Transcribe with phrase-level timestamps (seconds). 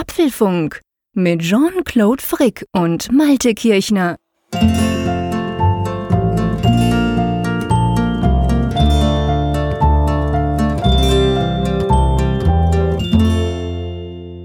[0.00, 0.80] Apfelfunk
[1.12, 4.16] mit Jean-Claude Frick und Malte Kirchner.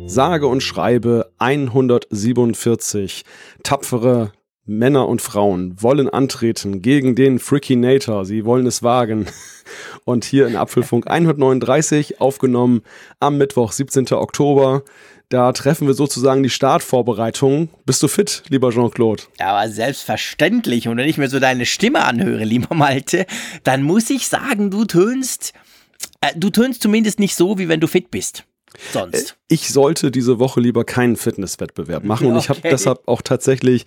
[0.05, 3.24] Sage und schreibe 147
[3.64, 4.34] tapfere
[4.66, 8.26] Männer und Frauen wollen antreten gegen den Freakinator.
[8.26, 9.28] Sie wollen es wagen.
[10.06, 12.82] Und hier in Apfelfunk 139 aufgenommen
[13.20, 14.14] am Mittwoch, 17.
[14.14, 14.84] Oktober.
[15.30, 17.70] Da treffen wir sozusagen die Startvorbereitungen.
[17.86, 19.23] Bist du fit, lieber Jean-Claude?
[19.40, 20.88] Ja, aber selbstverständlich.
[20.88, 23.26] Und wenn ich mir so deine Stimme anhöre, lieber Malte,
[23.63, 25.54] dann muss ich sagen, du tönst,
[26.22, 28.44] äh, du tönst zumindest nicht so, wie wenn du fit bist.
[28.91, 29.32] Sonst.
[29.32, 32.27] Äh, ich sollte diese Woche lieber keinen Fitnesswettbewerb machen.
[32.27, 33.85] Und ich habe deshalb auch tatsächlich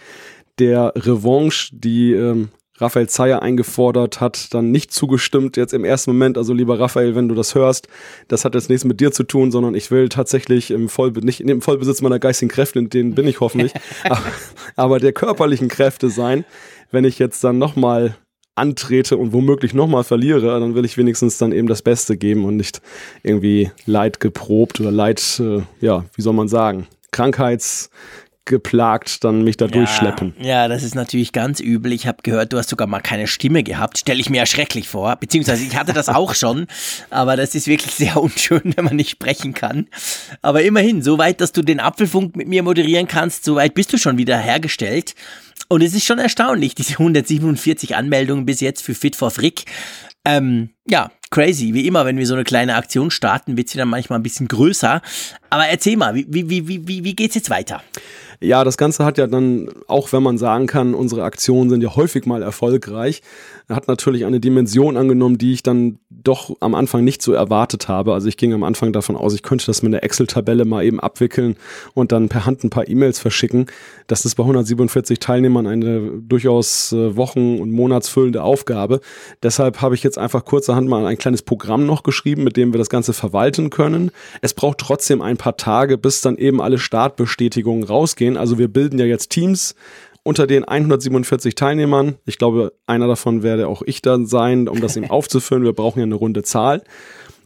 [0.58, 2.48] der Revanche, die ähm,
[2.78, 6.38] Raphael Zeyer eingefordert hat, dann nicht zugestimmt jetzt im ersten Moment.
[6.38, 7.88] Also lieber Raphael, wenn du das hörst,
[8.28, 11.40] das hat jetzt nichts mit dir zu tun, sondern ich will tatsächlich im, Vollbe nicht
[11.40, 13.72] dem Vollbesitz meiner geistigen Kräfte, in denen bin ich hoffentlich,
[14.04, 14.22] aber,
[14.76, 16.44] aber, der körperlichen Kräfte sein.
[16.90, 18.16] Wenn ich jetzt dann nochmal
[18.54, 22.56] antrete und womöglich nochmal verliere, dann will ich wenigstens dann eben das Beste geben und
[22.56, 22.80] nicht
[23.22, 27.90] irgendwie Leid geprobt oder Leid, äh, ja, wie soll man sagen, Krankheits,
[28.48, 30.34] geplagt dann mich da ja, durchschleppen.
[30.40, 31.92] Ja, das ist natürlich ganz übel.
[31.92, 33.98] Ich habe gehört, du hast sogar mal keine Stimme gehabt.
[33.98, 35.16] Stelle ich mir erschrecklich vor.
[35.16, 36.66] Beziehungsweise ich hatte das auch schon,
[37.10, 39.86] aber das ist wirklich sehr unschön, wenn man nicht sprechen kann.
[40.42, 44.18] Aber immerhin, soweit, dass du den Apfelfunk mit mir moderieren kannst, soweit bist du schon
[44.18, 45.14] wieder hergestellt.
[45.68, 49.64] Und es ist schon erstaunlich, diese 147 Anmeldungen bis jetzt für Fit for Frick.
[50.24, 51.74] Ähm, ja, crazy.
[51.74, 54.48] Wie immer, wenn wir so eine kleine Aktion starten, wird sie dann manchmal ein bisschen
[54.48, 55.02] größer.
[55.50, 57.82] Aber erzähl mal, wie, wie, wie, wie, wie geht's jetzt weiter?
[58.40, 61.96] Ja, das Ganze hat ja dann, auch wenn man sagen kann, unsere Aktionen sind ja
[61.96, 63.22] häufig mal erfolgreich,
[63.68, 68.14] hat natürlich eine Dimension angenommen, die ich dann doch am Anfang nicht so erwartet habe.
[68.14, 71.00] Also ich ging am Anfang davon aus, ich könnte das mit einer Excel-Tabelle mal eben
[71.00, 71.56] abwickeln
[71.92, 73.66] und dann per Hand ein paar E-Mails verschicken.
[74.06, 79.00] Das ist bei 147 Teilnehmern eine durchaus äh, wochen- und monatsfüllende Aufgabe.
[79.42, 82.78] Deshalb habe ich jetzt einfach kurzerhand mal ein kleines Programm noch geschrieben, mit dem wir
[82.78, 84.10] das Ganze verwalten können.
[84.40, 88.38] Es braucht trotzdem ein paar Tage, bis dann eben alle Startbestätigungen rausgehen.
[88.38, 89.74] Also wir bilden ja jetzt Teams
[90.28, 92.16] unter den 147 Teilnehmern.
[92.26, 95.64] Ich glaube, einer davon werde auch ich dann sein, um das eben aufzufüllen.
[95.64, 96.82] Wir brauchen ja eine runde Zahl.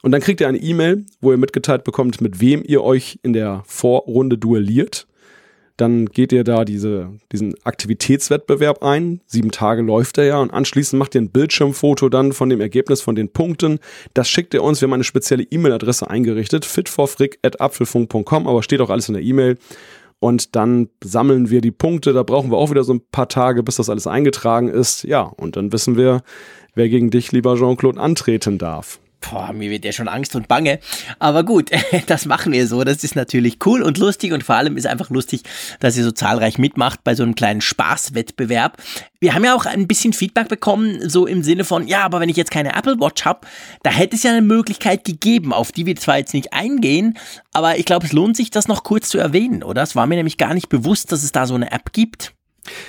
[0.03, 3.35] Und dann kriegt ihr eine E-Mail, wo ihr mitgeteilt bekommt, mit wem ihr euch in
[3.35, 5.07] der Vorrunde duelliert.
[5.77, 9.21] Dann geht ihr da diese, diesen Aktivitätswettbewerb ein.
[9.27, 13.01] Sieben Tage läuft er ja und anschließend macht ihr ein Bildschirmfoto dann von dem Ergebnis
[13.01, 13.79] von den Punkten.
[14.13, 14.81] Das schickt ihr uns.
[14.81, 19.57] Wir haben eine spezielle E-Mail-Adresse eingerichtet, fitforfrick.apfelfunk.com, aber steht auch alles in der E-Mail
[20.23, 22.13] und dann sammeln wir die Punkte.
[22.13, 25.03] Da brauchen wir auch wieder so ein paar Tage, bis das alles eingetragen ist.
[25.03, 26.23] Ja, und dann wissen wir,
[26.77, 29.01] wer gegen dich, lieber Jean-Claude, antreten darf.
[29.31, 30.79] Boah, mir wird ja schon Angst und Bange.
[31.19, 31.71] Aber gut,
[32.07, 32.85] das machen wir so.
[32.85, 35.43] Das ist natürlich cool und lustig und vor allem ist einfach lustig,
[35.81, 38.77] dass ihr so zahlreich mitmacht bei so einem kleinen Spaßwettbewerb.
[39.21, 42.29] Wir haben ja auch ein bisschen Feedback bekommen, so im Sinne von, ja, aber wenn
[42.29, 43.47] ich jetzt keine Apple Watch habe,
[43.83, 47.17] da hätte es ja eine Möglichkeit gegeben, auf die wir zwar jetzt nicht eingehen,
[47.53, 49.83] aber ich glaube, es lohnt sich, das noch kurz zu erwähnen, oder?
[49.83, 52.35] Es war mir nämlich gar nicht bewusst, dass es da so eine App gibt.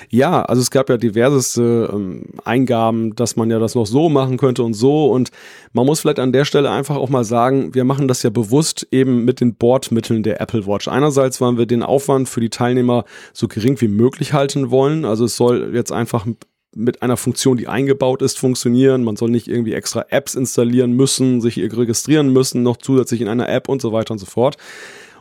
[0.08, 4.36] Ja, also es gab ja diverseste ähm, Eingaben, dass man ja das noch so machen
[4.36, 5.10] könnte und so.
[5.10, 5.30] Und
[5.72, 8.86] man muss vielleicht an der Stelle einfach auch mal sagen, wir machen das ja bewusst
[8.92, 10.86] eben mit den Bordmitteln der Apple Watch.
[10.86, 15.04] Einerseits wollen wir den Aufwand für die Teilnehmer so gering wie möglich halten wollen.
[15.04, 16.24] Also es soll jetzt einfach
[16.76, 19.04] mit einer Funktion, die eingebaut ist, funktionieren.
[19.04, 23.48] Man soll nicht irgendwie extra Apps installieren müssen, sich registrieren müssen, noch zusätzlich in einer
[23.48, 24.56] App und so weiter und so fort.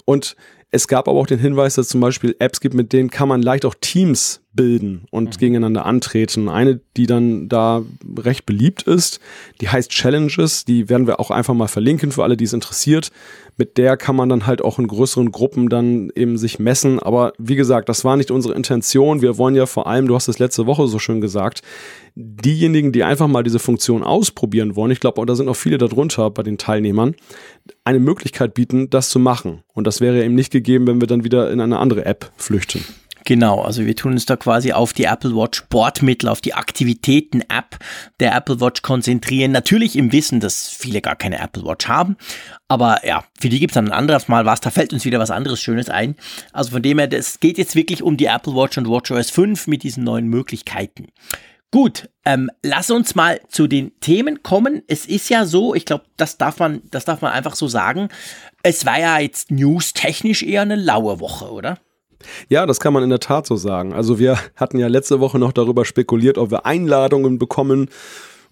[0.05, 0.35] Und
[0.71, 3.29] es gab aber auch den Hinweis, dass es zum Beispiel Apps gibt, mit denen kann
[3.29, 5.39] man leicht auch Teams bilden und mhm.
[5.39, 6.49] gegeneinander antreten.
[6.49, 7.83] Eine, die dann da
[8.17, 9.19] recht beliebt ist,
[9.61, 10.65] die heißt Challenges.
[10.65, 13.11] Die werden wir auch einfach mal verlinken für alle, die es interessiert
[13.57, 16.99] mit der kann man dann halt auch in größeren Gruppen dann eben sich messen.
[16.99, 19.21] Aber wie gesagt, das war nicht unsere Intention.
[19.21, 21.61] Wir wollen ja vor allem, du hast es letzte Woche so schön gesagt,
[22.15, 26.29] diejenigen, die einfach mal diese Funktion ausprobieren wollen, ich glaube, da sind auch viele darunter
[26.29, 27.15] bei den Teilnehmern,
[27.83, 29.63] eine Möglichkeit bieten, das zu machen.
[29.73, 32.83] Und das wäre eben nicht gegeben, wenn wir dann wieder in eine andere App flüchten.
[33.25, 37.79] Genau, also wir tun uns da quasi auf die Apple Watch Bordmittel, auf die Aktivitäten-App
[38.19, 39.51] der Apple Watch konzentrieren.
[39.51, 42.17] Natürlich im Wissen, dass viele gar keine Apple Watch haben.
[42.67, 44.59] Aber ja, für die gibt es dann ein anderes Mal was.
[44.59, 46.15] Da fällt uns wieder was anderes Schönes ein.
[46.51, 49.67] Also von dem her, es geht jetzt wirklich um die Apple Watch und WatchOS 5
[49.67, 51.07] mit diesen neuen Möglichkeiten.
[51.71, 54.83] Gut, ähm, lass uns mal zu den Themen kommen.
[54.87, 58.09] Es ist ja so, ich glaube, das darf man, das darf man einfach so sagen.
[58.61, 61.79] Es war ja jetzt news-technisch eher eine laue Woche, oder?
[62.49, 63.93] Ja, das kann man in der Tat so sagen.
[63.93, 67.89] Also wir hatten ja letzte Woche noch darüber spekuliert, ob wir Einladungen bekommen.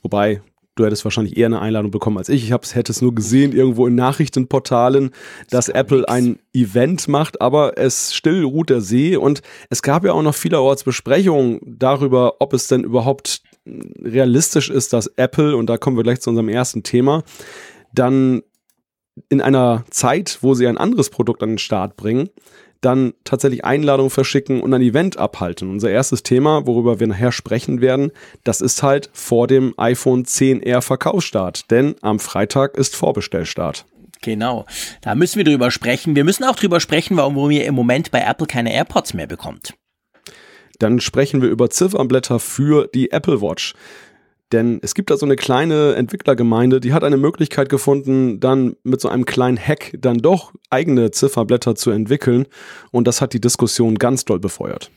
[0.02, 0.42] Wobei
[0.76, 2.44] du hättest wahrscheinlich eher eine Einladung bekommen als ich.
[2.44, 5.12] Ich hab's, hätte es nur gesehen irgendwo in Nachrichtenportalen,
[5.50, 6.12] dass Apple nix.
[6.12, 10.36] ein Event macht, aber es still ruht der See und es gab ja auch noch
[10.36, 16.04] vielerorts Besprechungen darüber, ob es denn überhaupt realistisch ist, dass Apple, und da kommen wir
[16.04, 17.24] gleich zu unserem ersten Thema,
[17.94, 18.42] dann
[19.30, 22.30] in einer Zeit, wo sie ein anderes Produkt an den Start bringen,
[22.82, 25.70] dann tatsächlich Einladungen verschicken und ein Event abhalten.
[25.70, 28.12] Unser erstes Thema, worüber wir nachher sprechen werden,
[28.44, 33.86] das ist halt vor dem iPhone 10R Verkaufsstart, denn am Freitag ist Vorbestellstart.
[34.22, 34.66] Genau,
[35.02, 36.16] da müssen wir drüber sprechen.
[36.16, 39.74] Wir müssen auch drüber sprechen, warum ihr im Moment bei Apple keine AirPods mehr bekommt.
[40.78, 43.74] Dann sprechen wir über Ziffernblätter für die Apple Watch.
[44.52, 49.00] Denn es gibt da so eine kleine Entwicklergemeinde, die hat eine Möglichkeit gefunden, dann mit
[49.00, 52.48] so einem kleinen Hack dann doch eigene Zifferblätter zu entwickeln.
[52.92, 54.92] Und das hat die Diskussion ganz doll befeuert.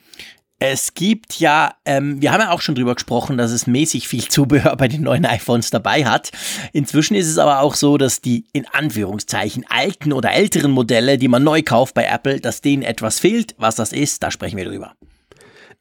[0.61, 4.27] Es gibt ja, ähm, wir haben ja auch schon drüber gesprochen, dass es mäßig viel
[4.29, 6.31] Zubehör bei den neuen iPhones dabei hat.
[6.73, 11.29] Inzwischen ist es aber auch so, dass die in Anführungszeichen alten oder älteren Modelle, die
[11.29, 13.55] man neu kauft bei Apple, dass denen etwas fehlt.
[13.59, 14.95] Was das ist, da sprechen wir drüber.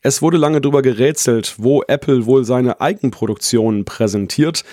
[0.06, 4.66] Es wurde lange darüber gerätselt, wo Apple wohl seine Eigenproduktionen präsentiert.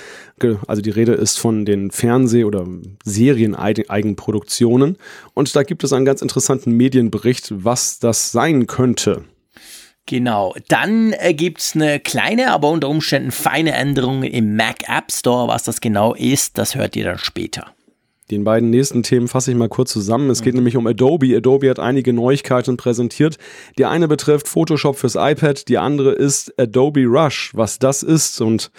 [0.67, 2.67] Also die Rede ist von den Fernseh- oder
[3.05, 4.99] Serien-Eigenproduktionen.
[5.35, 9.23] Und da gibt es einen ganz interessanten Medienbericht, was das sein könnte.
[10.06, 15.47] Genau, dann äh, es eine kleine, aber unter Umständen feine Änderung im Mac App Store.
[15.47, 17.73] Was das genau ist, das hört ihr dann später.
[18.31, 20.31] Den beiden nächsten Themen fasse ich mal kurz zusammen.
[20.31, 20.59] Es geht mhm.
[20.59, 21.37] nämlich um Adobe.
[21.37, 23.38] Adobe hat einige Neuigkeiten präsentiert.
[23.79, 27.50] Die eine betrifft Photoshop fürs iPad, die andere ist Adobe Rush.
[27.55, 28.71] Was das ist und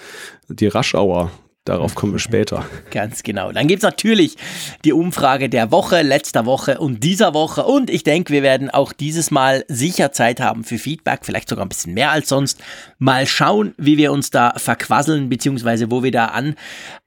[0.47, 1.31] die Rush Hour.
[1.63, 2.65] Darauf kommen wir später.
[2.91, 3.51] Ganz genau.
[3.51, 4.35] Dann gibt es natürlich
[4.83, 7.63] die Umfrage der Woche, letzter Woche und dieser Woche.
[7.65, 11.63] Und ich denke, wir werden auch dieses Mal sicher Zeit haben für Feedback, vielleicht sogar
[11.63, 12.59] ein bisschen mehr als sonst.
[12.97, 16.55] Mal schauen, wie wir uns da verquasseln, beziehungsweise wo wir da an,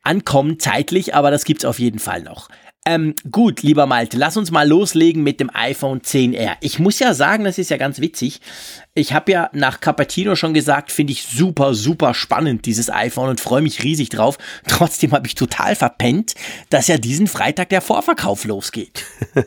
[0.04, 2.48] ankommen zeitlich, aber das gibt's auf jeden Fall noch.
[2.86, 6.56] Ähm, gut, lieber Malte, lass uns mal loslegen mit dem iPhone 10R.
[6.60, 8.42] Ich muss ja sagen, das ist ja ganz witzig.
[8.92, 13.40] Ich habe ja nach Cupertino schon gesagt, finde ich super, super spannend, dieses iPhone und
[13.40, 14.36] freue mich riesig drauf.
[14.68, 16.34] Trotzdem habe ich total verpennt,
[16.68, 19.02] dass ja diesen Freitag der Vorverkauf losgeht.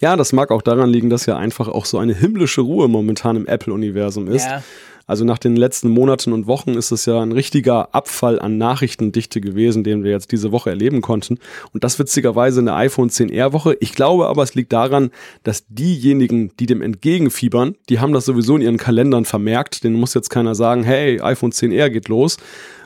[0.00, 3.34] ja, das mag auch daran liegen, dass ja einfach auch so eine himmlische Ruhe momentan
[3.34, 4.46] im Apple-Universum ist.
[4.46, 4.62] Ja.
[5.10, 9.40] Also nach den letzten Monaten und Wochen ist es ja ein richtiger Abfall an Nachrichtendichte
[9.40, 11.40] gewesen, den wir jetzt diese Woche erleben konnten.
[11.72, 13.76] Und das witzigerweise in der iPhone 10R Woche.
[13.80, 15.10] Ich glaube aber, es liegt daran,
[15.42, 19.82] dass diejenigen, die dem entgegenfiebern, die haben das sowieso in ihren Kalendern vermerkt.
[19.82, 22.36] Den muss jetzt keiner sagen, hey, iPhone 10R geht los.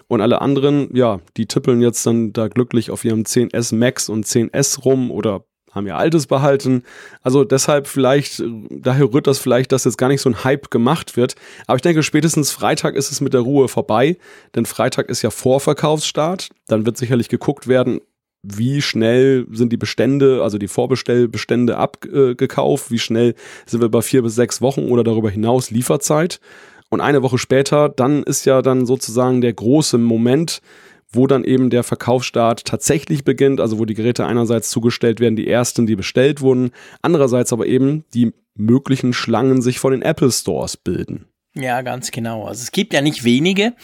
[0.08, 4.24] Und alle anderen, ja, die tippeln jetzt dann da glücklich auf ihrem 10S Max und
[4.24, 5.44] 10S rum oder
[5.74, 6.84] haben ihr Altes behalten.
[7.22, 11.16] Also deshalb vielleicht, daher rührt das vielleicht, dass jetzt gar nicht so ein Hype gemacht
[11.16, 11.34] wird.
[11.66, 14.16] Aber ich denke, spätestens Freitag ist es mit der Ruhe vorbei,
[14.54, 16.50] denn Freitag ist ja Vorverkaufsstart.
[16.68, 18.00] Dann wird sicherlich geguckt werden,
[18.44, 23.34] wie schnell sind die Bestände, also die Vorbestellbestände abgekauft, wie schnell
[23.66, 26.40] sind wir bei vier bis sechs Wochen oder darüber hinaus Lieferzeit.
[26.90, 30.60] Und eine Woche später, dann ist ja dann sozusagen der große Moment,
[31.14, 35.48] wo dann eben der Verkaufsstart tatsächlich beginnt, also wo die Geräte einerseits zugestellt werden, die
[35.48, 36.70] ersten, die bestellt wurden,
[37.02, 41.26] andererseits aber eben die möglichen Schlangen sich vor den Apple Stores bilden.
[41.56, 42.46] Ja, ganz genau.
[42.46, 43.74] Also es gibt ja nicht wenige,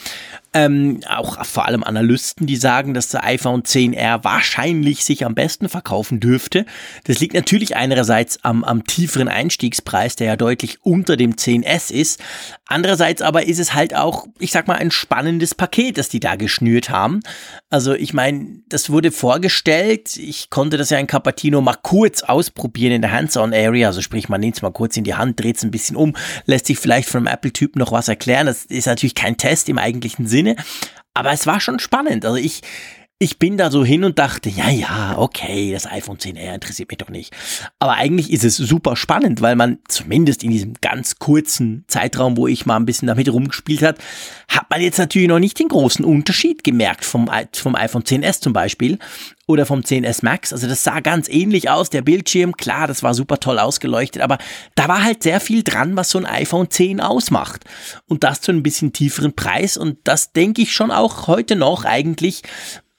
[0.53, 5.69] ähm, auch vor allem Analysten, die sagen, dass der iPhone 10R wahrscheinlich sich am besten
[5.69, 6.65] verkaufen dürfte.
[7.05, 12.21] Das liegt natürlich einerseits am, am tieferen Einstiegspreis, der ja deutlich unter dem 10S ist.
[12.65, 16.35] Andererseits aber ist es halt auch, ich sag mal, ein spannendes Paket, das die da
[16.35, 17.21] geschnürt haben.
[17.69, 20.17] Also ich meine, das wurde vorgestellt.
[20.17, 23.87] Ich konnte das ja in Capatino mal kurz ausprobieren in der Hands-on-Area.
[23.87, 26.15] Also sprich, man nimmt es mal kurz in die Hand, dreht es ein bisschen um,
[26.45, 28.47] lässt sich vielleicht von einem Apple-Typ noch was erklären.
[28.47, 30.40] Das ist natürlich kein Test im eigentlichen Sinn.
[30.45, 30.55] Sinne.
[31.13, 32.25] Aber es war schon spannend.
[32.25, 32.61] Also ich,
[33.21, 36.97] ich bin da so hin und dachte, ja, ja, okay, das iPhone 10R interessiert mich
[36.97, 37.31] doch nicht.
[37.77, 42.47] Aber eigentlich ist es super spannend, weil man zumindest in diesem ganz kurzen Zeitraum, wo
[42.47, 43.99] ich mal ein bisschen damit rumgespielt hat,
[44.47, 48.53] hat man jetzt natürlich noch nicht den großen Unterschied gemerkt vom, vom iPhone 10S zum
[48.53, 48.97] Beispiel
[49.51, 50.51] oder vom 10S Max.
[50.51, 54.37] Also das sah ganz ähnlich aus, der Bildschirm, klar, das war super toll ausgeleuchtet, aber
[54.75, 57.65] da war halt sehr viel dran, was so ein iPhone 10 ausmacht.
[58.07, 61.85] Und das zu einem bisschen tieferen Preis und das denke ich schon auch heute noch
[61.85, 62.41] eigentlich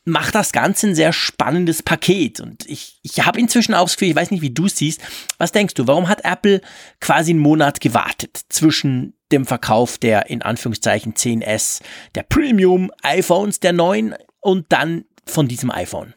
[0.04, 2.40] macht das Ganze ein sehr spannendes Paket.
[2.40, 5.00] Und ich, ich habe inzwischen auch das Gefühl, ich weiß nicht, wie du siehst.
[5.38, 6.60] Was denkst du, warum hat Apple
[7.00, 11.80] quasi einen Monat gewartet zwischen dem Verkauf der in Anführungszeichen 10S,
[12.14, 16.14] der Premium iPhones, der neuen und dann von diesem iPhone?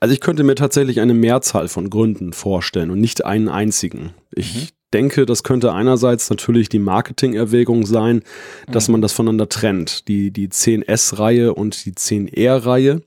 [0.00, 4.14] Also ich könnte mir tatsächlich eine Mehrzahl von Gründen vorstellen und nicht einen einzigen.
[4.32, 4.68] Ich mhm.
[4.92, 8.22] Denke, das könnte einerseits natürlich die Marketing-Erwägung sein,
[8.66, 8.92] dass mhm.
[8.92, 10.08] man das voneinander trennt.
[10.08, 13.02] Die, die 10S-Reihe und die 10R-Reihe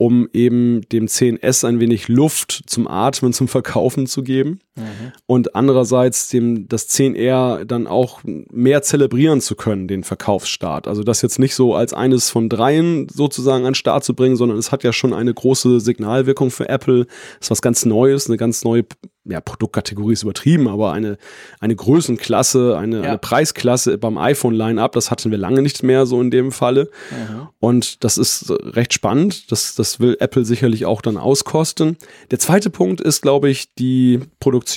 [0.00, 4.60] um eben dem 10S ein wenig Luft zum Atmen, zum Verkaufen zu geben.
[4.78, 5.12] Mhm.
[5.26, 10.88] Und andererseits dem das 10R dann auch mehr zelebrieren zu können, den Verkaufsstart.
[10.88, 14.58] Also das jetzt nicht so als eines von dreien sozusagen an Start zu bringen, sondern
[14.58, 17.06] es hat ja schon eine große Signalwirkung für Apple.
[17.06, 18.84] Das ist was ganz Neues, eine ganz neue
[19.28, 21.18] ja, Produktkategorie ist übertrieben, aber eine,
[21.60, 23.02] eine Größenklasse, eine, ja.
[23.02, 26.90] eine Preisklasse beim iPhone-Line-Up, das hatten wir lange nicht mehr so in dem Falle.
[27.10, 27.48] Mhm.
[27.60, 29.52] Und das ist recht spannend.
[29.52, 31.96] Das, das will Apple sicherlich auch dann auskosten.
[32.30, 34.67] Der zweite Punkt ist, glaube ich, die Produktion.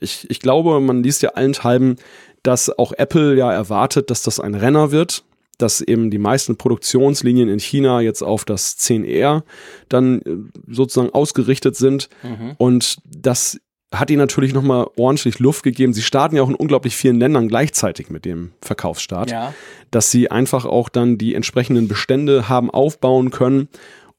[0.00, 1.96] Ich, ich glaube, man liest ja allenthalben,
[2.42, 5.24] dass auch Apple ja erwartet, dass das ein Renner wird,
[5.58, 9.42] dass eben die meisten Produktionslinien in China jetzt auf das 10R
[9.88, 10.36] dann äh,
[10.68, 12.54] sozusagen ausgerichtet sind mhm.
[12.56, 13.60] und dass
[13.92, 15.92] hat ihnen natürlich nochmal ordentlich Luft gegeben.
[15.92, 19.52] Sie starten ja auch in unglaublich vielen Ländern gleichzeitig mit dem Verkaufsstart, ja.
[19.90, 23.68] dass sie einfach auch dann die entsprechenden Bestände haben aufbauen können,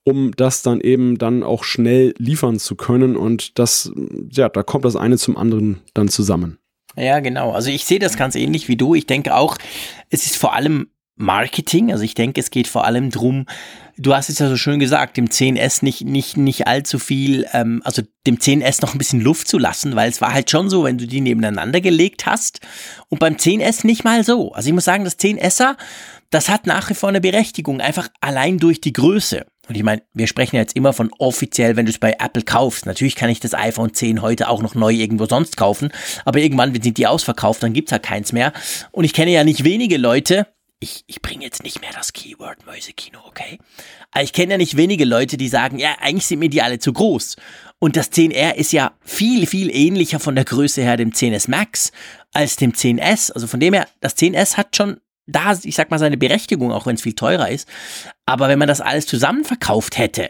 [0.04, 3.16] um das dann eben dann auch schnell liefern zu können.
[3.16, 3.92] Und das,
[4.32, 6.58] ja, da kommt das eine zum anderen dann zusammen.
[6.96, 7.52] Ja, genau.
[7.52, 8.96] Also ich sehe das ganz ähnlich wie du.
[8.96, 9.58] Ich denke auch,
[10.10, 11.92] es ist vor allem Marketing.
[11.92, 13.46] Also ich denke, es geht vor allem drum.
[13.98, 17.82] du hast es ja so schön gesagt, dem 10S nicht, nicht, nicht allzu viel, ähm,
[17.86, 20.84] also dem 10S noch ein bisschen Luft zu lassen, weil es war halt schon so,
[20.84, 22.60] wenn du die nebeneinander gelegt hast
[23.10, 24.52] und beim 10S nicht mal so.
[24.54, 25.78] Also ich muss sagen, das 10S'er,
[26.32, 29.46] das hat nach wie vor eine Berechtigung, einfach allein durch die Größe.
[29.72, 32.86] Und ich meine, wir sprechen jetzt immer von offiziell, wenn du es bei Apple kaufst.
[32.86, 35.94] Natürlich kann ich das iPhone 10 heute auch noch neu irgendwo sonst kaufen,
[36.26, 38.52] aber irgendwann sind die ausverkauft, dann gibt's halt keins mehr.
[38.92, 40.46] Und ich kenne ja nicht wenige Leute,
[40.82, 43.60] ich, ich bringe jetzt nicht mehr das Keyword Mäusekino, okay?
[44.12, 46.80] Aber ich kenne ja nicht wenige Leute, die sagen, ja, eigentlich sind mir die alle
[46.80, 47.38] zu groß.
[47.80, 51.94] Und das 10R ist ja viel, viel ähnlicher von der Größe her dem 10S Max
[52.34, 53.32] als dem 10S.
[53.32, 55.00] Also von dem her, das 10S hat schon
[55.32, 57.68] da, ich sag mal, seine Berechtigung, auch wenn es viel teurer ist.
[58.26, 60.30] Aber wenn man das alles zusammen verkauft hätte,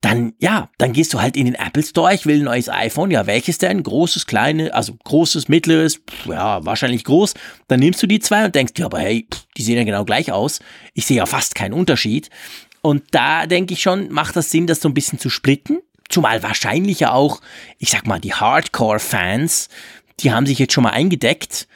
[0.00, 3.10] dann, ja, dann gehst du halt in den Apple Store, ich will ein neues iPhone,
[3.10, 3.82] ja, welches denn?
[3.82, 7.34] Großes, kleine, also großes, mittleres, ja, wahrscheinlich groß.
[7.66, 9.26] Dann nimmst du die zwei und denkst, ja, aber hey,
[9.56, 10.60] die sehen ja genau gleich aus.
[10.94, 12.30] Ich sehe ja fast keinen Unterschied.
[12.80, 15.80] Und da denke ich schon, macht das Sinn, das so ein bisschen zu splitten.
[16.08, 17.40] Zumal wahrscheinlich ja auch,
[17.78, 19.68] ich sag mal, die Hardcore-Fans,
[20.20, 21.66] die haben sich jetzt schon mal eingedeckt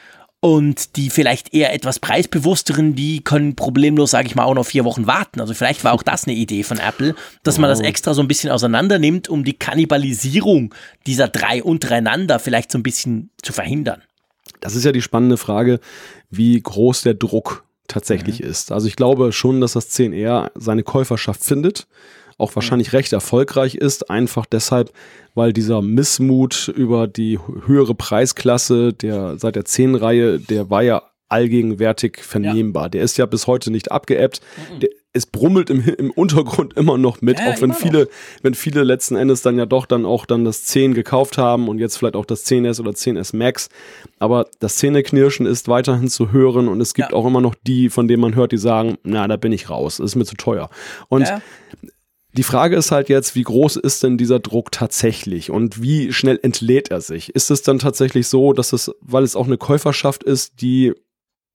[0.45, 4.85] und die vielleicht eher etwas preisbewussteren, die können problemlos, sage ich mal, auch noch vier
[4.85, 5.41] Wochen warten.
[5.41, 7.85] Also vielleicht war auch das eine Idee von Apple, dass man das oh.
[7.85, 10.75] extra so ein bisschen auseinander nimmt, um die Kannibalisierung
[11.07, 14.03] dieser drei untereinander vielleicht so ein bisschen zu verhindern.
[14.59, 15.79] Das ist ja die spannende Frage,
[16.29, 18.47] wie groß der Druck tatsächlich mhm.
[18.47, 18.73] ist.
[18.73, 21.87] Also ich glaube schon, dass das 10R seine Käuferschaft findet
[22.43, 24.93] auch wahrscheinlich recht erfolgreich ist, einfach deshalb,
[25.35, 32.19] weil dieser Missmut über die höhere Preisklasse der seit der 10-Reihe, der war ja allgegenwärtig
[32.19, 32.85] vernehmbar.
[32.85, 32.89] Ja.
[32.91, 34.43] Der ist ja bis heute nicht abgeebbt.
[34.75, 34.81] Mhm.
[34.81, 38.11] Der, es brummelt im, im Untergrund immer noch mit, ja, auch wenn viele, noch.
[38.43, 41.79] wenn viele letzten Endes dann ja doch dann auch dann das 10 gekauft haben und
[41.79, 43.69] jetzt vielleicht auch das 10S oder 10S Max.
[44.19, 47.17] Aber das Zähneknirschen ist weiterhin zu hören und es gibt ja.
[47.17, 49.99] auch immer noch die, von denen man hört, die sagen, na, da bin ich raus,
[49.99, 50.71] das ist mir zu teuer.
[51.09, 51.31] Und
[52.33, 56.39] die Frage ist halt jetzt, wie groß ist denn dieser Druck tatsächlich und wie schnell
[56.43, 57.35] entlädt er sich?
[57.35, 60.95] Ist es dann tatsächlich so, dass es, weil es auch eine Käuferschaft ist, die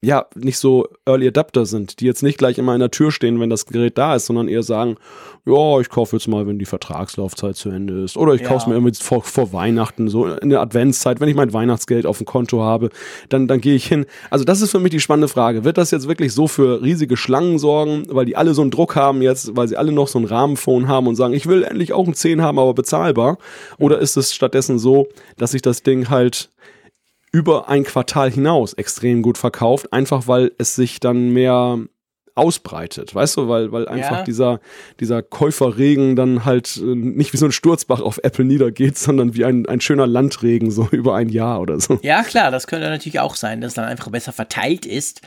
[0.02, 3.40] ja, nicht so Early Adapter sind, die jetzt nicht gleich immer in der Tür stehen,
[3.40, 4.98] wenn das Gerät da ist, sondern eher sagen,
[5.44, 8.16] ja, ich kaufe jetzt mal, wenn die Vertragslaufzeit zu Ende ist.
[8.16, 8.48] Oder ich ja.
[8.48, 12.06] kaufe es mir irgendwie vor, vor Weihnachten, so in der Adventszeit, wenn ich mein Weihnachtsgeld
[12.06, 12.90] auf dem Konto habe,
[13.30, 14.06] dann, dann gehe ich hin.
[14.30, 15.64] Also das ist für mich die spannende Frage.
[15.64, 18.96] Wird das jetzt wirklich so für riesige Schlangen sorgen, weil die alle so einen Druck
[18.96, 21.94] haben jetzt, weil sie alle noch so ein Rahmenphone haben und sagen, ich will endlich
[21.94, 23.40] auch ein 10 haben, aber bezahlbar?
[23.80, 26.52] Oder ist es stattdessen so, dass sich das Ding halt
[27.32, 31.80] über ein Quartal hinaus extrem gut verkauft, einfach weil es sich dann mehr
[32.38, 34.24] ausbreitet, weißt du, weil, weil einfach ja.
[34.24, 34.60] dieser,
[35.00, 39.44] dieser Käuferregen dann halt äh, nicht wie so ein Sturzbach auf Apple niedergeht, sondern wie
[39.44, 42.00] ein, ein schöner Landregen so über ein Jahr oder so.
[42.04, 45.22] Ja, klar, das könnte natürlich auch sein, dass es dann einfach besser verteilt ist.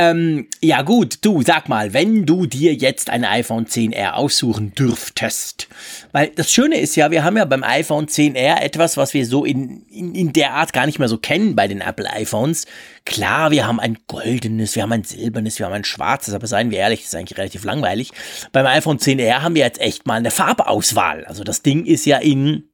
[0.00, 5.66] Ähm, ja gut, du sag mal, wenn du dir jetzt ein iPhone 10R aussuchen dürftest,
[6.12, 9.44] weil das Schöne ist ja, wir haben ja beim iPhone 10R etwas, was wir so
[9.44, 12.66] in, in, in der Art gar nicht mehr so kennen bei den Apple iPhones.
[13.06, 16.70] Klar, wir haben ein goldenes, wir haben ein silbernes, wir haben ein schwarzes, aber seien
[16.70, 18.12] wir ehrlich, das ist eigentlich relativ langweilig.
[18.52, 21.24] Beim iPhone 10R haben wir jetzt echt mal eine Farbauswahl.
[21.24, 22.68] Also das Ding ist ja in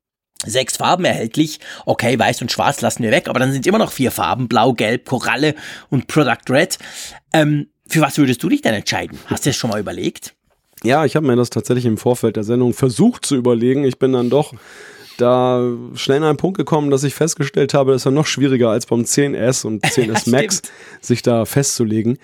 [0.44, 1.60] sechs Farben erhältlich.
[1.86, 4.72] Okay, weiß und schwarz lassen wir weg, aber dann sind immer noch vier Farben, blau,
[4.72, 5.54] gelb, Koralle
[5.90, 6.78] und Product Red.
[7.32, 9.18] Ähm, für was würdest du dich denn entscheiden?
[9.26, 10.34] Hast du das schon mal überlegt?
[10.82, 13.84] Ja, ich habe mir das tatsächlich im Vorfeld der Sendung versucht zu überlegen.
[13.84, 14.52] Ich bin dann doch
[15.16, 15.62] da
[15.94, 18.86] schnell an einen Punkt gekommen, dass ich festgestellt habe, das ist ja noch schwieriger als
[18.86, 20.62] beim 10S und 10S Max,
[21.00, 22.18] sich da festzulegen.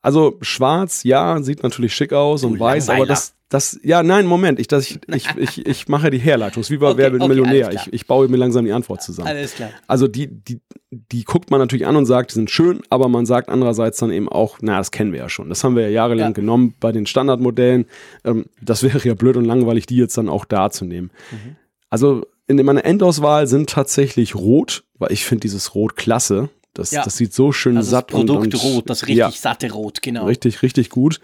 [0.00, 4.26] Also schwarz, ja, sieht natürlich schick aus und Du weiß, aber das, das, ja, nein,
[4.26, 6.60] Moment, ich, das, ich, ich, ich, ich mache die Herleitung.
[6.60, 7.72] Es ist Wie bei Okay, Wer wird okay, Millionär?
[7.72, 9.28] Ich, ich baue mir langsam die Antwort zusammen.
[9.28, 9.70] Alles klar.
[9.86, 13.26] Also die, die, die guckt man natürlich an und sagt, die sind schön, aber man
[13.26, 15.48] sagt andererseits dann eben auch, na, das kennen wir ja schon.
[15.48, 16.32] Das haben wir ja jahrelang Ja.
[16.32, 17.86] genommen bei den Standardmodellen.
[18.24, 21.10] Ähm, das wäre ja blöd und langweilig, die jetzt dann auch da zu nehmen.
[21.30, 21.56] Mhm.
[21.90, 26.50] Also in meiner Endauswahl sind tatsächlich rot, weil ich finde dieses Rot klasse.
[26.78, 27.02] Das, Ja.
[27.04, 29.70] das sieht so schön Also satt das Produkt und, und rot, das richtig ja, satte
[29.72, 30.26] Rot, genau.
[30.26, 31.20] richtig, richtig gut.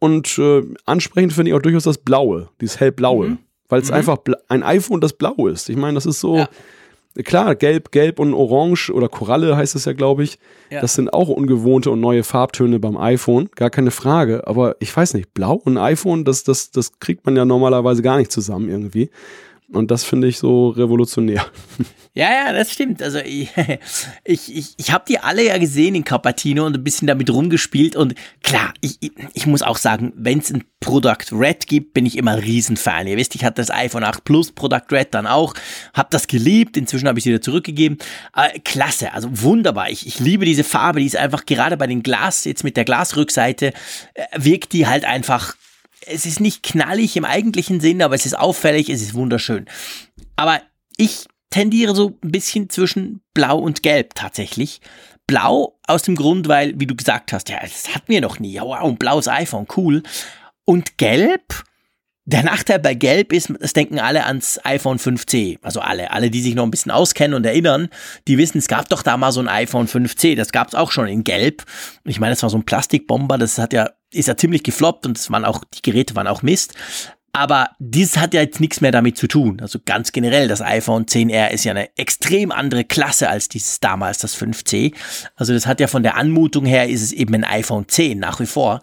[0.00, 3.38] Und äh, ansprechend finde ich auch durchaus das Blaue, dieses hellblaue, Mhm.
[3.68, 5.68] weil es einfach bla- ein iPhone, das blau ist.
[5.68, 6.48] Ich meine, das ist so, Ja.
[7.24, 10.38] klar, gelb, gelb und orange oder Koralle heißt es ja, glaube ich.
[10.70, 14.46] Das sind auch ungewohnte und neue Farbtöne beim iPhone, gar keine Frage.
[14.46, 18.18] Aber ich weiß nicht, blau und iPhone, das, das, das kriegt man ja normalerweise gar
[18.18, 19.10] nicht zusammen irgendwie.
[19.70, 21.46] Und das finde ich so revolutionär.
[22.14, 23.00] Ja, ja, das stimmt.
[23.00, 23.52] Also ich,
[24.24, 27.94] ich, ich, habe die alle ja gesehen in Cupertino und ein bisschen damit rumgespielt.
[27.94, 28.98] Und klar, ich,
[29.34, 33.06] ich, muss auch sagen, wenn es ein Product Red gibt, bin ich immer ein Riesenfan.
[33.06, 35.54] Ihr wisst, ich hatte das iPhone 8 Plus Product Red dann auch,
[35.94, 36.76] habe das geliebt.
[36.76, 37.98] Inzwischen habe ich es wieder zurückgegeben.
[38.34, 39.88] Äh, klasse, also wunderbar.
[39.88, 40.98] Ich, ich liebe diese Farbe.
[40.98, 43.72] Die ist einfach gerade bei den Glas, jetzt mit der Glasrückseite,
[44.14, 45.54] äh, wirkt die halt einfach
[46.06, 49.66] es ist nicht knallig im eigentlichen Sinn, aber es ist auffällig, es ist wunderschön.
[50.36, 50.60] Aber
[50.96, 54.80] ich tendiere so ein bisschen zwischen Blau und Gelb tatsächlich.
[55.26, 58.58] Blau aus dem Grund, weil, wie du gesagt hast, ja, das hatten wir noch nie.
[58.60, 60.02] Wow, ein blaues iPhone, cool.
[60.64, 61.64] Und Gelb,
[62.24, 65.58] der Nachteil bei Gelb ist, das denken alle ans iPhone 5C.
[65.62, 67.88] Also alle, alle, die sich noch ein bisschen auskennen und erinnern,
[68.26, 70.36] die wissen, es gab doch da mal so ein iPhone 5C.
[70.36, 71.64] Das gab es auch schon in Gelb.
[72.04, 75.18] Ich meine, das war so ein Plastikbomber, das hat ja, ist ja ziemlich gefloppt und
[75.18, 76.74] es waren auch, die Geräte waren auch Mist.
[77.32, 79.60] Aber dies hat ja jetzt nichts mehr damit zu tun.
[79.60, 84.18] Also ganz generell, das iPhone 10R ist ja eine extrem andere Klasse als dieses damals,
[84.18, 84.94] das 5C.
[85.36, 88.40] Also das hat ja von der Anmutung her, ist es eben ein iPhone 10 nach
[88.40, 88.80] wie vor.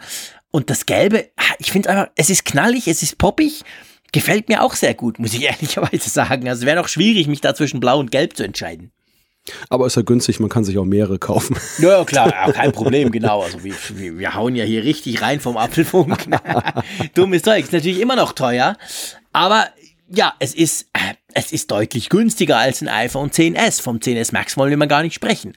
[0.51, 3.63] Und das Gelbe, ich finde einfach, es ist knallig, es ist poppig,
[4.13, 6.47] gefällt mir auch sehr gut, muss ich ehrlicherweise sagen.
[6.47, 8.91] Also es wäre noch schwierig, mich da zwischen Blau und Gelb zu entscheiden.
[9.69, 11.55] Aber ist ja günstig, man kann sich auch mehrere kaufen.
[11.77, 13.41] Ja, klar, ja, kein Problem, genau.
[13.43, 16.25] Also wir, wir, wir hauen ja hier richtig rein vom Apfelfunk.
[17.13, 18.77] Dummes Zeug, ist natürlich immer noch teuer,
[19.33, 19.67] aber
[20.07, 23.81] ja, es ist, äh, es ist deutlich günstiger als ein iPhone 10s.
[23.81, 25.53] Vom 10s Max wollen wir mal gar nicht sprechen.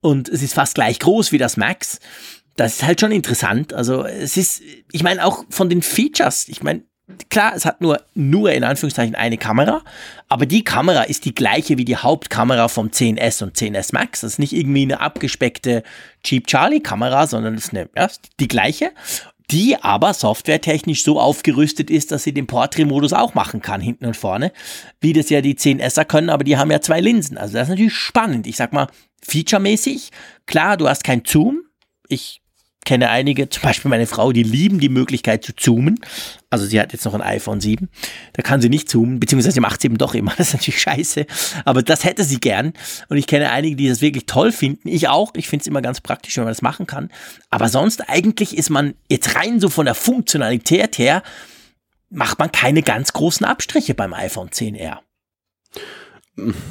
[0.00, 1.98] Und es ist fast gleich groß wie das Max.
[2.56, 3.72] Das ist halt schon interessant.
[3.72, 4.62] Also es ist,
[4.92, 6.84] ich meine auch von den Features, ich meine,
[7.30, 9.82] klar, es hat nur, nur in Anführungszeichen eine Kamera,
[10.28, 14.20] aber die Kamera ist die gleiche wie die Hauptkamera vom 10S und 10S Max.
[14.20, 15.82] Das ist nicht irgendwie eine abgespeckte
[16.22, 18.08] Cheap Charlie Kamera, sondern das ist eine, ja,
[18.40, 18.92] die gleiche,
[19.50, 24.16] die aber softwaretechnisch so aufgerüstet ist, dass sie den Portrait-Modus auch machen kann, hinten und
[24.16, 24.52] vorne,
[25.00, 27.38] wie das ja die 10S'er können, aber die haben ja zwei Linsen.
[27.38, 28.46] Also das ist natürlich spannend.
[28.46, 28.88] Ich sag mal,
[29.22, 30.10] featuremäßig,
[30.46, 31.62] klar, du hast kein Zoom.
[32.08, 32.42] Ich
[32.88, 36.00] kenne einige, zum Beispiel meine Frau, die lieben die Möglichkeit zu zoomen.
[36.48, 37.90] Also sie hat jetzt noch ein iPhone 7,
[38.32, 40.32] da kann sie nicht zoomen, beziehungsweise macht sie eben doch immer.
[40.38, 41.26] Das ist natürlich scheiße,
[41.66, 42.72] aber das hätte sie gern.
[43.10, 44.88] Und ich kenne einige, die das wirklich toll finden.
[44.88, 45.32] Ich auch.
[45.36, 47.10] Ich finde es immer ganz praktisch, wenn man das machen kann.
[47.50, 51.22] Aber sonst eigentlich ist man jetzt rein so von der Funktionalität her,
[52.08, 55.00] macht man keine ganz großen Abstriche beim iPhone 10R.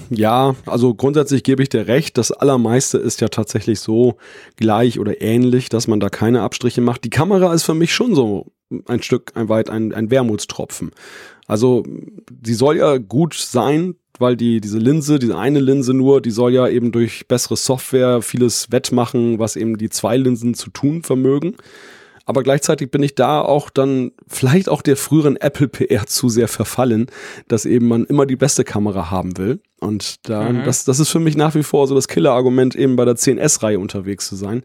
[0.09, 2.17] Ja, also grundsätzlich gebe ich dir recht.
[2.17, 4.17] Das allermeiste ist ja tatsächlich so
[4.55, 7.03] gleich oder ähnlich, dass man da keine Abstriche macht.
[7.03, 8.47] Die Kamera ist für mich schon so
[8.85, 10.91] ein Stück ein weit ein, ein Wermutstropfen.
[11.47, 11.83] Also
[12.43, 16.53] sie soll ja gut sein, weil die diese Linse, diese eine Linse nur, die soll
[16.53, 21.55] ja eben durch bessere Software vieles wettmachen, was eben die zwei Linsen zu tun vermögen.
[22.27, 26.49] Aber gleichzeitig bin ich da auch dann vielleicht auch der früheren Apple PR zu sehr
[26.49, 27.07] verfallen,
[27.47, 29.59] dass eben man immer die beste Kamera haben will.
[29.79, 30.63] Und da, Mhm.
[30.65, 33.79] das, das ist für mich nach wie vor so das Killer-Argument, eben bei der 10S-Reihe
[33.79, 34.63] unterwegs zu sein,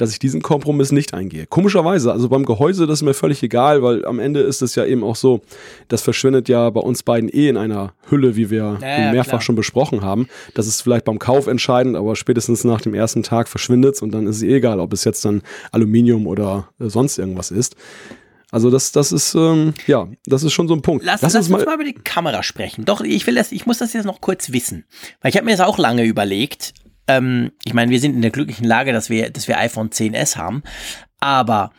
[0.00, 1.46] dass ich diesen Kompromiss nicht eingehe.
[1.46, 4.86] Komischerweise, also beim Gehäuse, das ist mir völlig egal, weil am Ende ist es ja
[4.86, 5.42] eben auch so,
[5.88, 9.30] das verschwindet ja bei uns beiden eh in einer Hülle, wie wir Ja, ja, mehrfach
[9.30, 9.40] klar.
[9.42, 10.26] schon besprochen haben.
[10.54, 14.26] Das ist vielleicht beim Kauf entscheidend, aber spätestens nach dem ersten Tag verschwindet's und dann
[14.26, 17.76] ist es eh egal, ob es jetzt dann Aluminium oder äh, sonst irgendwas ist.
[18.50, 21.04] Also das, das ist, ähm, ja, das ist schon so ein Punkt.
[21.04, 22.84] Lass, lass, uns, mal, über die Kamera sprechen.
[22.84, 24.84] Doch, ich will das, ich muss das jetzt noch kurz wissen.
[25.20, 26.72] Weil ich habe mir das auch lange überlegt.
[27.16, 30.36] Ähm, ich meine, wir sind in der glücklichen Lage, dass wir, dass wir iPhone 10s
[30.36, 30.62] haben.
[31.18, 31.70] Aber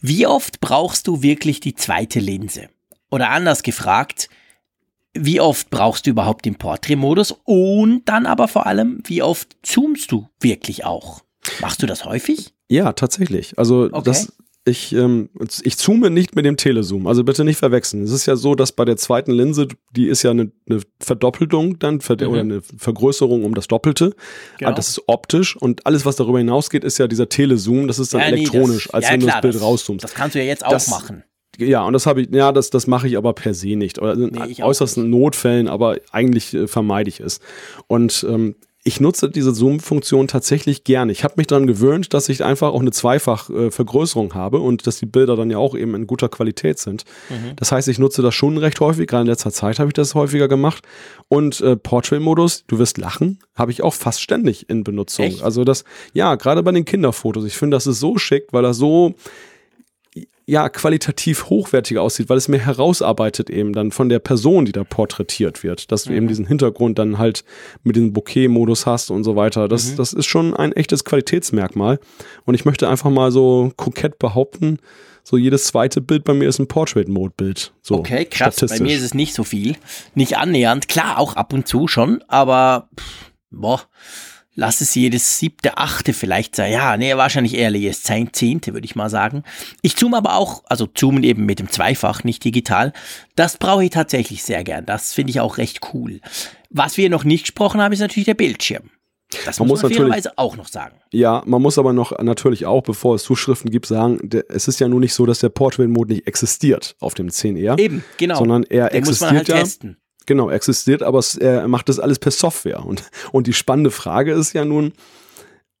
[0.00, 2.68] wie oft brauchst du wirklich die zweite Linse?
[3.10, 4.28] Oder anders gefragt,
[5.14, 7.34] wie oft brauchst du überhaupt den Portrait-Modus?
[7.44, 11.22] Und dann aber vor allem, wie oft zoomst du wirklich auch?
[11.60, 12.52] Machst du das häufig?
[12.68, 13.58] Ja, tatsächlich.
[13.58, 14.02] Also Okay.
[14.04, 14.32] das
[14.64, 15.28] ich, ähm,
[15.62, 18.04] ich zoome nicht mit dem Telezoom, also bitte nicht verwechseln.
[18.04, 21.80] Es ist ja so, dass bei der zweiten Linse, die ist ja eine, eine Verdoppelung
[21.80, 22.28] dann ver mhm.
[22.28, 24.14] oder eine Vergrößerung um das Doppelte.
[24.58, 24.70] Genau.
[24.70, 28.14] Also das ist optisch und alles, was darüber hinausgeht, ist ja dieser Telezoom, das ist
[28.14, 30.04] dann ja, elektronisch, nee, das, als ja, wenn klar, du das Bild rauszoomst.
[30.04, 31.24] Das kannst du ja jetzt auch das, machen.
[31.58, 33.98] Ja, und das habe ich, ja, das, das mache ich aber per se nicht.
[34.00, 37.40] Oder in nee, äußersten Notfällen, aber eigentlich äh, vermeide ich es.
[37.88, 41.12] Und ähm, ich nutze diese Zoom-Funktion tatsächlich gerne.
[41.12, 44.98] Ich habe mich daran gewöhnt, dass ich einfach auch eine Zweifach-Vergrößerung äh, habe und dass
[44.98, 47.04] die Bilder dann ja auch eben in guter Qualität sind.
[47.30, 47.54] Mhm.
[47.54, 49.06] Das heißt, ich nutze das schon recht häufig.
[49.06, 50.82] Gerade in letzter Zeit habe ich das häufiger gemacht.
[51.28, 55.26] Und äh, Portrait-Modus, du wirst lachen, habe ich auch fast ständig in Benutzung.
[55.26, 55.42] Echt?
[55.42, 57.44] Also das, ja, gerade bei den Kinderfotos.
[57.44, 59.14] Ich finde, das ist so schick, weil das so
[60.46, 64.84] ja, qualitativ hochwertiger aussieht, weil es mehr herausarbeitet eben dann von der Person, die da
[64.84, 66.16] porträtiert wird, dass du mhm.
[66.16, 67.44] eben diesen Hintergrund dann halt
[67.82, 69.68] mit dem Bokeh-Modus hast und so weiter.
[69.68, 69.96] Das, mhm.
[69.96, 72.00] das ist schon ein echtes Qualitätsmerkmal.
[72.44, 74.78] Und ich möchte einfach mal so kokett behaupten,
[75.24, 77.72] so jedes zweite Bild bei mir ist ein Portrait-Mode-Bild.
[77.80, 78.56] So okay, krass.
[78.56, 79.76] Bei mir ist es nicht so viel.
[80.16, 80.88] Nicht annähernd.
[80.88, 83.82] Klar, auch ab und zu schon, aber pff, boah
[84.54, 86.72] lass es jedes siebte, achte vielleicht sein.
[86.72, 89.44] Ja, nee, wahrscheinlich eher jedes zehnte, würde ich mal sagen.
[89.82, 92.92] Ich zoome aber auch, also zoomen eben mit dem Zweifach, nicht digital.
[93.34, 94.86] Das brauche ich tatsächlich sehr gern.
[94.86, 96.20] Das finde ich auch recht cool.
[96.70, 98.90] Was wir noch nicht gesprochen haben, ist natürlich der Bildschirm.
[99.46, 100.96] Das man muss, man natürlich auch noch sagen.
[101.10, 104.78] Ja, man muss aber noch natürlich auch, bevor es Zuschriften gibt, sagen, der, es ist
[104.78, 107.78] ja nun nicht so, dass der Portrait-Mode nicht existiert auf dem 10R.
[107.78, 108.36] Eben, genau.
[108.36, 109.58] Sondern er Den existiert muss man halt ja.
[109.58, 110.01] Testen.
[110.26, 112.84] Genau, existiert, aber es, er macht das alles per Software.
[112.84, 114.92] Und, und die spannende Frage ist ja nun,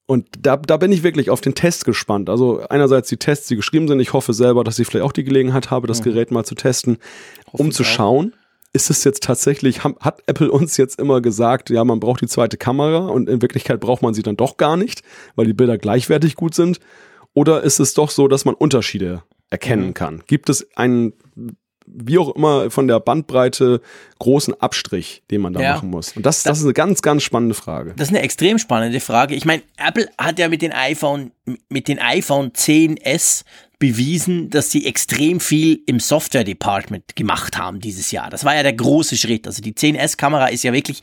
[0.06, 2.28] und da, da bin ich wirklich auf den Test gespannt.
[2.28, 4.00] Also einerseits die Tests, die geschrieben sind.
[4.00, 6.04] Ich hoffe selber, dass ich vielleicht auch die Gelegenheit habe, das mhm.
[6.04, 6.98] Gerät mal zu testen,
[7.52, 8.34] um zu schauen,
[8.72, 12.56] ist es jetzt tatsächlich, hat Apple uns jetzt immer gesagt, ja, man braucht die zweite
[12.56, 15.02] Kamera und in Wirklichkeit braucht man sie dann doch gar nicht,
[15.36, 16.80] weil die Bilder gleichwertig gut sind?
[17.34, 19.94] Oder ist es doch so, dass man Unterschiede erkennen mhm.
[19.94, 20.22] kann?
[20.26, 21.12] Gibt es einen
[21.86, 23.80] wie auch immer von der Bandbreite
[24.18, 25.74] großen Abstrich, den man da ja.
[25.74, 26.16] machen muss.
[26.16, 27.94] Und das, das, das, ist eine ganz, ganz spannende Frage.
[27.96, 29.34] Das ist eine extrem spannende Frage.
[29.34, 31.32] Ich meine, Apple hat ja mit den iPhone,
[31.68, 33.44] mit den iPhone 10s
[33.78, 38.30] bewiesen, dass sie extrem viel im Software Department gemacht haben dieses Jahr.
[38.30, 39.46] Das war ja der große Schritt.
[39.46, 41.02] Also die 10s-Kamera ist ja wirklich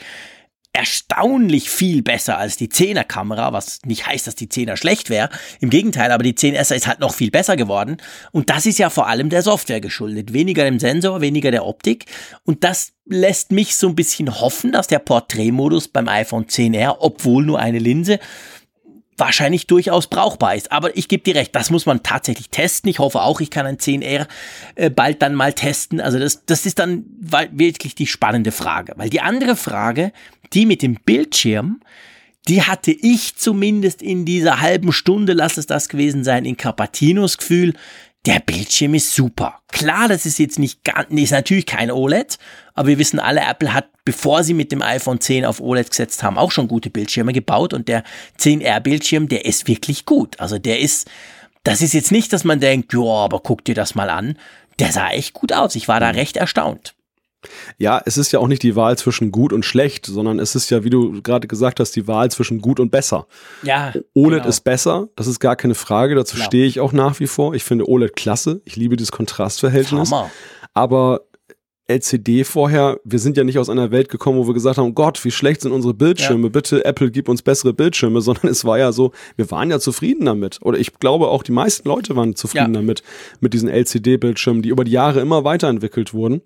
[0.73, 5.29] erstaunlich viel besser als die 10er Kamera, was nicht heißt, dass die 10er schlecht wäre.
[5.59, 7.97] Im Gegenteil, aber die 10S ist halt noch viel besser geworden.
[8.31, 10.31] Und das ist ja vor allem der Software geschuldet.
[10.31, 12.05] Weniger dem Sensor, weniger der Optik.
[12.45, 17.43] Und das lässt mich so ein bisschen hoffen, dass der Porträtmodus beim iPhone 10R, obwohl
[17.43, 18.19] nur eine Linse,
[19.19, 20.71] wahrscheinlich durchaus brauchbar ist.
[20.71, 22.89] Aber ich gebe dir recht, das muss man tatsächlich testen.
[22.89, 24.27] Ich hoffe auch, ich kann ein 10R
[24.75, 26.01] äh, bald dann mal testen.
[26.01, 28.93] Also das, das ist dann wirklich die spannende Frage.
[28.95, 30.11] Weil die andere Frage,
[30.53, 31.81] die mit dem Bildschirm,
[32.47, 37.37] die hatte ich zumindest in dieser halben Stunde, lass es das gewesen sein, in Carpatinos
[37.37, 37.73] Gefühl,
[38.25, 39.61] der Bildschirm ist super.
[39.69, 42.37] Klar, das ist jetzt nicht ganz, ist natürlich kein OLED,
[42.73, 46.21] aber wir wissen alle, Apple hat, bevor sie mit dem iPhone 10 auf OLED gesetzt
[46.21, 48.03] haben, auch schon gute Bildschirme gebaut und der
[48.39, 50.39] 10R Bildschirm, der ist wirklich gut.
[50.39, 51.09] Also der ist,
[51.63, 54.37] das ist jetzt nicht, dass man denkt, ja, aber guck dir das mal an.
[54.79, 55.75] Der sah echt gut aus.
[55.75, 56.95] Ich war da recht erstaunt.
[57.77, 60.69] Ja, es ist ja auch nicht die Wahl zwischen gut und schlecht, sondern es ist
[60.69, 63.27] ja, wie du gerade gesagt hast, die Wahl zwischen gut und besser.
[63.63, 63.93] Ja.
[64.13, 64.49] OLED genau.
[64.49, 66.45] ist besser, das ist gar keine Frage, dazu genau.
[66.45, 67.53] stehe ich auch nach wie vor.
[67.53, 70.11] Ich finde OLED klasse, ich liebe dieses Kontrastverhältnis.
[70.11, 70.29] Hammer.
[70.73, 71.21] Aber
[71.89, 75.23] LCD vorher, wir sind ja nicht aus einer Welt gekommen, wo wir gesagt haben, Gott,
[75.25, 76.49] wie schlecht sind unsere Bildschirme, ja.
[76.49, 80.25] bitte Apple gib uns bessere Bildschirme, sondern es war ja so, wir waren ja zufrieden
[80.25, 80.59] damit.
[80.61, 82.81] Oder ich glaube auch die meisten Leute waren zufrieden ja.
[82.81, 83.01] damit,
[83.39, 86.41] mit diesen LCD-Bildschirmen, die über die Jahre immer weiterentwickelt wurden.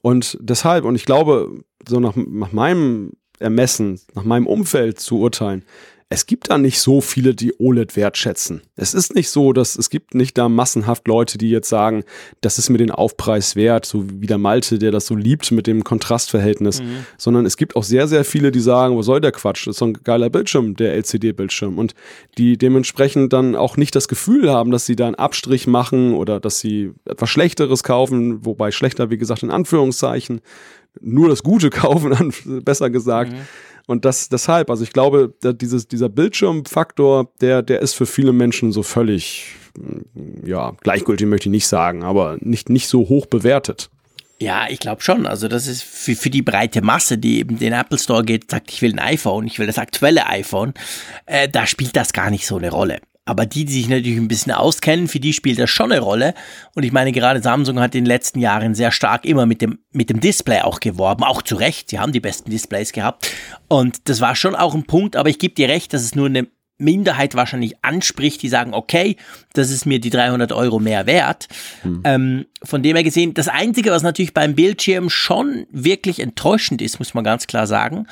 [0.00, 5.64] Und deshalb, und ich glaube, so nach, nach meinem Ermessen, nach meinem Umfeld zu urteilen,
[6.10, 8.60] es gibt da nicht so viele, die OLED wertschätzen.
[8.76, 12.04] Es ist nicht so, dass es gibt nicht da massenhaft Leute, die jetzt sagen,
[12.40, 15.66] das ist mir den Aufpreis wert, so wie der Malte, der das so liebt mit
[15.66, 17.06] dem Kontrastverhältnis, mhm.
[17.16, 19.66] sondern es gibt auch sehr, sehr viele, die sagen, was soll der Quatsch?
[19.66, 21.94] Das ist so ein geiler Bildschirm, der LCD-Bildschirm und
[22.38, 26.38] die dementsprechend dann auch nicht das Gefühl haben, dass sie da einen Abstrich machen oder
[26.38, 30.42] dass sie etwas Schlechteres kaufen, wobei schlechter, wie gesagt, in Anführungszeichen,
[31.00, 33.32] nur das Gute kaufen, besser gesagt.
[33.32, 33.38] Mhm
[33.86, 38.72] und das deshalb, also ich glaube, dieses, dieser Bildschirmfaktor, der, der ist für viele Menschen
[38.72, 43.90] so völlig, mm, ja, gleichgültig möchte ich nicht sagen, aber nicht, nicht so hoch bewertet.
[44.40, 45.26] Ja, ich glaube schon.
[45.26, 48.72] Also das ist für, für die breite Masse, die eben den Apple Store geht, sagt,
[48.72, 50.74] ich will ein iPhone, ich will das aktuelle iPhone,
[51.26, 53.00] äh, da spielt das gar nicht so eine Rolle.
[53.26, 56.34] Aber die, die sich natürlich ein bisschen auskennen, für die spielt das schon eine Rolle.
[56.74, 59.78] Und ich meine, gerade Samsung hat in den letzten Jahren sehr stark immer mit dem,
[59.92, 61.24] mit dem Display auch geworben.
[61.24, 61.88] Auch zu Recht.
[61.88, 63.30] Sie haben die besten Displays gehabt.
[63.68, 65.16] Und das war schon auch ein Punkt.
[65.16, 69.16] Aber ich gebe dir recht, dass es nur eine Minderheit wahrscheinlich anspricht, die sagen, okay,
[69.52, 71.48] das ist mir die 300 Euro mehr wert.
[71.82, 72.00] Hm.
[72.04, 76.98] Ähm, von dem her gesehen, das Einzige, was natürlich beim Bildschirm schon wirklich enttäuschend ist,
[76.98, 78.06] muss man ganz klar sagen,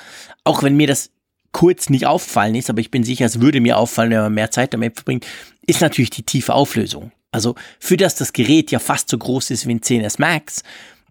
[0.45, 1.11] auch wenn mir das
[1.53, 4.51] kurz nicht auffallen ist, aber ich bin sicher, es würde mir auffallen, wenn man mehr
[4.51, 5.27] Zeit damit verbringt,
[5.67, 7.13] ist natürlich die tiefe Auflösung.
[7.31, 10.63] Also für das das Gerät ja fast so groß ist wie ein 10S Max,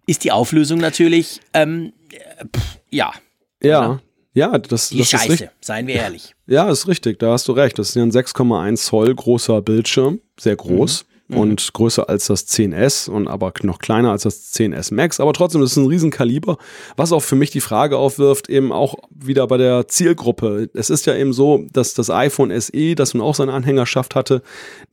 [0.06, 1.92] ist die Auflösung natürlich, ähm,
[2.54, 3.12] pff, ja.
[3.62, 4.02] Ja, oder?
[4.34, 5.50] ja, das, die das Scheiße, ist richtig.
[5.60, 6.34] seien wir ehrlich.
[6.46, 7.78] Ja, ist richtig, da hast du recht.
[7.78, 11.04] Das ist ja ein 6,1 Zoll großer Bildschirm, sehr groß.
[11.04, 11.38] Mhm mhm.
[11.38, 15.20] und größer als das 10S und aber noch kleiner als das 10S Max.
[15.20, 16.58] Aber trotzdem das ist ein Riesenkaliber,
[16.96, 20.68] was auch für mich die Frage aufwirft, eben auch wieder bei der Zielgruppe.
[20.74, 24.42] Es ist ja eben so, dass das iPhone SE, das nun auch seine Anhängerschaft hatte,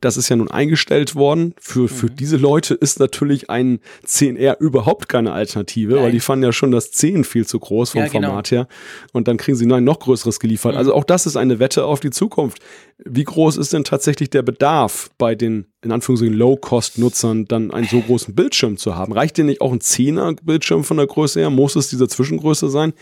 [0.00, 1.54] das ist ja nun eingestellt worden.
[1.60, 2.16] Für, für mhm.
[2.16, 6.04] diese Leute ist natürlich ein 10R überhaupt keine Alternative, Nein.
[6.04, 8.28] weil die fanden ja schon das 10 viel zu groß vom ja, genau.
[8.28, 8.68] Format her.
[9.12, 10.72] Und dann kriegen sie ein noch größeres geliefert.
[10.72, 10.78] Mhm.
[10.78, 12.60] Also auch das ist eine Wette auf die Zukunft.
[13.04, 18.00] Wie groß ist denn tatsächlich der Bedarf bei den in Anführungszeichen Low-Cost-Nutzern dann einen so
[18.00, 19.12] großen Bildschirm zu haben.
[19.12, 21.50] Reicht dir nicht auch ein 10er-Bildschirm von der Größe her?
[21.50, 22.92] Muss es diese Zwischengröße sein?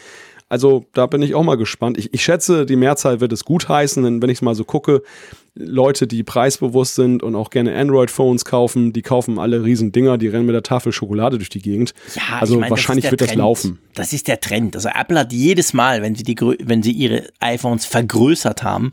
[0.49, 1.99] Also da bin ich auch mal gespannt.
[1.99, 5.03] Ich, ich schätze, die Mehrzahl wird es gut heißen, denn wenn ich mal so gucke,
[5.55, 10.29] Leute, die preisbewusst sind und auch gerne Android-Phones kaufen, die kaufen alle riesen Dinger, die
[10.29, 11.93] rennen mit der Tafel Schokolade durch die Gegend.
[12.15, 13.33] Ja, also ich mein, wahrscheinlich das wird Trend.
[13.33, 13.79] das laufen.
[13.95, 14.77] Das ist der Trend.
[14.77, 18.93] Also Apple hat jedes Mal, wenn sie, die, wenn sie ihre iPhones vergrößert haben,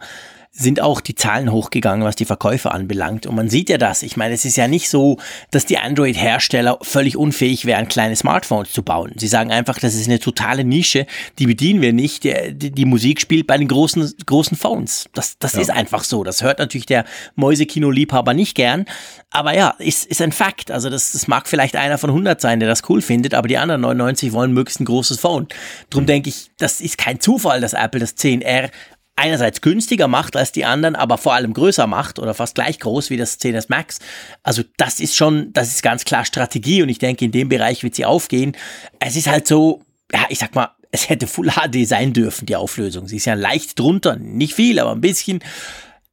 [0.58, 3.26] sind auch die Zahlen hochgegangen, was die Verkäufe anbelangt.
[3.26, 4.04] Und man sieht ja das.
[4.04, 5.18] Ich meine, es ist ja nicht so,
[5.52, 9.12] dass die Android-Hersteller völlig unfähig wären, kleine Smartphones zu bauen.
[9.18, 11.08] Sie sagen einfach, das ist eine totale Nische,
[11.40, 12.24] die bedienen wir nicht.
[12.24, 15.10] Die, die, die Musik spielt bei den großen, großen Phones.
[15.14, 15.62] Das, das ja.
[15.62, 16.24] ist einfach so.
[16.24, 17.04] Das hört natürlich der
[17.36, 18.86] Mäusekino-Liebhaber nicht gern.
[19.32, 20.72] Aber ja, ist, ist ein Fakt.
[20.72, 23.58] Also das, das mag vielleicht einer von 100 sein, der das cool findet, aber die
[23.58, 25.50] anderen 99 wollen möglichst ein großes Phone.
[25.90, 26.08] Drum mhm.
[26.08, 28.70] denke ich, das ist kein Zufall, dass Apple das 10R
[29.16, 33.10] einerseits günstiger macht als die anderen, aber vor allem größer macht oder fast gleich groß
[33.10, 34.00] wie das 10S Max.
[34.44, 37.84] Also das ist schon, das ist ganz klar Strategie und ich denke, in dem Bereich
[37.84, 38.58] wird sie aufgehen.
[39.00, 42.56] Es ist halt so, ja, ich sag mal, es hätte Full HD sein dürfen, die
[42.56, 43.08] Auflösung.
[43.08, 45.40] Sie ist ja leicht drunter, nicht viel, aber ein bisschen.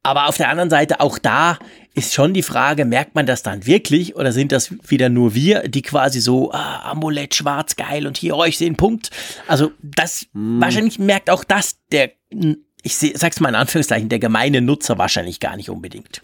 [0.01, 1.57] Aber auf der anderen Seite, auch da
[1.93, 5.69] ist schon die Frage, merkt man das dann wirklich oder sind das wieder nur wir,
[5.69, 9.11] die quasi so, ah, Amulett, schwarz, geil und hier, euch oh, sehen Punkt.
[9.47, 10.59] Also das, mm.
[10.59, 12.11] wahrscheinlich merkt auch das der
[12.83, 16.21] ich sag's mal in Anführungszeichen, der gemeine Nutzer wahrscheinlich gar nicht unbedingt.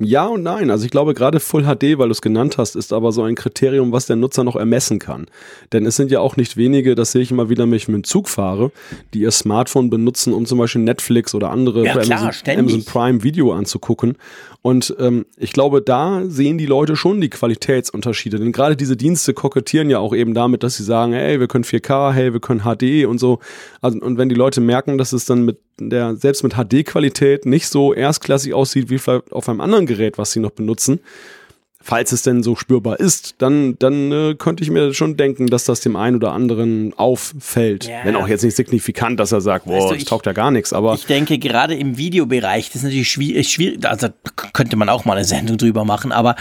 [0.00, 0.70] Ja und nein.
[0.70, 3.34] Also ich glaube, gerade Full HD, weil du es genannt hast, ist aber so ein
[3.34, 5.26] Kriterium, was der Nutzer noch ermessen kann.
[5.72, 7.96] Denn es sind ja auch nicht wenige, das sehe ich immer wieder, wenn ich mit
[7.96, 8.70] dem Zug fahre,
[9.12, 13.22] die ihr Smartphone benutzen, um zum Beispiel Netflix oder andere ja, klar, Amazon, Amazon, Prime
[13.24, 14.16] Video anzugucken.
[14.62, 18.38] Und ähm, ich glaube, da sehen die Leute schon die Qualitätsunterschiede.
[18.38, 21.64] Denn gerade diese Dienste kokettieren ja auch eben damit, dass sie sagen, hey, wir können
[21.64, 23.40] 4K, hey, wir können HD und so.
[23.80, 27.68] Also, und wenn die Leute merken, dass es dann mit der selbst mit HD-Qualität nicht
[27.68, 31.00] so erstklassig aussieht wie vielleicht auf einem anderen Gerät, was sie noch benutzen,
[31.88, 35.64] falls es denn so spürbar ist, dann, dann äh, könnte ich mir schon denken, dass
[35.64, 37.86] das dem einen oder anderen auffällt.
[37.86, 38.04] Ja.
[38.04, 40.50] Wenn auch jetzt nicht signifikant, dass er sagt, boah, weißt du, das taugt ja gar
[40.50, 40.72] nichts.
[40.72, 44.08] Aber ich denke, gerade im Videobereich, das ist natürlich schwierig, schwierig also
[44.52, 46.36] könnte man auch mal eine Sendung drüber machen, aber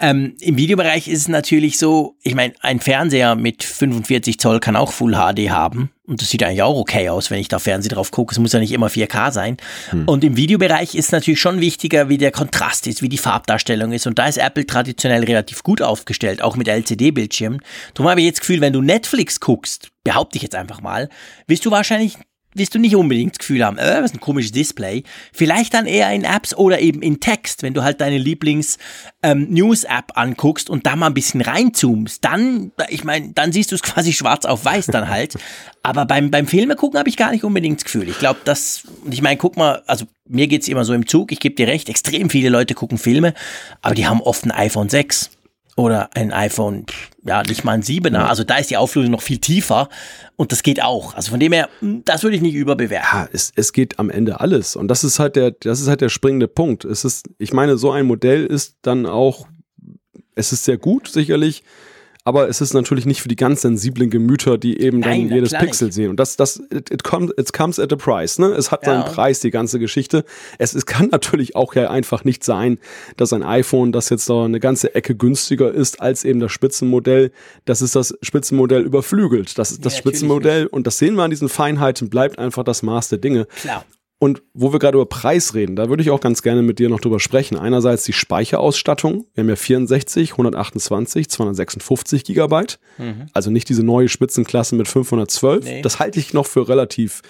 [0.00, 4.76] ähm, im Videobereich ist es natürlich so, ich meine, ein Fernseher mit 45 Zoll kann
[4.76, 5.90] auch Full HD haben.
[6.04, 8.32] Und das sieht eigentlich auch okay aus, wenn ich da Fernsehen drauf gucke.
[8.32, 9.56] Es muss ja nicht immer 4K sein.
[9.90, 10.08] Hm.
[10.08, 14.08] Und im Videobereich ist natürlich schon wichtiger, wie der Kontrast ist, wie die Farbdarstellung ist.
[14.08, 17.60] Und da ist Apple traditionell relativ gut aufgestellt, auch mit LCD-Bildschirmen.
[17.94, 21.08] Darum habe ich jetzt das Gefühl, wenn du Netflix guckst, behaupte ich jetzt einfach mal,
[21.46, 22.16] wirst du wahrscheinlich
[22.54, 25.04] wirst du nicht unbedingt das Gefühl haben, äh, was ein komisches Display.
[25.32, 30.14] Vielleicht dann eher in Apps oder eben in Text, wenn du halt deine Lieblings-News-App ähm,
[30.14, 34.12] anguckst und da mal ein bisschen reinzoomst, dann, ich meine, dann siehst du es quasi
[34.12, 35.36] schwarz auf weiß dann halt.
[35.82, 38.08] Aber beim, beim Filme gucken habe ich gar nicht unbedingt das Gefühl.
[38.08, 41.40] Ich glaube, das, ich meine, guck mal, also mir geht's immer so im Zug, ich
[41.40, 43.34] gebe dir recht, extrem viele Leute gucken Filme,
[43.80, 45.30] aber die haben oft ein iPhone 6
[45.76, 46.86] oder ein iPhone,
[47.24, 48.24] ja, nicht mal ein 7er.
[48.24, 49.88] Also da ist die Auflösung noch viel tiefer
[50.36, 51.14] und das geht auch.
[51.14, 53.08] Also von dem her, hm, das würde ich nicht überbewerten.
[53.10, 56.00] Ja, es, es geht am Ende alles und das ist halt der, das ist halt
[56.00, 56.84] der springende Punkt.
[56.84, 59.46] Es ist, ich meine, so ein Modell ist dann auch,
[60.34, 61.62] es ist sehr gut, sicherlich,
[62.24, 65.52] aber es ist natürlich nicht für die ganz sensiblen Gemüter, die eben Nein, dann jedes
[65.52, 65.94] Pixel nicht.
[65.94, 66.10] sehen.
[66.10, 68.48] Und das, das, it, it, comes, it comes at a price, ne?
[68.48, 68.92] Es hat ja.
[68.92, 70.24] seinen Preis, die ganze Geschichte.
[70.58, 72.78] Es, es kann natürlich auch ja einfach nicht sein,
[73.16, 77.32] dass ein iPhone, das jetzt da eine ganze Ecke günstiger ist als eben das Spitzenmodell,
[77.64, 79.58] dass es das Spitzenmodell überflügelt.
[79.58, 83.08] Das ist das Spitzenmodell und das sehen wir an diesen Feinheiten, bleibt einfach das Maß
[83.08, 83.46] der Dinge.
[83.46, 83.84] Klar.
[84.22, 86.88] Und wo wir gerade über Preis reden, da würde ich auch ganz gerne mit dir
[86.88, 87.58] noch drüber sprechen.
[87.58, 89.26] Einerseits die Speicherausstattung.
[89.34, 92.78] Wir haben ja 64, 128, 256 Gigabyte.
[92.98, 93.26] Mhm.
[93.32, 95.64] Also nicht diese neue Spitzenklasse mit 512.
[95.64, 95.82] Nee.
[95.82, 97.22] Das halte ich noch für relativ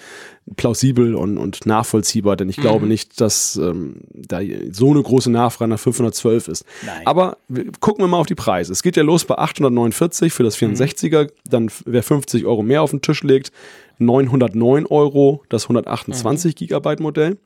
[0.55, 2.61] plausibel und, und nachvollziehbar, denn ich mhm.
[2.61, 6.65] glaube nicht, dass ähm, da so eine große Nachfrage nach 512 ist.
[6.85, 7.07] Nein.
[7.07, 7.37] Aber
[7.79, 8.71] gucken wir mal auf die Preise.
[8.71, 11.27] Es geht ja los bei 849 für das 64er, mhm.
[11.49, 13.51] dann wer 50 Euro mehr auf den Tisch legt,
[13.99, 16.55] 909 Euro das 128 mhm.
[16.55, 17.37] Gigabyte Modell.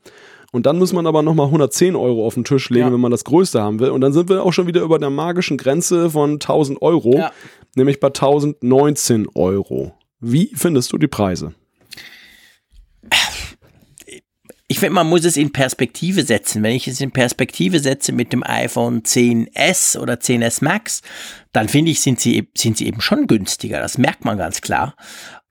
[0.50, 2.92] Und dann muss man aber nochmal 110 Euro auf den Tisch legen, ja.
[2.92, 3.90] wenn man das größte haben will.
[3.90, 7.32] Und dann sind wir auch schon wieder über der magischen Grenze von 1000 Euro, ja.
[7.74, 9.92] nämlich bei 1019 Euro.
[10.20, 11.54] Wie findest du die Preise?
[14.70, 16.62] Ich finde, man muss es in Perspektive setzen.
[16.62, 21.00] Wenn ich es in Perspektive setze mit dem iPhone 10s oder 10s Max,
[21.52, 23.80] dann finde ich, sind sie, sind sie eben schon günstiger.
[23.80, 24.94] Das merkt man ganz klar.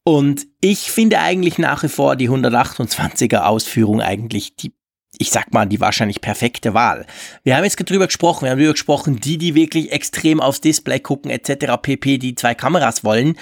[0.08, 4.72] Und ich finde eigentlich nach wie vor die 128er Ausführung eigentlich die
[5.20, 7.06] ich sag mal, die wahrscheinlich perfekte Wahl.
[7.44, 11.00] Wir haben jetzt drüber gesprochen, wir haben drüber gesprochen, die, die wirklich extrem aufs Display
[11.00, 13.36] gucken, etc., pp, die zwei Kameras wollen,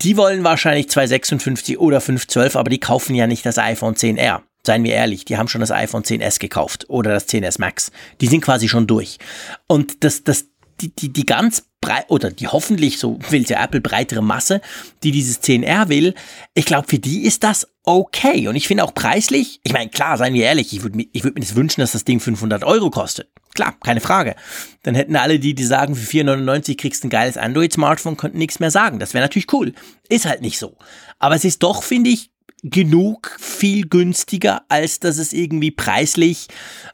[0.00, 4.40] die wollen wahrscheinlich 256 oder 512, aber die kaufen ja nicht das iPhone 10R.
[4.64, 7.90] Seien wir ehrlich, die haben schon das iPhone 10s gekauft oder das 10s Max.
[8.20, 9.18] Die sind quasi schon durch.
[9.66, 10.46] Und das, das,
[10.80, 14.60] die, die, die ganz breit, oder die hoffentlich, so will ja Apple, breitere Masse,
[15.02, 16.14] die dieses 10R will,
[16.54, 18.48] ich glaube, für die ist das okay.
[18.48, 21.24] Und ich finde auch preislich, ich meine, klar, seien wir ehrlich, ich würde mir, ich
[21.24, 23.28] würd mir das wünschen, dass das Ding 500 Euro kostet.
[23.54, 24.34] Klar, keine Frage.
[24.82, 28.60] Dann hätten alle die, die sagen, für 4,99 kriegst du ein geiles Android-Smartphone, könnten nichts
[28.60, 28.98] mehr sagen.
[28.98, 29.72] Das wäre natürlich cool.
[30.08, 30.76] Ist halt nicht so.
[31.18, 32.30] Aber es ist doch, finde ich,
[32.62, 36.48] genug viel günstiger, als dass es irgendwie preislich,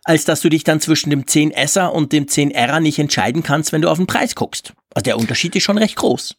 [0.04, 3.82] als dass du dich dann zwischen dem 10S und dem 10R nicht entscheiden kannst, wenn
[3.82, 4.74] du auf den Preis guckst.
[4.94, 6.36] Also der Unterschied ist schon recht groß.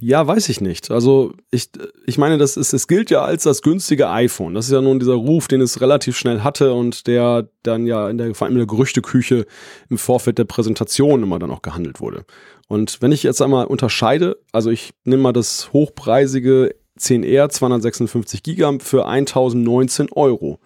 [0.00, 0.92] Ja, weiß ich nicht.
[0.92, 1.70] Also ich,
[2.06, 4.54] ich meine, das ist, es gilt ja als das günstige iPhone.
[4.54, 8.08] Das ist ja nun dieser Ruf, den es relativ schnell hatte und der dann ja
[8.08, 9.46] in der, vor allem in der Gerüchteküche
[9.90, 12.24] im Vorfeld der Präsentation immer dann auch gehandelt wurde.
[12.68, 18.78] Und wenn ich jetzt einmal unterscheide, also ich nehme mal das hochpreisige 10R 256 GB
[18.80, 20.58] für 1019 Euro.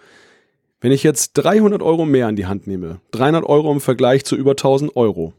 [0.80, 4.36] Wenn ich jetzt 300 Euro mehr in die Hand nehme, 300 Euro im Vergleich zu
[4.36, 5.32] über 1000 Euro,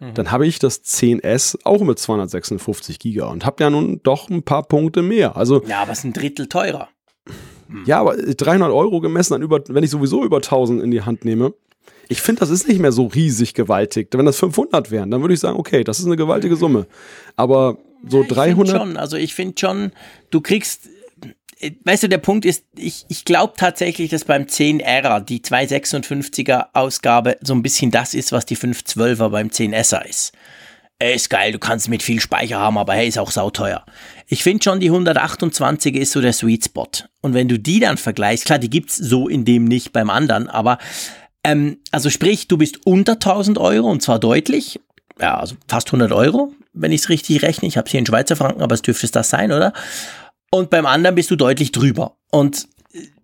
[0.00, 0.14] Mhm.
[0.14, 4.42] dann habe ich das 10S auch mit 256 Giga und habe ja nun doch ein
[4.42, 5.36] paar Punkte mehr.
[5.36, 6.88] Also ja, aber es ist ein Drittel teurer.
[7.84, 11.24] Ja, aber 300 Euro gemessen an über, wenn ich sowieso über 1000 in die Hand
[11.26, 11.52] nehme,
[12.08, 14.08] ich finde, das ist nicht mehr so riesig gewaltig.
[14.12, 16.86] Wenn das 500 wären, dann würde ich sagen, okay, das ist eine gewaltige Summe.
[17.36, 17.76] Aber
[18.06, 18.76] so ja, 300.
[18.76, 19.92] Schon, also ich finde schon,
[20.30, 20.88] du kriegst
[21.84, 27.36] weißt du, der Punkt ist, ich, ich glaube tatsächlich, dass beim 10R die 256er Ausgabe
[27.42, 30.32] so ein bisschen das ist, was die 512er beim 10S ist.
[30.98, 33.84] Ey, ist geil, du kannst mit viel Speicher haben, aber hey, ist auch sauteuer.
[34.26, 36.90] Ich finde schon, die 128er ist so der Sweet Spot.
[37.22, 40.48] Und wenn du die dann vergleichst, klar, die gibt's so in dem nicht beim anderen,
[40.48, 40.78] aber
[41.42, 44.78] ähm, also sprich, du bist unter 1000 Euro und zwar deutlich,
[45.20, 47.68] ja, also fast 100 Euro, wenn ich es richtig rechne.
[47.68, 49.72] Ich habe hier in Schweizer Franken, aber es dürfte es das sein, oder?
[50.50, 52.16] und beim anderen bist du deutlich drüber.
[52.30, 52.68] Und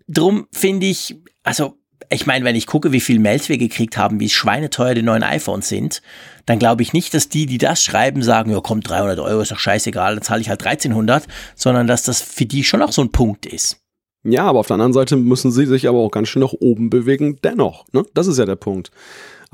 [0.08, 1.74] drum finde ich, also
[2.08, 5.24] ich meine, wenn ich gucke, wie viel Mails wir gekriegt haben, wie schweineteuer die neuen
[5.24, 6.02] iPhones sind,
[6.46, 9.50] dann glaube ich nicht, dass die, die das schreiben, sagen, ja komm, 300 Euro ist
[9.50, 13.02] doch scheißegal, dann zahle ich halt 1300, sondern dass das für die schon auch so
[13.02, 13.80] ein Punkt ist.
[14.22, 16.90] Ja, aber auf der anderen Seite müssen sie sich aber auch ganz schön nach oben
[16.90, 17.86] bewegen, dennoch.
[17.92, 18.04] Ne?
[18.14, 18.90] Das ist ja der Punkt.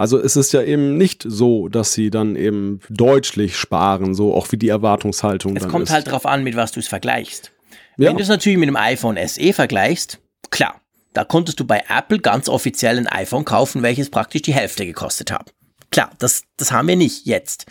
[0.02, 4.50] Also es ist ja eben nicht so, dass sie dann eben deutlich sparen, so auch
[4.50, 5.56] wie die Erwartungshaltung.
[5.56, 5.90] Es kommt ist.
[5.92, 7.52] halt drauf an, mit was du es vergleichst.
[7.98, 8.08] Ja.
[8.08, 10.18] Wenn du es natürlich mit dem iPhone SE vergleichst,
[10.50, 10.80] klar,
[11.12, 15.30] da konntest du bei Apple ganz offiziell ein iPhone kaufen, welches praktisch die Hälfte gekostet
[15.30, 15.54] hat.
[15.92, 17.66] Klar, das, das haben wir nicht jetzt.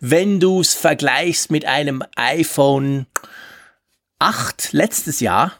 [0.00, 3.04] Wenn du es vergleichst mit einem iPhone
[4.20, 5.52] 8 letztes Jahr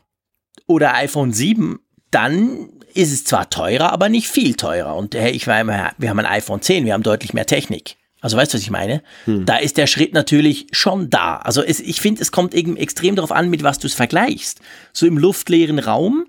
[0.66, 4.96] oder iPhone 7, dann ist es zwar teurer, aber nicht viel teurer.
[4.96, 7.96] Und hey, ich meine, wir haben ein iPhone 10, wir haben deutlich mehr Technik.
[8.20, 9.02] Also weißt du, was ich meine?
[9.26, 9.44] Hm.
[9.44, 11.36] Da ist der Schritt natürlich schon da.
[11.36, 14.60] Also es, ich finde, es kommt eben extrem darauf an, mit was du es vergleichst.
[14.94, 16.26] So im luftleeren Raum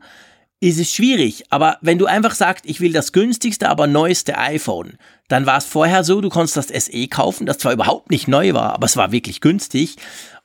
[0.60, 1.46] ist es schwierig.
[1.52, 4.98] Aber wenn du einfach sagst, ich will das günstigste, aber neueste iPhone,
[5.30, 8.54] dann war es vorher so, du konntest das SE kaufen, das zwar überhaupt nicht neu
[8.54, 9.96] war, aber es war wirklich günstig.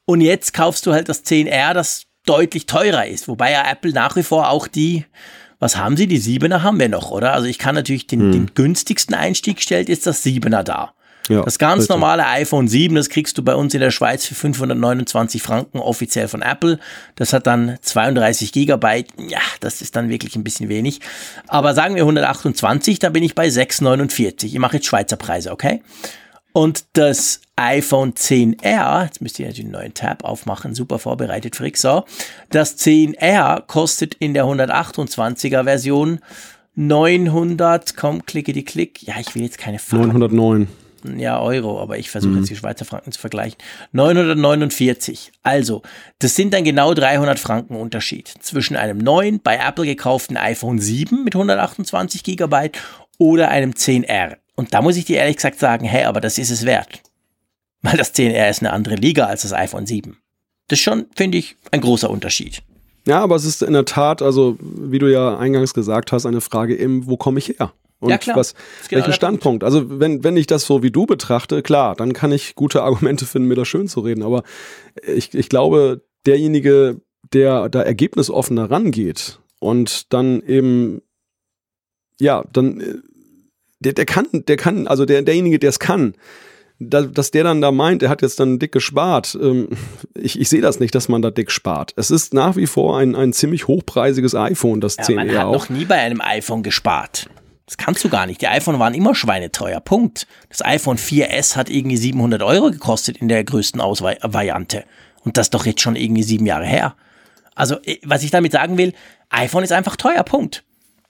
[0.05, 3.29] Und jetzt kaufst du halt das 10R, das deutlich teurer ist.
[3.29, 5.05] Wobei ja Apple nach wie vor auch die
[5.61, 6.09] was haben sie?
[6.09, 7.33] Die Siebener haben wir noch, oder?
[7.33, 8.33] Also ich kann natürlich den, hm.
[8.33, 10.93] den günstigsten Einstieg stellt, ist das Siebener da.
[11.29, 11.91] Ja, das ganz richtig.
[11.91, 16.27] normale iPhone 7, das kriegst du bei uns in der Schweiz für 529 Franken offiziell
[16.27, 16.81] von Apple.
[17.15, 19.13] Das hat dann 32 Gigabyte.
[19.29, 21.01] Ja, das ist dann wirklich ein bisschen wenig.
[21.47, 24.47] Aber sagen wir 128, da bin ich bei 6,49.
[24.47, 25.83] Ich mache jetzt Schweizer Preise, okay?
[26.53, 31.77] Und das iPhone 10R, jetzt müsst ihr natürlich einen neuen Tab aufmachen, super vorbereitet, Frick,
[31.77, 32.05] so.
[32.51, 36.21] Das 10R kostet in der 128er Version
[36.75, 39.03] 900, komm, klicke die Klick.
[39.03, 40.07] Ja, ich will jetzt keine Farbe.
[40.07, 40.69] 909.
[41.17, 42.39] Ja, Euro, aber ich versuche mhm.
[42.39, 43.59] jetzt die Schweizer Franken zu vergleichen.
[43.93, 45.33] 949.
[45.43, 45.83] Also,
[46.19, 51.25] das sind dann genau 300 Franken Unterschied zwischen einem neuen, bei Apple gekauften iPhone 7
[51.25, 52.79] mit 128 Gigabyte
[53.19, 54.37] oder einem 10R.
[54.61, 57.01] Und da muss ich dir ehrlich gesagt sagen, hey, aber das ist es wert.
[57.81, 60.19] Weil das 10R ist eine andere Liga als das iPhone 7.
[60.69, 62.63] Das ist schon, finde ich, ein großer Unterschied.
[63.07, 66.43] Ja, aber es ist in der Tat, also wie du ja eingangs gesagt hast, eine
[66.43, 67.73] Frage eben, wo komme ich her?
[68.01, 68.37] Und ja, klar.
[68.37, 68.55] was,
[68.91, 69.65] genau welchen Standpunkt?
[69.65, 73.25] Also wenn, wenn ich das so wie du betrachte, klar, dann kann ich gute Argumente
[73.25, 74.23] finden, mir das schön zu reden.
[74.23, 74.43] Aber
[75.07, 77.01] ich, ich glaube, derjenige,
[77.33, 81.01] der da ergebnisoffener rangeht und dann eben,
[82.21, 82.95] ja, dann, äh,
[83.81, 86.15] der, der kann, der kann, also der, derjenige, der es kann,
[86.79, 89.37] da, dass der dann da meint, er hat jetzt dann dick gespart.
[89.41, 89.69] Ähm,
[90.15, 91.93] ich, ich sehe das nicht, dass man da dick spart.
[91.97, 95.45] Es ist nach wie vor ein, ein ziemlich hochpreisiges iPhone, das ja, 10 Man hat
[95.45, 95.53] auch.
[95.53, 97.29] noch nie bei einem iPhone gespart.
[97.67, 98.41] Das kannst du gar nicht.
[98.41, 99.79] Die iPhone waren immer schweineteuer.
[99.81, 100.27] Punkt.
[100.49, 104.85] Das iPhone 4S hat irgendwie 700 Euro gekostet in der größten Ausvariante.
[105.23, 106.97] Und das doch jetzt schon irgendwie sieben Jahre her.
[107.55, 108.95] Also, äh, was ich damit sagen will,
[109.29, 110.25] iPhone ist einfach teuer.
[110.25, 110.65] Punkt.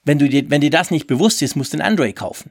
[0.05, 2.51] Wenn, du dir, wenn dir das nicht bewusst ist, musst du ein Android kaufen.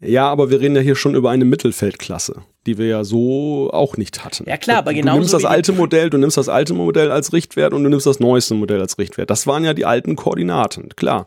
[0.00, 3.96] Ja, aber wir reden ja hier schon über eine Mittelfeldklasse, die wir ja so auch
[3.96, 4.44] nicht hatten.
[4.46, 5.12] Ja klar, aber genau.
[5.12, 8.06] Du nimmst das alte Modell, du nimmst das alte Modell als Richtwert und du nimmst
[8.06, 9.30] das neueste Modell als Richtwert.
[9.30, 11.26] Das waren ja die alten Koordinaten, klar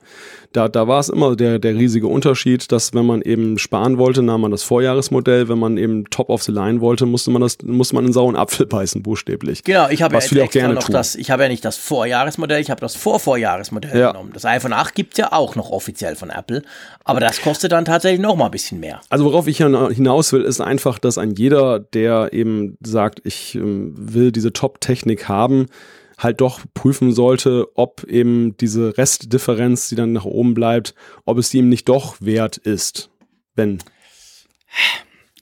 [0.53, 4.21] da, da war es immer der, der riesige Unterschied, dass wenn man eben sparen wollte,
[4.21, 7.57] nahm man das Vorjahresmodell, wenn man eben top of the line wollte, musste man das,
[7.63, 9.63] musste man einen sauren Apfel beißen, buchstäblich.
[9.63, 10.93] Genau, ich habe ja auch gerne noch tun.
[10.93, 14.11] das, ich habe ja nicht das Vorjahresmodell, ich habe das Vorvorjahresmodell ja.
[14.11, 14.31] genommen.
[14.33, 16.63] Das iPhone 8 gibt's ja auch noch offiziell von Apple,
[17.05, 18.99] aber das kostet dann tatsächlich noch mal ein bisschen mehr.
[19.09, 23.93] Also worauf ich hinaus will, ist einfach, dass ein jeder, der eben sagt, ich ähm,
[23.95, 25.67] will diese Top-Technik haben,
[26.17, 30.93] halt doch prüfen sollte, ob eben diese Restdifferenz, die dann nach oben bleibt,
[31.25, 33.09] ob es ihm nicht doch wert ist,
[33.55, 33.79] wenn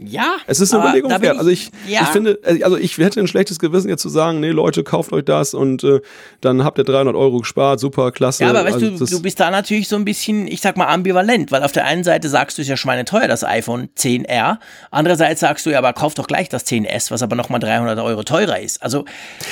[0.01, 0.37] ja.
[0.47, 1.37] Es ist eine Überlegung wert.
[1.37, 2.03] Also ich, ja.
[2.03, 5.11] ich finde, äh, also ich hätte ein schlechtes Gewissen jetzt zu sagen, nee Leute, kauft
[5.11, 5.99] euch das und äh,
[6.39, 8.43] dann habt ihr 300 Euro gespart, super, klasse.
[8.43, 10.87] Ja, aber weißt also du, du bist da natürlich so ein bisschen, ich sag mal,
[10.87, 14.59] ambivalent, weil auf der einen Seite sagst du, es ist ja schweineteuer, das iPhone 10R.
[14.89, 18.23] Andererseits sagst du, ja, aber kauf doch gleich das 10S, was aber nochmal 300 Euro
[18.23, 18.81] teurer ist.
[18.81, 19.03] Also.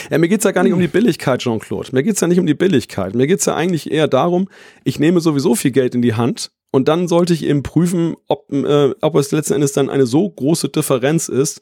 [0.09, 1.89] Ja, mir geht's ja gar nicht um die Billigkeit, Jean-Claude.
[1.91, 3.15] Mir geht's ja nicht um die Billigkeit.
[3.15, 4.47] Mir geht's ja eigentlich eher darum,
[4.85, 8.53] ich nehme sowieso viel Geld in die Hand und dann sollte ich eben prüfen, ob,
[8.53, 11.59] äh, ob es letzten Endes dann eine so große Differenz ist,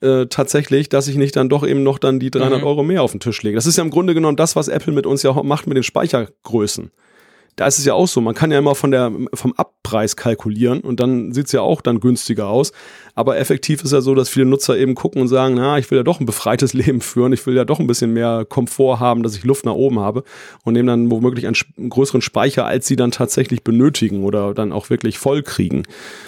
[0.00, 2.66] äh, tatsächlich, dass ich nicht dann doch eben noch dann die 300 mhm.
[2.66, 3.54] Euro mehr auf den Tisch lege.
[3.54, 5.84] Das ist ja im Grunde genommen das, was Apple mit uns ja macht mit den
[5.84, 6.90] Speichergrößen
[7.56, 10.80] da ist es ja auch so, man kann ja immer von der, vom Abpreis kalkulieren
[10.80, 12.72] und dann sieht's ja auch dann günstiger aus.
[13.14, 15.96] Aber effektiv ist ja so, dass viele Nutzer eben gucken und sagen, na, ich will
[15.96, 19.22] ja doch ein befreites Leben führen, ich will ja doch ein bisschen mehr Komfort haben,
[19.22, 20.22] dass ich Luft nach oben habe
[20.64, 21.56] und nehmen dann womöglich einen,
[21.88, 25.84] größeren Speicher, als sie dann tatsächlich benötigen oder dann auch wirklich voll kriegen.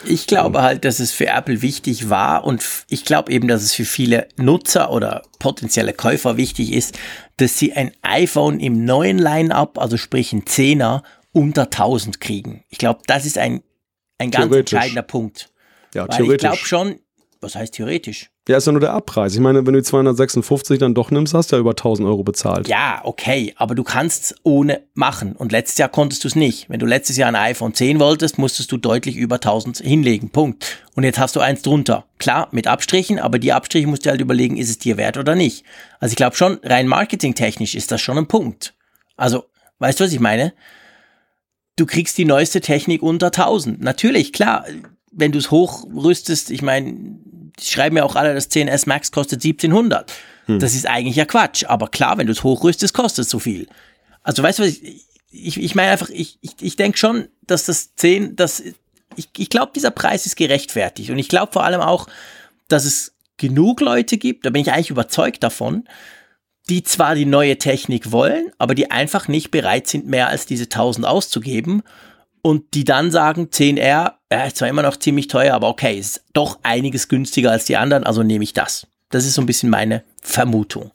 [0.07, 3.75] Ich glaube halt, dass es für Apple wichtig war und ich glaube eben, dass es
[3.75, 6.99] für viele Nutzer oder potenzielle Käufer wichtig ist,
[7.37, 11.03] dass sie ein iPhone im neuen Line-up, also sprich ein 10er,
[11.39, 12.65] unter 1000 kriegen.
[12.69, 13.63] Ich glaube, das ist ein,
[14.19, 15.51] ein ganz entscheidender Punkt.
[15.95, 16.35] Ja, Weil theoretisch.
[16.35, 17.01] Ich glaube schon,
[17.41, 18.31] was heißt theoretisch?
[18.49, 19.35] Ja, ist ja nur der Abpreis.
[19.35, 22.25] Ich meine, wenn du die 256 dann doch nimmst, hast du ja über 1000 Euro
[22.25, 22.67] bezahlt.
[22.67, 25.37] Ja, okay, aber du kannst ohne machen.
[25.37, 26.69] Und letztes Jahr konntest du es nicht.
[26.69, 30.31] Wenn du letztes Jahr ein iPhone 10 wolltest, musstest du deutlich über 1000 hinlegen.
[30.31, 30.79] Punkt.
[30.97, 32.07] Und jetzt hast du eins drunter.
[32.19, 35.37] Klar, mit Abstrichen, aber die Abstriche musst du halt überlegen, ist es dir wert oder
[35.37, 35.65] nicht.
[36.01, 38.75] Also ich glaube schon, rein marketingtechnisch ist das schon ein Punkt.
[39.17, 39.45] Also,
[39.79, 40.55] weißt du, was ich meine?
[41.79, 43.81] Du kriegst die neueste Technik unter 1000.
[43.81, 44.67] Natürlich, klar,
[45.13, 46.93] wenn du es hochrüstest, ich meine,
[47.59, 50.13] die schreiben ja auch alle, das 10S Max kostet 1700.
[50.47, 50.59] Hm.
[50.59, 51.65] Das ist eigentlich ja Quatsch.
[51.65, 53.69] Aber klar, wenn du es hochrüstest, kostet es so viel.
[54.23, 57.65] Also weißt du was, ich, ich, ich meine einfach, ich, ich, ich denke schon, dass
[57.65, 58.63] das 10, das,
[59.17, 61.11] ich, ich glaube, dieser Preis ist gerechtfertigt.
[61.11, 62.09] Und ich glaube vor allem auch,
[62.67, 65.85] dass es genug Leute gibt, da bin ich eigentlich überzeugt davon,
[66.69, 70.65] die zwar die neue Technik wollen, aber die einfach nicht bereit sind, mehr als diese
[70.65, 71.83] 1000 auszugeben
[72.43, 76.25] und die dann sagen, 10R, ja, ist zwar immer noch ziemlich teuer, aber okay, ist
[76.33, 78.87] doch einiges günstiger als die anderen, also nehme ich das.
[79.11, 80.91] Das ist so ein bisschen meine Vermutung.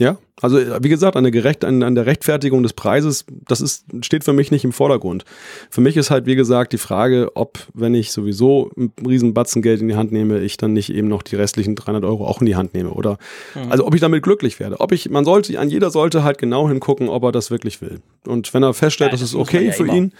[0.00, 3.86] Ja, also wie gesagt, an der, Gerecht, an, an der Rechtfertigung des Preises, das ist,
[4.02, 5.24] steht für mich nicht im Vordergrund.
[5.70, 9.62] Für mich ist halt, wie gesagt, die Frage, ob, wenn ich sowieso einen riesen Batzen
[9.62, 12.40] Geld in die Hand nehme, ich dann nicht eben noch die restlichen 300 Euro auch
[12.40, 12.90] in die Hand nehme.
[12.90, 13.18] Oder,
[13.54, 13.70] mhm.
[13.70, 14.80] also ob ich damit glücklich werde.
[14.80, 18.00] Ob ich, man sollte, an jeder sollte halt genau hingucken, ob er das wirklich will.
[18.26, 19.94] Und wenn er feststellt, ja, das, das ist okay ja für immer.
[19.94, 20.12] ihn,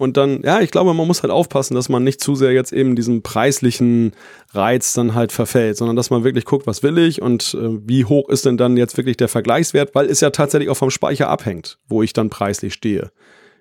[0.00, 2.72] und dann, ja, ich glaube, man muss halt aufpassen, dass man nicht zu sehr jetzt
[2.72, 4.12] eben diesem preislichen
[4.52, 8.06] Reiz dann halt verfällt, sondern dass man wirklich guckt, was will ich und äh, wie
[8.06, 11.28] hoch ist denn dann jetzt wirklich der Vergleichswert, weil es ja tatsächlich auch vom Speicher
[11.28, 13.10] abhängt, wo ich dann preislich stehe.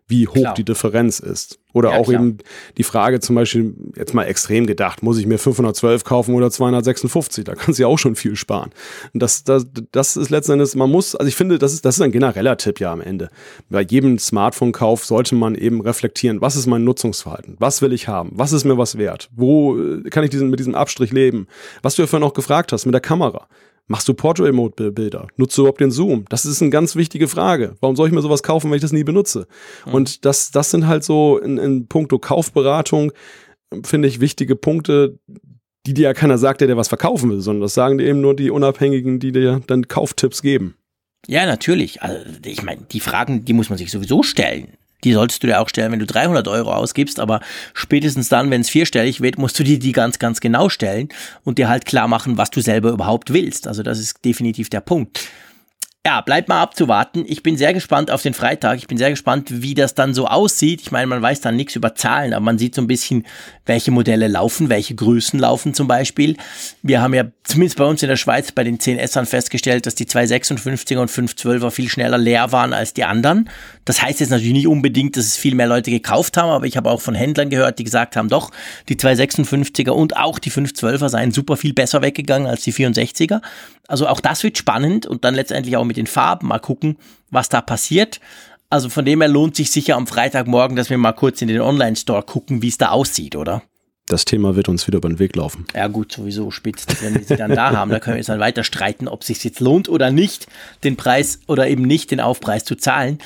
[0.08, 0.54] wie hoch Klar.
[0.56, 1.59] die Differenz ist.
[1.72, 2.22] Oder ja, auch klar.
[2.22, 2.38] eben
[2.78, 7.44] die Frage zum Beispiel, jetzt mal extrem gedacht, muss ich mir 512 kaufen oder 256?
[7.44, 8.72] Da kannst du ja auch schon viel sparen.
[9.14, 11.96] Und das, das, das ist letzten Endes, man muss, also ich finde, das ist, das
[11.98, 13.30] ist ein genereller Tipp ja am Ende.
[13.70, 17.56] Bei jedem Smartphone-Kauf sollte man eben reflektieren, was ist mein Nutzungsverhalten?
[17.60, 18.32] Was will ich haben?
[18.34, 19.30] Was ist mir was wert?
[19.36, 21.48] Wo äh, kann ich diesen, mit diesem Abstrich leben?
[21.84, 23.48] Was du ja vorhin auch gefragt hast mit der Kamera.
[23.90, 25.28] Machst du Portrait-Mode-Bilder?
[25.36, 26.26] Nutzt du überhaupt den Zoom?
[26.30, 27.76] Das ist eine ganz wichtige Frage.
[27.82, 29.48] Warum soll ich mir sowas kaufen, wenn ich das nie benutze?
[29.88, 29.94] Mhm.
[29.96, 33.12] Und das, das sind halt so in, in puncto Kaufberatung,
[33.84, 35.18] finde ich, wichtige Punkte,
[35.88, 38.22] die dir ja keiner sagt, der dir was verkaufen will, sondern das sagen dir eben
[38.22, 40.76] nur die Unabhängigen, die dir dann Kauftipps geben.
[41.28, 42.04] Ja, natürlich.
[42.04, 44.74] Also, ich meine, die Fragen, die muss man sich sowieso stellen.
[45.04, 47.40] Die solltest du dir auch stellen, wenn du 300 Euro ausgibst, aber
[47.74, 51.10] spätestens dann, wenn es vierstellig wird, musst du dir die ganz, ganz genau stellen
[51.44, 53.68] und dir halt klar machen, was du selber überhaupt willst.
[53.68, 55.22] Also das ist definitiv der Punkt
[56.06, 57.26] ja, bleibt mal abzuwarten.
[57.28, 58.78] Ich bin sehr gespannt auf den Freitag.
[58.78, 60.82] Ich bin sehr gespannt, wie das dann so aussieht.
[60.82, 63.26] Ich meine, man weiß dann nichts über Zahlen, aber man sieht so ein bisschen,
[63.66, 66.38] welche Modelle laufen, welche Größen laufen zum Beispiel.
[66.84, 70.06] Wir haben ja zumindest bei uns in der Schweiz bei den 10Sern festgestellt, dass die
[70.06, 73.50] 256er und 512er viel schneller leer waren als die anderen.
[73.84, 76.78] Das heißt jetzt natürlich nicht unbedingt, dass es viel mehr Leute gekauft haben, aber ich
[76.78, 78.52] habe auch von Händlern gehört, die gesagt haben, doch,
[78.88, 83.42] die 256er und auch die 512er seien super viel besser weggegangen als die 64er.
[83.90, 86.98] Also auch das wird spannend und dann letztendlich auch mit den Farben mal gucken,
[87.32, 88.20] was da passiert.
[88.70, 91.60] Also von dem her lohnt sich sicher am Freitagmorgen, dass wir mal kurz in den
[91.60, 93.64] Online-Store gucken, wie es da aussieht, oder?
[94.06, 95.66] Das Thema wird uns wieder über den Weg laufen.
[95.76, 97.92] Ja gut, sowieso spitz, wenn wir sie dann da haben.
[97.92, 100.48] Da können wir jetzt dann weiter streiten, ob es sich jetzt lohnt oder nicht,
[100.84, 103.20] den Preis oder eben nicht den Aufpreis zu zahlen.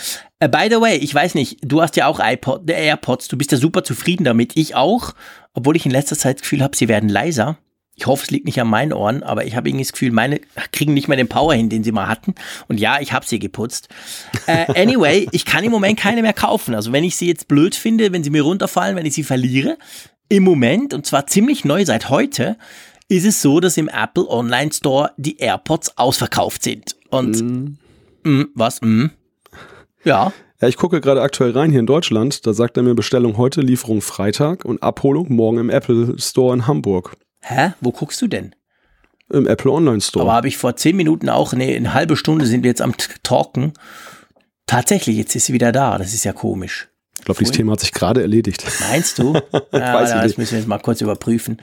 [0.43, 3.37] Uh, by the way, ich weiß nicht, du hast ja auch iPod, äh, AirPods, du
[3.37, 4.57] bist ja super zufrieden damit.
[4.57, 5.13] Ich auch,
[5.53, 7.57] obwohl ich in letzter Zeit das Gefühl habe, sie werden leiser.
[7.95, 10.41] Ich hoffe, es liegt nicht an meinen Ohren, aber ich habe irgendwie das Gefühl, meine
[10.71, 12.33] kriegen nicht mehr den Power hin, den sie mal hatten.
[12.67, 13.87] Und ja, ich habe sie geputzt.
[14.47, 16.73] Äh, anyway, ich kann im Moment keine mehr kaufen.
[16.73, 19.77] Also wenn ich sie jetzt blöd finde, wenn sie mir runterfallen, wenn ich sie verliere,
[20.27, 22.57] im Moment, und zwar ziemlich neu seit heute,
[23.09, 26.95] ist es so, dass im Apple Online Store die AirPods ausverkauft sind.
[27.09, 27.77] Und mm.
[28.23, 28.81] Mm, was?
[28.81, 29.07] Mm.
[30.03, 30.33] Ja.
[30.61, 32.47] Ja, ich gucke gerade aktuell rein hier in Deutschland.
[32.47, 36.67] Da sagt er mir Bestellung heute, Lieferung Freitag und Abholung morgen im Apple Store in
[36.67, 37.17] Hamburg.
[37.43, 37.73] Hä?
[37.81, 38.55] Wo guckst du denn?
[39.29, 40.23] Im Apple Online Store.
[40.23, 42.95] Aber habe ich vor zehn Minuten auch, nee, eine halbe Stunde sind wir jetzt am
[43.23, 43.73] Talken.
[44.65, 45.97] Tatsächlich, jetzt ist sie wieder da.
[45.97, 46.89] Das ist ja komisch.
[47.17, 48.65] Ich glaube, dieses Thema hat sich gerade erledigt.
[48.89, 49.33] Meinst du?
[49.71, 51.61] ja, Weiß das müssen wir jetzt mal kurz überprüfen.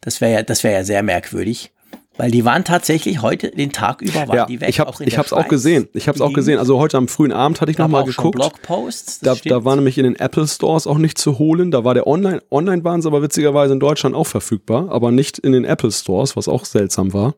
[0.00, 1.72] Das wäre ja, das wäre ja sehr merkwürdig.
[2.16, 4.68] Weil die waren tatsächlich heute den Tag über waren ja, die weg.
[4.70, 5.88] Ich habe es auch gesehen.
[5.92, 6.58] Ich habe es auch gesehen.
[6.58, 8.36] Also heute am frühen Abend hatte ich noch mal geguckt.
[8.36, 9.20] Blogposts.
[9.20, 11.70] Da, da war nämlich in den Apple Stores auch nicht zu holen.
[11.70, 15.38] Da war der Online Online waren sie aber witzigerweise in Deutschland auch verfügbar, aber nicht
[15.38, 17.34] in den Apple Stores, was auch seltsam war.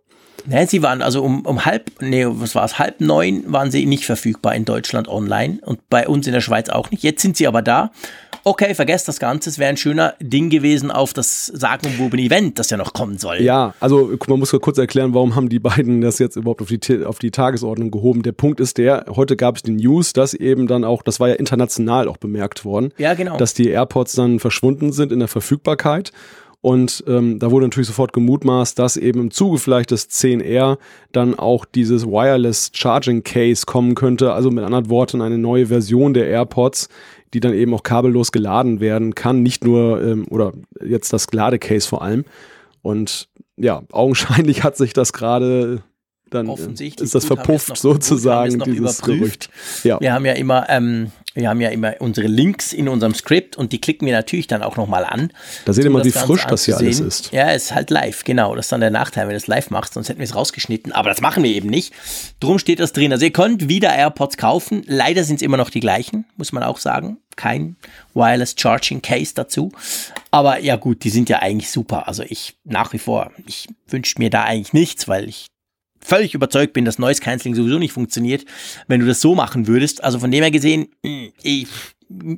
[0.47, 3.87] Ne, sie waren also um, um halb, nee, was war es, halb neun waren sie
[3.87, 7.03] nicht verfügbar in Deutschland online und bei uns in der Schweiz auch nicht.
[7.03, 7.91] Jetzt sind sie aber da
[8.49, 12.71] okay, vergesst das Ganze, es wäre ein schöner Ding gewesen auf das sagenumwobene Event, das
[12.71, 13.43] ja noch kommen soll.
[13.43, 17.05] Ja, also man muss kurz erklären, warum haben die beiden das jetzt überhaupt auf die,
[17.05, 18.23] auf die Tagesordnung gehoben.
[18.23, 21.29] Der Punkt ist der, heute gab es die News, dass eben dann auch, das war
[21.29, 23.37] ja international auch bemerkt worden, ja, genau.
[23.37, 26.13] dass die AirPods dann verschwunden sind in der Verfügbarkeit.
[26.61, 30.79] Und ähm, da wurde natürlich sofort gemutmaßt, dass eben im Zuge vielleicht des 10R
[31.13, 34.33] dann auch dieses Wireless Charging Case kommen könnte.
[34.33, 36.89] Also mit anderen Worten eine neue Version der AirPods,
[37.33, 39.43] die dann eben auch kabellos geladen werden kann.
[39.43, 40.53] Nicht nur, ähm, oder
[40.85, 42.25] jetzt das Ladecase vor allem.
[42.83, 45.83] Und ja, augenscheinlich hat sich das gerade
[46.31, 49.51] dann ist das verpufft noch, sozusagen, dieses Gerücht.
[49.85, 50.01] Ja.
[50.01, 53.73] Wir haben ja immer, ähm, wir haben ja immer unsere Links in unserem Skript und
[53.73, 55.31] die klicken wir natürlich dann auch nochmal an.
[55.65, 57.33] Da seht ihr mal, wie frisch das hier alles ist.
[57.33, 58.55] Ja, es ist halt live, genau.
[58.57, 60.93] Das ist dann der Nachteil, wenn du es live machst, sonst hätten wir es rausgeschnitten.
[60.93, 61.93] Aber das machen wir eben nicht.
[62.41, 63.13] Drum steht das drin.
[63.13, 64.83] Also ihr könnt wieder AirPods kaufen.
[64.87, 67.19] Leider sind es immer noch die gleichen, muss man auch sagen.
[67.37, 67.77] Kein
[68.15, 69.71] Wireless Charging Case dazu.
[70.33, 72.09] Aber ja gut, die sind ja eigentlich super.
[72.09, 75.47] Also ich nach wie vor, ich wünsche mir da eigentlich nichts, weil ich
[76.01, 78.45] völlig überzeugt bin, dass Noise Cancelling sowieso nicht funktioniert,
[78.87, 80.03] wenn du das so machen würdest.
[80.05, 81.69] Also von dem her gesehen, hm, ich,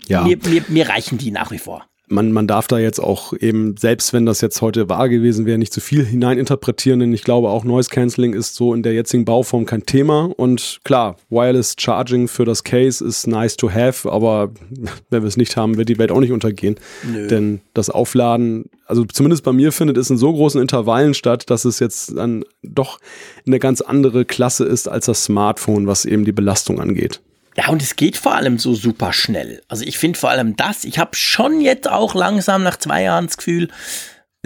[0.06, 0.22] ja.
[0.22, 3.76] mir, mir, mir reichen die nach wie vor man, man darf da jetzt auch eben,
[3.76, 7.48] selbst wenn das jetzt heute wahr gewesen wäre, nicht zu viel hineininterpretieren, denn ich glaube
[7.48, 12.26] auch Noise Cancelling ist so in der jetzigen Bauform kein Thema und klar, Wireless Charging
[12.26, 14.50] für das Case ist nice to have, aber
[15.10, 16.74] wenn wir es nicht haben, wird die Welt auch nicht untergehen,
[17.10, 17.28] Nö.
[17.28, 21.64] denn das Aufladen, also zumindest bei mir findet es in so großen Intervallen statt, dass
[21.64, 22.98] es jetzt dann doch
[23.46, 27.20] eine ganz andere Klasse ist als das Smartphone, was eben die Belastung angeht.
[27.56, 29.62] Ja, und es geht vor allem so super schnell.
[29.68, 33.26] Also ich finde vor allem das, ich habe schon jetzt auch langsam nach zwei Jahren
[33.26, 33.68] das Gefühl,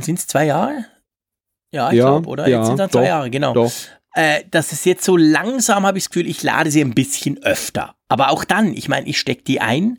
[0.00, 0.86] sind es zwei Jahre?
[1.72, 2.48] Ja, ich ja, glaube, oder?
[2.48, 3.52] Ja, jetzt sind es zwei Jahre, genau.
[3.52, 3.72] Doch.
[4.14, 7.42] Äh, dass es jetzt so langsam habe ich das Gefühl, ich lade sie ein bisschen
[7.42, 7.96] öfter.
[8.08, 9.98] Aber auch dann, ich meine, ich stecke die ein.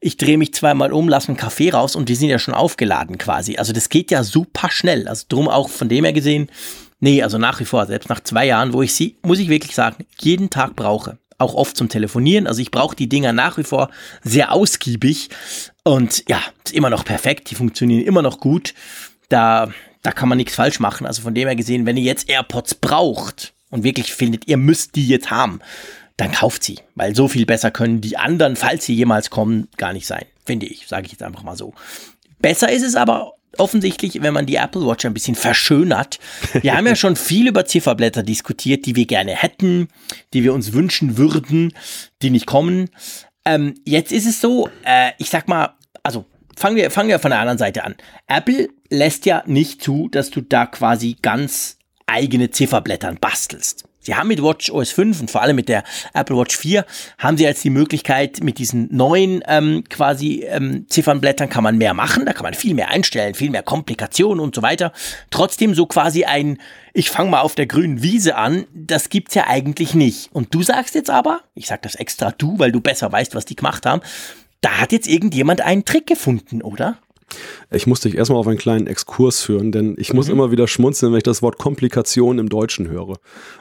[0.00, 3.18] ich drehe mich zweimal um, lasse einen Kaffee raus und die sind ja schon aufgeladen
[3.18, 3.56] quasi.
[3.56, 5.08] Also das geht ja super schnell.
[5.08, 6.48] Also drum auch von dem her gesehen,
[7.00, 9.74] nee, also nach wie vor, selbst nach zwei Jahren, wo ich sie, muss ich wirklich
[9.74, 11.18] sagen, jeden Tag brauche.
[11.38, 12.46] Auch oft zum Telefonieren.
[12.46, 13.90] Also ich brauche die Dinger nach wie vor
[14.22, 15.28] sehr ausgiebig.
[15.84, 17.50] Und ja, ist immer noch perfekt.
[17.50, 18.74] Die funktionieren immer noch gut.
[19.28, 19.70] Da,
[20.02, 21.06] da kann man nichts falsch machen.
[21.06, 24.96] Also von dem her gesehen, wenn ihr jetzt AirPods braucht und wirklich findet, ihr müsst
[24.96, 25.60] die jetzt haben,
[26.16, 26.78] dann kauft sie.
[26.94, 30.24] Weil so viel besser können die anderen, falls sie jemals kommen, gar nicht sein.
[30.44, 31.74] Finde ich, sage ich jetzt einfach mal so.
[32.38, 36.18] Besser ist es aber offensichtlich, wenn man die Apple Watch ein bisschen verschönert.
[36.60, 39.88] Wir haben ja schon viel über Zifferblätter diskutiert, die wir gerne hätten,
[40.32, 41.72] die wir uns wünschen würden,
[42.22, 42.90] die nicht kommen.
[43.44, 46.24] Ähm, jetzt ist es so, äh, ich sag mal, also
[46.56, 47.94] fangen wir, fangen wir von der anderen Seite an.
[48.26, 53.85] Apple lässt ja nicht zu, dass du da quasi ganz eigene Zifferblättern bastelst.
[54.06, 55.82] Sie haben mit Watch OS 5 und vor allem mit der
[56.14, 56.86] Apple Watch 4
[57.18, 61.92] haben sie jetzt die Möglichkeit, mit diesen neuen ähm, quasi ähm, Ziffernblättern kann man mehr
[61.92, 64.92] machen, da kann man viel mehr einstellen, viel mehr Komplikationen und so weiter.
[65.30, 66.58] Trotzdem so quasi ein,
[66.92, 70.30] ich fange mal auf der grünen Wiese an, das gibt's ja eigentlich nicht.
[70.32, 73.44] Und du sagst jetzt aber, ich sag das extra du, weil du besser weißt, was
[73.44, 74.02] die gemacht haben,
[74.60, 76.98] da hat jetzt irgendjemand einen Trick gefunden, oder?
[77.70, 80.34] Ich muss dich erstmal auf einen kleinen Exkurs führen, denn ich muss mhm.
[80.34, 83.16] immer wieder schmunzeln, wenn ich das Wort Komplikation im Deutschen höre.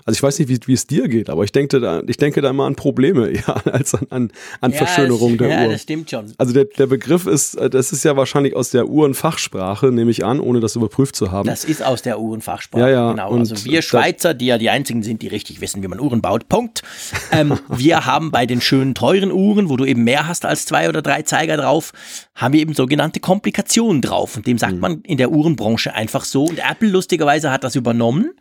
[0.06, 2.42] Also ich weiß nicht, wie, wie es dir geht, aber ich denke da, ich denke
[2.42, 5.64] da immer an Probleme, ja, als an, an, an ja, Verschönerung der ja, Uhr.
[5.64, 6.32] Ja, das stimmt schon.
[6.38, 10.24] Also der, der Begriff ist, äh, das ist ja wahrscheinlich aus der Uhrenfachsprache, nehme ich
[10.24, 11.48] an, ohne das überprüft zu haben.
[11.48, 13.36] Das ist aus der Uhrenfachsprache, ja, ja, genau.
[13.36, 16.48] Also wir Schweizer, die ja die einzigen sind, die richtig wissen, wie man Uhren baut,
[16.50, 16.84] Punkt.
[17.32, 20.88] Ähm, wir haben bei den schönen teuren Uhren, wo du eben mehr hast als zwei
[20.88, 21.92] oder drei Zeiger drauf,
[22.36, 23.55] haben wir eben sogenannte Komplikationen
[24.02, 24.38] drauf.
[24.38, 24.80] Und dem sagt mhm.
[24.80, 26.44] man in der Uhrenbranche einfach so.
[26.46, 28.32] Und Apple lustigerweise hat das übernommen.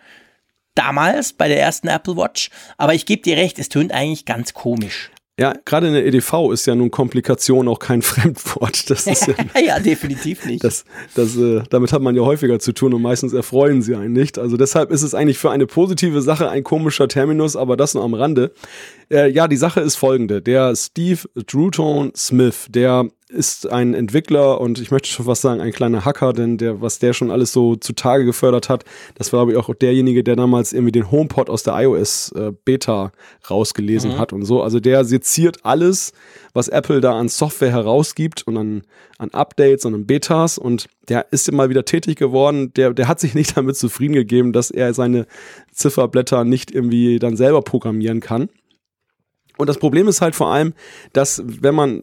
[0.75, 2.51] Damals bei der ersten Apple Watch.
[2.77, 5.11] Aber ich gebe dir recht, es tönt eigentlich ganz komisch.
[5.37, 8.89] Ja, gerade in der EDV ist ja nun Komplikation auch kein Fremdwort.
[8.89, 9.35] Das ist ja,
[9.67, 10.63] ja definitiv nicht.
[10.63, 10.85] Das,
[11.17, 14.39] das, äh, damit hat man ja häufiger zu tun und meistens erfreuen sie einen nicht.
[14.39, 18.05] Also deshalb ist es eigentlich für eine positive Sache ein komischer Terminus, aber das nur
[18.05, 18.53] am Rande.
[19.11, 20.41] Äh, ja, die Sache ist folgende.
[20.41, 25.73] Der Steve Drutone Smith, der ist ein Entwickler und ich möchte schon fast sagen, ein
[25.73, 28.85] kleiner Hacker, denn der, was der schon alles so zutage gefördert hat,
[29.17, 32.53] das war, glaube ich, auch derjenige, der damals irgendwie den HomePod aus der iOS äh,
[32.65, 33.13] Beta
[33.51, 34.19] rausgelesen mhm.
[34.19, 34.63] hat und so.
[34.63, 36.13] Also der seziert alles,
[36.53, 38.83] was Apple da an Software herausgibt und an,
[39.19, 42.73] an Updates und an Betas und der ist immer wieder tätig geworden.
[42.75, 45.27] Der, der hat sich nicht damit zufrieden gegeben, dass er seine
[45.73, 48.49] Zifferblätter nicht irgendwie dann selber programmieren kann.
[49.57, 50.75] Und das Problem ist halt vor allem,
[51.13, 52.03] dass wenn man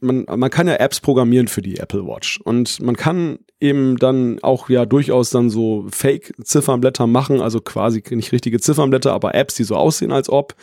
[0.00, 4.38] man, man kann ja Apps programmieren für die Apple Watch und man kann eben dann
[4.42, 9.64] auch ja durchaus dann so Fake-Ziffernblätter machen, also quasi nicht richtige Ziffernblätter, aber Apps, die
[9.64, 10.54] so aussehen als ob.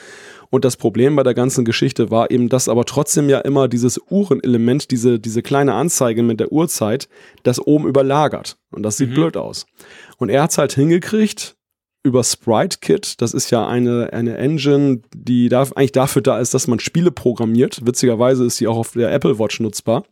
[0.50, 4.00] Und das Problem bei der ganzen Geschichte war eben, dass aber trotzdem ja immer dieses
[4.10, 7.10] Uhrenelement, diese, diese kleine Anzeige mit der Uhrzeit,
[7.44, 8.58] das oben überlagert.
[8.72, 9.16] Und das sieht mhm.
[9.16, 9.66] blöd aus.
[10.18, 11.57] Und er hat's halt hingekriegt,
[12.08, 13.22] über Sprite Kit.
[13.22, 17.12] Das ist ja eine, eine Engine, die da, eigentlich dafür da ist, dass man Spiele
[17.12, 17.86] programmiert.
[17.86, 20.04] Witzigerweise ist sie auch auf der Apple Watch nutzbar.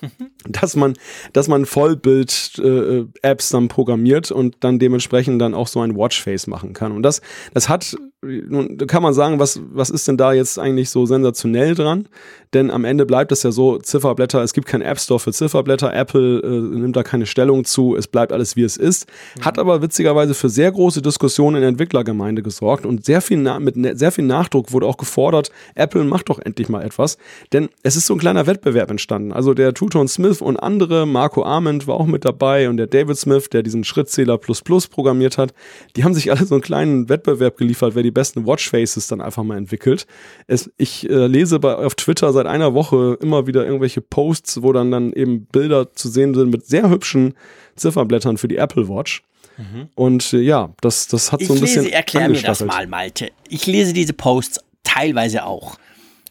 [0.48, 0.94] dass man,
[1.32, 6.72] dass man Vollbild-Apps äh, dann programmiert und dann dementsprechend dann auch so ein Watchface machen
[6.72, 6.92] kann.
[6.92, 7.20] Und das,
[7.52, 11.74] das hat, nun kann man sagen, was, was ist denn da jetzt eigentlich so sensationell
[11.74, 12.08] dran?
[12.54, 15.92] Denn am Ende bleibt es ja so, Zifferblätter, es gibt keinen App Store für Zifferblätter,
[15.92, 19.06] Apple äh, nimmt da keine Stellung zu, es bleibt alles wie es ist,
[19.38, 19.44] mhm.
[19.44, 23.76] hat aber witzigerweise für sehr große Diskussionen in der Entwicklergemeinde gesorgt und sehr viel mit
[23.76, 27.16] ne sehr viel Nachdruck wurde auch gefordert, Apple macht doch endlich mal etwas,
[27.52, 29.32] denn es ist so ein kleiner Wettbewerb entstanden.
[29.32, 33.16] Also der Tuton Smith und andere, Marco Arment war auch mit dabei und der David
[33.16, 35.54] Smith, der diesen Schrittzähler Plus Plus programmiert hat,
[35.96, 39.42] die haben sich alle so einen kleinen Wettbewerb geliefert, wer die besten Watchfaces dann einfach
[39.42, 40.06] mal entwickelt.
[40.46, 44.72] Es, ich äh, lese bei, auf Twitter seit einer Woche immer wieder irgendwelche Posts, wo
[44.72, 47.34] dann, dann eben Bilder zu sehen sind mit sehr hübschen
[47.76, 49.22] Zifferblättern für die Apple Watch.
[49.56, 49.88] Mhm.
[49.94, 51.84] Und äh, ja, das, das hat ich so ein bisschen.
[51.84, 53.30] Lese, erklär mir das mal, Malte.
[53.48, 55.76] Ich lese diese Posts teilweise auch.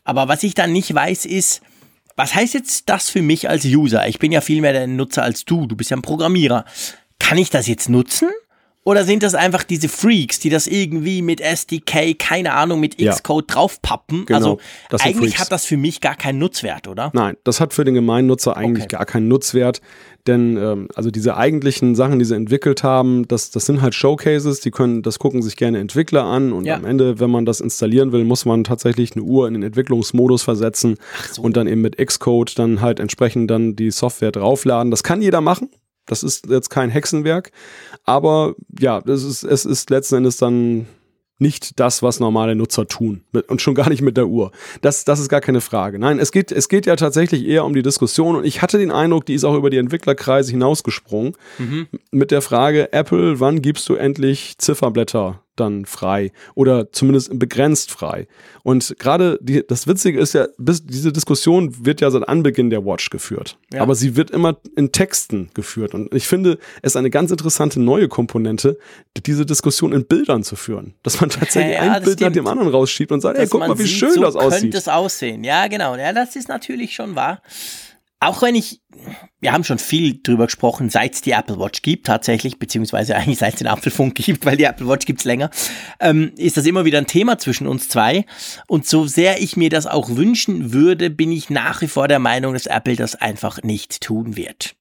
[0.04, 1.62] Aber was ich dann nicht weiß, ist,
[2.16, 4.08] was heißt jetzt das für mich als User?
[4.08, 5.68] Ich bin ja viel mehr der Nutzer als du.
[5.68, 6.66] Du bist ja ein Programmierer.
[7.20, 8.30] Kann ich das jetzt nutzen?
[8.84, 13.46] Oder sind das einfach diese Freaks, die das irgendwie mit SDK, keine Ahnung, mit Xcode
[13.48, 13.56] ja.
[13.56, 14.26] draufpappen?
[14.26, 14.58] Genau,
[14.90, 17.12] also eigentlich hat das für mich gar keinen Nutzwert, oder?
[17.14, 18.98] Nein, das hat für den gemeinen Nutzer eigentlich okay.
[18.98, 19.82] gar keinen Nutzwert.
[20.28, 24.60] Denn ähm, also diese eigentlichen Sachen, die sie entwickelt haben, das, das sind halt Showcases,
[24.60, 26.76] die können, das gucken sich gerne Entwickler an und ja.
[26.76, 30.44] am Ende, wenn man das installieren will, muss man tatsächlich eine Uhr in den Entwicklungsmodus
[30.44, 30.98] versetzen
[31.32, 31.42] so.
[31.42, 34.92] und dann eben mit Xcode dann halt entsprechend dann die Software draufladen.
[34.92, 35.70] Das kann jeder machen.
[36.12, 37.54] Das ist jetzt kein Hexenwerk,
[38.04, 40.88] aber ja, das ist, es ist letzten Endes dann
[41.38, 43.24] nicht das, was normale Nutzer tun.
[43.48, 44.52] Und schon gar nicht mit der Uhr.
[44.82, 46.00] Das, das ist gar keine Frage.
[46.00, 48.36] Nein, es geht, es geht ja tatsächlich eher um die Diskussion.
[48.36, 51.38] Und ich hatte den Eindruck, die ist auch über die Entwicklerkreise hinausgesprungen.
[51.58, 51.88] Mhm.
[52.12, 58.28] Mit der Frage, Apple, wann gibst du endlich Zifferblätter dann frei oder zumindest begrenzt frei.
[58.64, 63.10] Und gerade das Witzige ist ja, bis, diese Diskussion wird ja seit Anbeginn der Watch
[63.10, 63.58] geführt.
[63.74, 63.82] Ja.
[63.82, 65.94] Aber sie wird immer in Texten geführt.
[65.94, 68.78] Und ich finde es eine ganz interessante neue Komponente,
[69.26, 70.94] diese Diskussion in Bildern zu führen.
[71.04, 72.22] Dass man tatsächlich ja, ein Bild stimmt.
[72.22, 74.62] nach dem anderen rausschiebt und sagt, ey, guck mal, wie sieht, schön so das aussieht.
[74.62, 75.44] könnte es aussehen.
[75.44, 75.96] Ja, genau.
[75.96, 77.42] Ja, das ist natürlich schon wahr
[78.22, 78.82] auch wenn ich,
[79.40, 83.40] wir haben schon viel drüber gesprochen, seit es die Apple Watch gibt tatsächlich, beziehungsweise eigentlich
[83.40, 85.50] seit es den Apfelfunk gibt, weil die Apple Watch gibt's länger,
[86.00, 88.26] ähm, ist das immer wieder ein Thema zwischen uns zwei.
[88.68, 92.20] Und so sehr ich mir das auch wünschen würde, bin ich nach wie vor der
[92.20, 94.76] Meinung, dass Apple das einfach nicht tun wird.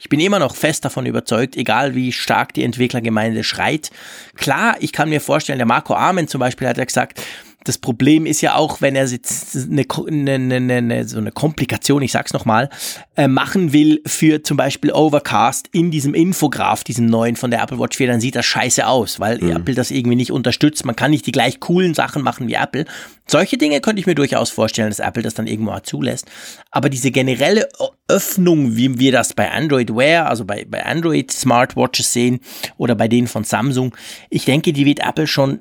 [0.00, 3.90] Ich bin immer noch fest davon überzeugt, egal wie stark die Entwicklergemeinde schreit.
[4.36, 7.20] Klar, ich kann mir vorstellen, der Marco Armen zum Beispiel hat ja gesagt,
[7.64, 12.12] das Problem ist ja auch, wenn er jetzt eine, eine, eine, so eine Komplikation, ich
[12.12, 12.70] sag's nochmal,
[13.16, 17.78] äh, machen will für zum Beispiel Overcast in diesem Infograph, diesem neuen von der Apple
[17.78, 19.50] Watch 4, dann sieht das scheiße aus, weil mhm.
[19.50, 20.84] Apple das irgendwie nicht unterstützt.
[20.84, 22.84] Man kann nicht die gleich coolen Sachen machen wie Apple.
[23.26, 26.26] Solche Dinge könnte ich mir durchaus vorstellen, dass Apple das dann irgendwo mal zulässt.
[26.70, 27.68] Aber diese generelle
[28.06, 32.40] Öffnung, wie wir das bei Android Wear, also bei, bei Android Smartwatches sehen
[32.78, 33.94] oder bei denen von Samsung,
[34.30, 35.60] ich denke, die wird Apple schon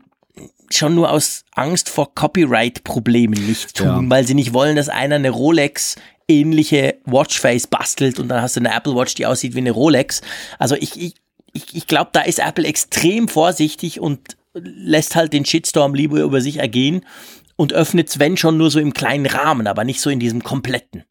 [0.71, 4.01] schon nur aus Angst vor Copyright-Problemen nicht tun, ja.
[4.09, 5.95] weil sie nicht wollen, dass einer eine Rolex
[6.27, 10.21] ähnliche Watchface bastelt und dann hast du eine Apple Watch, die aussieht wie eine Rolex.
[10.59, 11.15] Also ich, ich,
[11.53, 14.19] ich, ich glaube, da ist Apple extrem vorsichtig und
[14.53, 17.05] lässt halt den Shitstorm lieber über sich ergehen
[17.55, 21.03] und öffnet wenn schon nur so im kleinen Rahmen, aber nicht so in diesem kompletten.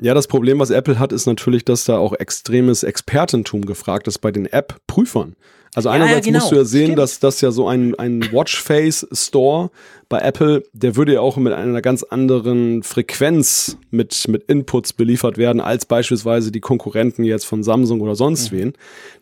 [0.00, 4.18] Ja, das Problem, was Apple hat, ist natürlich, dass da auch extremes Expertentum gefragt ist
[4.18, 5.34] bei den App-Prüfern.
[5.74, 6.40] Also einerseits ja, genau.
[6.40, 9.70] musst du ja sehen, dass das ja so ein, ein Watchface-Store
[10.08, 15.36] bei Apple, der würde ja auch mit einer ganz anderen Frequenz mit, mit Inputs beliefert
[15.36, 18.56] werden, als beispielsweise die Konkurrenten jetzt von Samsung oder sonst mhm.
[18.56, 18.72] wen.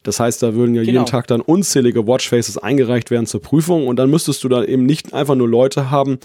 [0.05, 0.93] Das heißt, da würden ja genau.
[0.93, 4.87] jeden Tag dann unzählige Watchfaces eingereicht werden zur Prüfung und dann müsstest du da eben
[4.87, 6.19] nicht einfach nur Leute haben,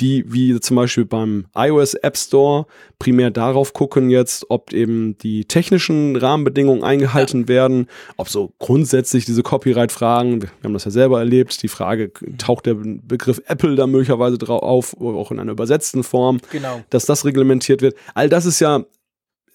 [0.00, 2.66] die wie zum Beispiel beim iOS App Store
[3.00, 7.48] primär darauf gucken jetzt, ob eben die technischen Rahmenbedingungen eingehalten ja.
[7.48, 12.66] werden, ob so grundsätzlich diese Copyright-Fragen, wir haben das ja selber erlebt, die Frage, taucht
[12.66, 16.82] der Begriff Apple da möglicherweise drauf auf, auch in einer übersetzten Form, genau.
[16.90, 17.96] dass das reglementiert wird.
[18.14, 18.84] All das ist ja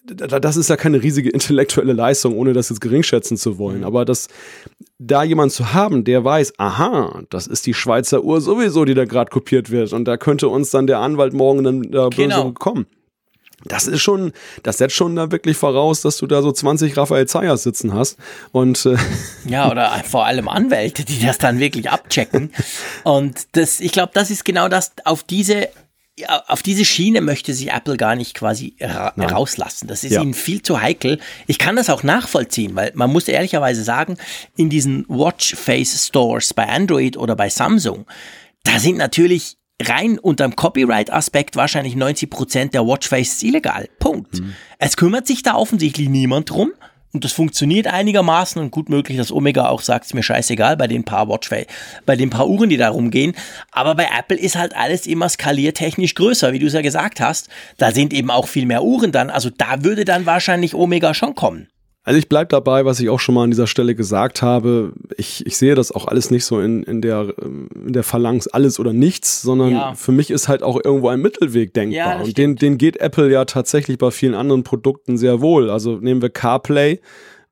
[0.02, 3.78] das ist ja keine riesige intellektuelle Leistung, ohne das jetzt geringschätzen zu wollen.
[3.78, 3.84] Mhm.
[3.84, 4.28] Aber das,
[4.98, 9.04] da jemand zu haben, der weiß, aha, das ist die Schweizer Uhr sowieso, die da
[9.04, 9.92] gerade kopiert wird.
[9.92, 12.44] Und da könnte uns dann der Anwalt morgen dann da genau.
[12.44, 12.86] böse kommen.
[13.64, 14.32] Das ist schon,
[14.62, 18.16] das setzt schon da wirklich voraus, dass du da so 20 Raphael Zayas sitzen hast.
[18.52, 18.96] Und äh
[19.46, 22.52] ja, oder vor allem Anwälte, die das dann wirklich abchecken.
[23.04, 25.68] Und das, ich glaube, das ist genau das, auf diese
[26.48, 29.30] auf diese Schiene möchte sich Apple gar nicht quasi ra Nein.
[29.30, 29.86] rauslassen.
[29.86, 30.22] Das ist ja.
[30.22, 31.18] ihnen viel zu heikel.
[31.46, 34.18] Ich kann das auch nachvollziehen, weil man muss ehrlicherweise sagen,
[34.56, 38.06] in diesen Watch Face Stores bei Android oder bei Samsung,
[38.64, 43.88] da sind natürlich rein unterm Copyright-Aspekt wahrscheinlich 90 Prozent der Watchfaces illegal.
[43.98, 44.40] Punkt.
[44.40, 44.54] Mhm.
[44.78, 46.72] Es kümmert sich da offensichtlich niemand drum.
[47.12, 50.86] Und das funktioniert einigermaßen und gut möglich, dass Omega auch sagt, es mir scheißegal bei
[50.86, 51.66] den paar Watchface,
[52.06, 53.34] bei den paar Uhren, die da rumgehen.
[53.72, 57.48] Aber bei Apple ist halt alles immer skaliertechnisch größer, wie du es ja gesagt hast.
[57.78, 59.28] Da sind eben auch viel mehr Uhren dann.
[59.28, 61.66] Also da würde dann wahrscheinlich Omega schon kommen.
[62.02, 64.92] Also ich bleib dabei, was ich auch schon mal an dieser Stelle gesagt habe.
[65.18, 68.48] Ich, ich sehe das auch alles nicht so in, in, der, ähm, in der Phalanx
[68.48, 69.94] alles oder nichts, sondern ja.
[69.94, 72.16] für mich ist halt auch irgendwo ein Mittelweg denkbar.
[72.16, 75.68] Ja, und den, den geht Apple ja tatsächlich bei vielen anderen Produkten sehr wohl.
[75.68, 77.00] Also nehmen wir CarPlay,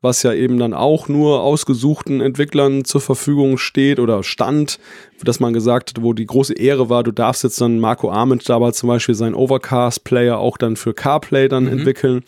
[0.01, 4.79] was ja eben dann auch nur ausgesuchten Entwicklern zur Verfügung steht oder stand,
[5.25, 8.49] dass man gesagt hat, wo die große Ehre war, du darfst jetzt dann Marco Arment
[8.49, 11.73] dabei zum Beispiel seinen Overcast-Player auch dann für CarPlay dann mhm.
[11.73, 12.23] entwickeln.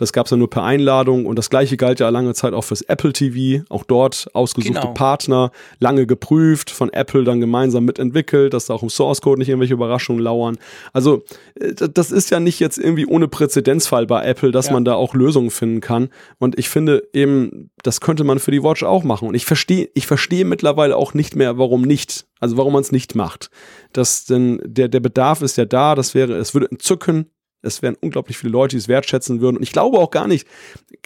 [0.00, 2.64] Das gab es ja nur per Einladung und das gleiche galt ja lange Zeit auch
[2.64, 3.64] fürs Apple TV.
[3.68, 4.94] Auch dort ausgesuchte genau.
[4.94, 9.50] Partner, lange geprüft, von Apple dann gemeinsam mitentwickelt, dass da auch im Source Code nicht
[9.50, 10.56] irgendwelche Überraschungen lauern.
[10.94, 11.22] Also
[11.60, 14.72] äh, das ist ja nicht jetzt irgendwie ohne Präzedenzfall bei Apple, dass ja.
[14.72, 16.08] man da auch Lösungen finden kann.
[16.38, 19.28] Und ich finde eben, das könnte man für die Watch auch machen.
[19.28, 22.26] Und ich verstehe, ich verstehe mittlerweile auch nicht mehr, warum nicht.
[22.40, 23.50] Also warum man es nicht macht.
[23.92, 27.26] Das denn der, der Bedarf ist ja da, das wäre, es würde entzücken,
[27.62, 29.56] es wären unglaublich viele Leute, die es wertschätzen würden.
[29.56, 30.46] Und ich glaube auch gar nicht,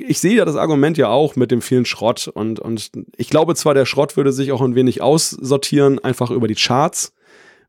[0.01, 2.29] ich sehe ja das Argument ja auch mit dem vielen Schrott.
[2.29, 6.49] Und, und ich glaube zwar, der Schrott würde sich auch ein wenig aussortieren, einfach über
[6.49, 7.13] die Charts,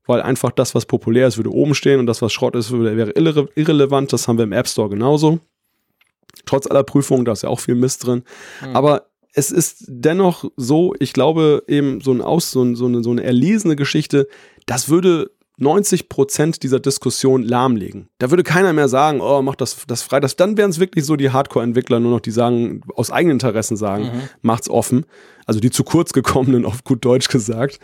[0.05, 3.11] weil einfach das, was populär ist, würde oben stehen und das, was Schrott ist, wäre
[3.11, 4.13] irre irrelevant.
[4.13, 5.39] Das haben wir im App Store genauso.
[6.45, 8.23] Trotz aller Prüfungen, da ist ja auch viel Mist drin.
[8.61, 8.75] Mhm.
[8.75, 13.03] Aber es ist dennoch so, ich glaube eben so, ein Aus, so, ein, so, eine,
[13.03, 14.27] so eine erlesene Geschichte,
[14.65, 18.09] das würde 90 Prozent dieser Diskussion lahmlegen.
[18.17, 20.19] Da würde keiner mehr sagen, oh, mach das, das frei.
[20.19, 23.77] Das, dann wären es wirklich so die Hardcore-Entwickler nur noch, die sagen, aus eigenen Interessen
[23.77, 24.29] sagen, mhm.
[24.41, 25.05] macht's offen.
[25.45, 27.79] Also die zu kurz gekommenen, auf gut Deutsch gesagt.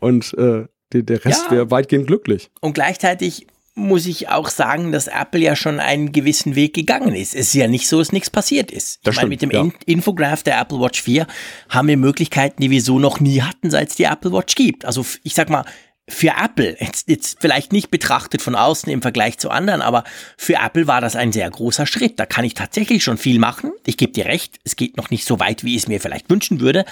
[0.00, 1.52] Und äh, der, der Rest ja.
[1.52, 2.50] wäre weitgehend glücklich.
[2.60, 7.34] Und gleichzeitig muss ich auch sagen, dass Apple ja schon einen gewissen Weg gegangen ist.
[7.34, 9.00] Es ist ja nicht so, dass nichts passiert ist.
[9.04, 9.68] Das ich meine, mit dem ja.
[9.86, 11.26] Infograph der Apple Watch 4
[11.68, 14.84] haben wir Möglichkeiten, die wir so noch nie hatten, seit es die Apple Watch gibt.
[14.84, 15.64] Also ich sag mal,
[16.10, 20.04] für Apple, jetzt, jetzt vielleicht nicht betrachtet von außen im Vergleich zu anderen, aber
[20.36, 22.18] für Apple war das ein sehr großer Schritt.
[22.18, 23.72] Da kann ich tatsächlich schon viel machen.
[23.86, 26.28] Ich gebe dir recht, es geht noch nicht so weit, wie ich es mir vielleicht
[26.28, 26.84] wünschen würde.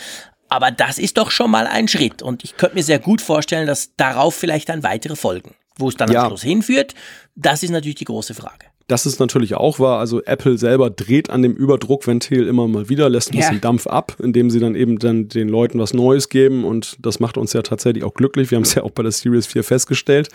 [0.49, 2.23] Aber das ist doch schon mal ein Schritt.
[2.23, 5.55] Und ich könnte mir sehr gut vorstellen, dass darauf vielleicht dann weitere folgen.
[5.77, 6.23] Wo es dann ja.
[6.23, 6.95] am Schluss hinführt,
[7.37, 8.68] das ist natürlich die große Frage.
[8.89, 9.99] Das ist natürlich auch wahr.
[9.99, 13.61] Also Apple selber dreht an dem Überdruckventil immer mal wieder, lässt ein bisschen ja.
[13.61, 16.65] Dampf ab, indem sie dann eben dann den Leuten was Neues geben.
[16.65, 18.51] Und das macht uns ja tatsächlich auch glücklich.
[18.51, 20.31] Wir haben es ja auch bei der Series 4 festgestellt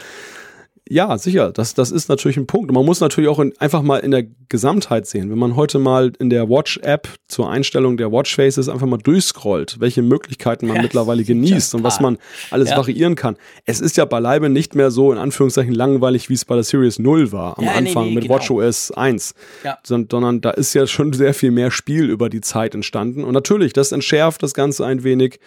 [0.93, 2.69] ja, sicher, das, das ist natürlich ein Punkt.
[2.69, 5.31] Und man muss natürlich auch in, einfach mal in der Gesamtheit sehen.
[5.31, 10.03] Wenn man heute mal in der Watch-App zur Einstellung der Watch-Faces einfach mal durchscrollt, welche
[10.03, 12.19] Möglichkeiten man ja, mittlerweile genießt und was man
[12.51, 12.77] alles ja.
[12.77, 13.37] variieren kann.
[13.65, 16.99] Es ist ja beileibe nicht mehr so in Anführungszeichen langweilig, wie es bei der Series
[16.99, 18.35] 0 war am ja, Anfang nee, nee, mit genau.
[18.35, 19.33] WatchOS 1.
[19.81, 23.23] Sondern da ist ja schon sehr viel mehr Spiel über die Zeit entstanden.
[23.23, 25.39] Und natürlich, das entschärft das Ganze ein wenig.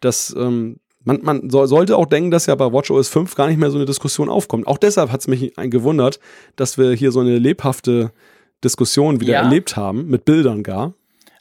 [0.00, 3.58] Das ähm, man, man so, sollte auch denken, dass ja bei WatchOS 5 gar nicht
[3.58, 4.66] mehr so eine Diskussion aufkommt.
[4.66, 6.18] Auch deshalb hat es mich gewundert,
[6.56, 8.12] dass wir hier so eine lebhafte
[8.62, 9.42] Diskussion wieder ja.
[9.42, 10.94] erlebt haben, mit Bildern gar.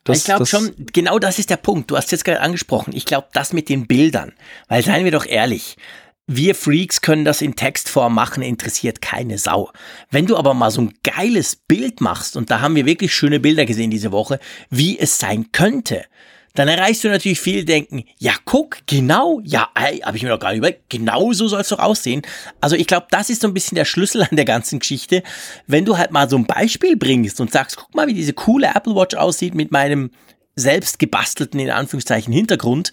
[0.03, 1.89] Das, ich glaube schon, genau das ist der Punkt.
[1.89, 2.93] Du hast jetzt gerade angesprochen.
[2.93, 4.33] Ich glaube, das mit den Bildern.
[4.67, 5.77] Weil seien wir doch ehrlich,
[6.27, 9.71] wir Freaks können das in Textform machen, interessiert keine Sau.
[10.09, 13.39] Wenn du aber mal so ein geiles Bild machst, und da haben wir wirklich schöne
[13.39, 14.39] Bilder gesehen diese Woche,
[14.69, 16.03] wie es sein könnte,
[16.55, 20.49] dann erreichst du natürlich viel denken, ja guck, genau, ja, habe ich mir noch gar
[20.49, 22.21] nicht überlegt, genau so soll es doch aussehen.
[22.61, 25.23] Also ich glaube, das ist so ein bisschen der Schlüssel an der ganzen Geschichte.
[25.65, 28.67] Wenn du halt mal so ein Beispiel bringst und sagst, guck mal, wie diese coole
[28.67, 30.11] Apple Watch aussieht mit meinem
[30.55, 32.91] selbst gebastelten, in Anführungszeichen, Hintergrund,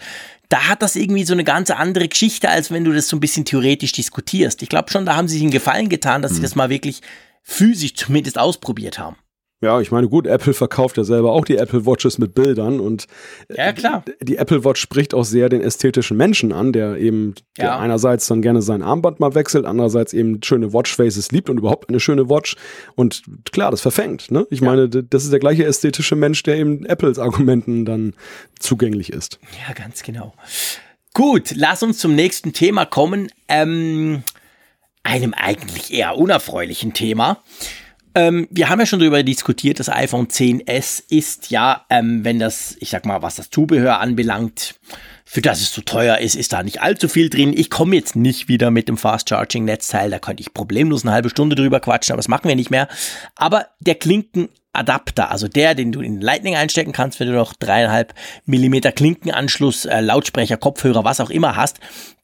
[0.49, 3.21] da hat das irgendwie so eine ganz andere Geschichte, als wenn du das so ein
[3.21, 4.63] bisschen theoretisch diskutierst.
[4.63, 6.37] Ich glaube schon, da haben sie sich einen Gefallen getan, dass mhm.
[6.37, 7.03] sie das mal wirklich
[7.43, 9.17] physisch zumindest ausprobiert haben.
[9.63, 13.07] Ja, ich meine, gut, Apple verkauft ja selber auch die Apple Watches mit Bildern und
[13.49, 14.05] äh, ja, klar.
[14.23, 17.65] die Apple Watch spricht auch sehr den ästhetischen Menschen an, der eben ja.
[17.65, 21.91] der einerseits dann gerne sein Armband mal wechselt, andererseits eben schöne Watchfaces liebt und überhaupt
[21.91, 22.57] eine schöne Watch.
[22.95, 24.31] Und klar, das verfängt.
[24.31, 24.47] Ne?
[24.49, 24.67] Ich ja.
[24.67, 28.15] meine, das ist der gleiche ästhetische Mensch, der eben Apples Argumenten dann
[28.59, 29.39] zugänglich ist.
[29.69, 30.33] Ja, ganz genau.
[31.13, 33.31] Gut, lass uns zum nächsten Thema kommen.
[33.47, 34.23] Ähm,
[35.03, 37.43] einem eigentlich eher unerfreulichen Thema.
[38.15, 42.77] Ähm, wir haben ja schon darüber diskutiert, das iPhone 10s ist ja, ähm, wenn das,
[42.81, 44.75] ich sag mal, was das Zubehör anbelangt,
[45.25, 47.55] für das es zu teuer ist, ist da nicht allzu viel drin.
[47.57, 51.13] Ich komme jetzt nicht wieder mit dem Fast Charging Netzteil, da könnte ich problemlos eine
[51.13, 52.89] halbe Stunde drüber quatschen, aber das machen wir nicht mehr.
[53.37, 54.49] Aber der Klinken
[54.81, 58.15] Adapter, also der, den du in Lightning einstecken kannst, wenn du noch dreieinhalb
[58.47, 61.79] Millimeter Klinkenanschluss, äh, Lautsprecher, Kopfhörer, was auch immer hast,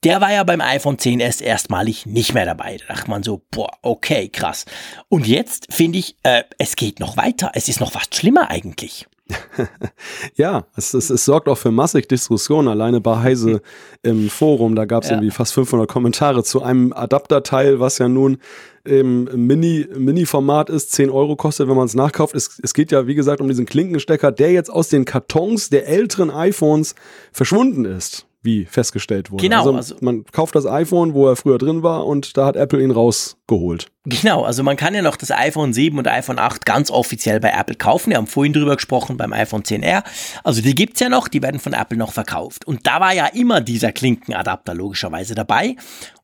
[0.05, 2.79] der war ja beim iPhone 10s erstmalig nicht mehr dabei.
[2.79, 4.65] Da dachte man so, boah, okay, krass.
[5.09, 7.53] Und jetzt finde ich, äh, es geht noch weiter.
[7.55, 9.07] Es ist noch fast schlimmer eigentlich.
[10.37, 12.69] ja, es, es, es, sorgt auch für massig Diskussion.
[12.69, 13.61] Alleine bei Heise
[14.03, 15.17] im Forum, da gab es ja.
[15.17, 18.39] irgendwie fast 500 Kommentare zu einem Adapterteil, was ja nun
[18.85, 22.35] im Mini, Mini-Format ist, 10 Euro kostet, wenn man es nachkauft.
[22.37, 25.89] Es, es geht ja, wie gesagt, um diesen Klinkenstecker, der jetzt aus den Kartons der
[25.89, 26.95] älteren iPhones
[27.33, 29.43] verschwunden ist wie festgestellt wurde.
[29.43, 29.59] Genau.
[29.59, 32.83] Also, also, man kauft das iPhone, wo er früher drin war und da hat Apple
[32.83, 33.89] ihn rausgeholt.
[34.09, 37.51] Genau, also man kann ja noch das iPhone 7 und iPhone 8 ganz offiziell bei
[37.51, 38.11] Apple kaufen.
[38.11, 40.05] Wir haben vorhin drüber gesprochen beim iPhone 10R.
[40.45, 42.67] Also die gibt's ja noch, die werden von Apple noch verkauft.
[42.67, 45.75] Und da war ja immer dieser Klinkenadapter logischerweise dabei.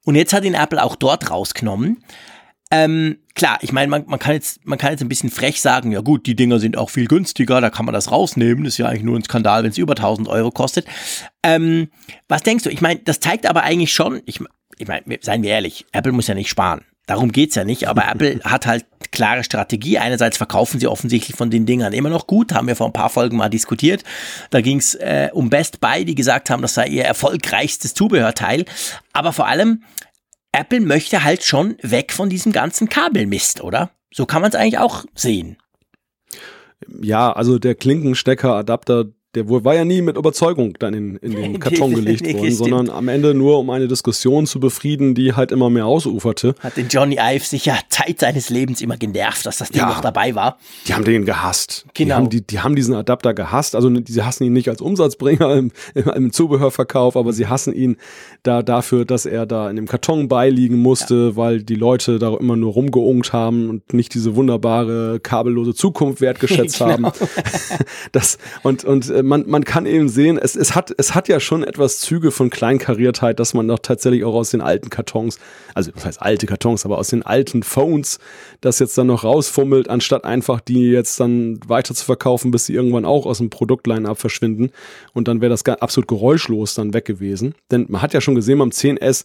[0.05, 2.05] Und jetzt hat ihn Apple auch dort rausgenommen.
[2.75, 5.93] Ähm, klar, ich meine, man, man, kann jetzt, man kann jetzt ein bisschen frech sagen,
[5.93, 8.65] ja gut, die Dinger sind auch viel günstiger, da kann man das rausnehmen.
[8.65, 10.87] Das ist ja eigentlich nur ein Skandal, wenn es über 1000 Euro kostet.
[11.43, 11.91] Ähm,
[12.29, 12.71] was denkst du?
[12.71, 14.41] Ich meine, das zeigt aber eigentlich schon, ich,
[14.79, 16.81] ich meine, seien wir ehrlich, Apple muss ja nicht sparen.
[17.05, 19.99] Darum geht's ja nicht, aber Apple hat halt klare Strategie.
[19.99, 23.11] Einerseits verkaufen sie offensichtlich von den Dingern immer noch gut, haben wir vor ein paar
[23.11, 24.03] Folgen mal diskutiert.
[24.49, 28.65] Da ging's äh, um Best Buy, die gesagt haben, das sei ihr erfolgreichstes Zubehörteil.
[29.13, 29.83] Aber vor allem
[30.53, 33.91] Apple möchte halt schon weg von diesem ganzen Kabelmist, oder?
[34.13, 35.57] So kann man es eigentlich auch sehen.
[37.01, 41.95] Ja, also der Klinkenstecker-Adapter, der war ja nie mit Überzeugung dann in, in den Karton
[41.95, 45.87] gelegt worden, sondern am Ende nur um eine Diskussion zu befrieden, die halt immer mehr
[45.87, 46.55] ausuferte.
[46.61, 50.03] Hat den Johnny Ive sicher Zeit seines Lebens immer genervt, dass das Ding ja, noch
[50.03, 50.59] dabei war.
[50.87, 51.87] Die haben den gehasst.
[51.95, 52.07] Genau.
[52.09, 53.75] Die haben, die, die haben diesen Adapter gehasst.
[53.75, 57.97] Also sie hassen ihn nicht als Umsatzbringer im, im, im Zubehörverkauf, aber sie hassen ihn
[58.43, 61.37] da dafür, dass er da in dem Karton beiliegen musste, ja.
[61.37, 66.79] weil die Leute da immer nur rumgeungt haben und nicht diese wunderbare kabellose Zukunft wertgeschätzt
[66.79, 66.91] genau.
[66.91, 67.13] haben.
[68.13, 71.41] das, und und äh, man, man kann eben sehen, es, es, hat, es hat ja
[71.41, 75.39] schon etwas Züge von Kleinkariertheit, dass man doch tatsächlich auch aus den alten Kartons,
[75.75, 78.19] also das heißt alte Kartons, aber aus den alten Phones
[78.61, 82.75] das jetzt dann noch rausfummelt, anstatt einfach die jetzt dann weiter zu verkaufen, bis sie
[82.75, 84.71] irgendwann auch aus dem Produktline-Up verschwinden.
[85.13, 87.55] Und dann wäre das absolut geräuschlos dann weg gewesen.
[87.71, 89.25] Denn man hat ja schon gesehen beim 10S,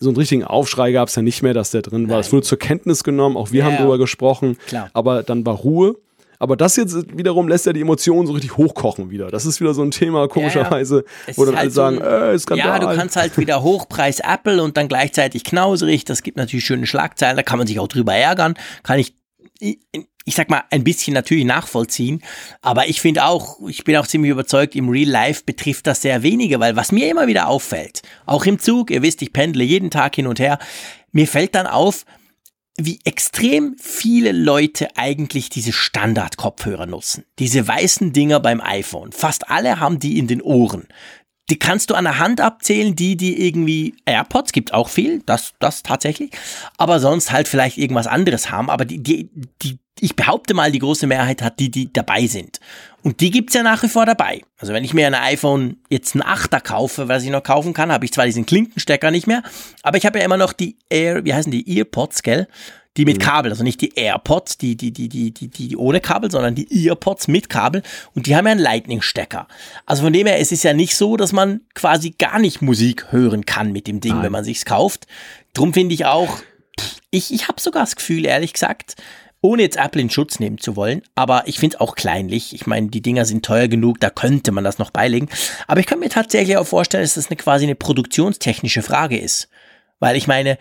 [0.00, 2.18] so einen richtigen Aufschrei gab es ja nicht mehr, dass der drin war.
[2.20, 4.56] Es wurde zur Kenntnis genommen, auch wir ja, haben drüber gesprochen.
[4.66, 4.90] Klar.
[4.94, 5.96] Aber dann war Ruhe.
[6.40, 9.30] Aber das jetzt wiederum lässt ja die Emotionen so richtig hochkochen wieder.
[9.30, 12.34] Das ist wieder so ein Thema, komischerweise, ja, wo dann halt alle sagen, so ein,
[12.34, 12.66] äh, Skandal.
[12.66, 16.06] Ja, du kannst halt wieder Hochpreis Apple und dann gleichzeitig knauserig.
[16.06, 18.54] Das gibt natürlich schöne Schlagzeilen, da kann man sich auch drüber ärgern.
[18.82, 19.14] Kann ich,
[19.60, 22.22] ich sag mal, ein bisschen natürlich nachvollziehen.
[22.62, 26.22] Aber ich finde auch, ich bin auch ziemlich überzeugt, im Real Life betrifft das sehr
[26.22, 29.90] wenige, weil was mir immer wieder auffällt, auch im Zug, ihr wisst, ich pendle jeden
[29.90, 30.58] Tag hin und her,
[31.12, 32.06] mir fällt dann auf,
[32.84, 37.24] wie extrem viele Leute eigentlich diese Standard-Kopfhörer nutzen.
[37.38, 39.12] Diese weißen Dinger beim iPhone.
[39.12, 40.88] Fast alle haben die in den Ohren.
[41.50, 45.54] Die kannst du an der Hand abzählen, die, die irgendwie AirPods, gibt auch viel, das,
[45.58, 46.30] das tatsächlich.
[46.76, 48.70] Aber sonst halt vielleicht irgendwas anderes haben.
[48.70, 49.28] Aber die, die,
[49.62, 52.60] die, ich behaupte mal, die große Mehrheit hat die, die dabei sind.
[53.02, 54.42] Und die gibt's ja nach wie vor dabei.
[54.58, 57.90] Also wenn ich mir ein iPhone jetzt ein 8er kaufe, was ich noch kaufen kann,
[57.90, 59.42] habe ich zwar diesen Klinkenstecker nicht mehr,
[59.82, 62.46] aber ich habe ja immer noch die Air, wie heißen die, Earpods, gell?
[62.96, 63.22] Die mit mhm.
[63.22, 66.88] Kabel, also nicht die AirPods, die, die, die, die, die, die ohne Kabel, sondern die
[66.88, 67.82] Earpods mit Kabel.
[68.16, 69.46] Und die haben ja einen Lightning-Stecker.
[69.86, 73.12] Also von dem her, es ist ja nicht so, dass man quasi gar nicht Musik
[73.12, 74.24] hören kann mit dem Ding, Nein.
[74.24, 75.06] wenn man sich's kauft.
[75.54, 76.38] Drum finde ich auch,
[77.12, 78.96] ich, ich habe sogar das Gefühl, ehrlich gesagt,
[79.42, 82.54] ohne jetzt Apple in Schutz nehmen zu wollen, aber ich finde es auch kleinlich.
[82.54, 85.28] Ich meine, die Dinger sind teuer genug, da könnte man das noch beilegen.
[85.66, 89.48] Aber ich kann mir tatsächlich auch vorstellen, dass das eine quasi eine produktionstechnische Frage ist.
[89.98, 90.58] Weil ich meine,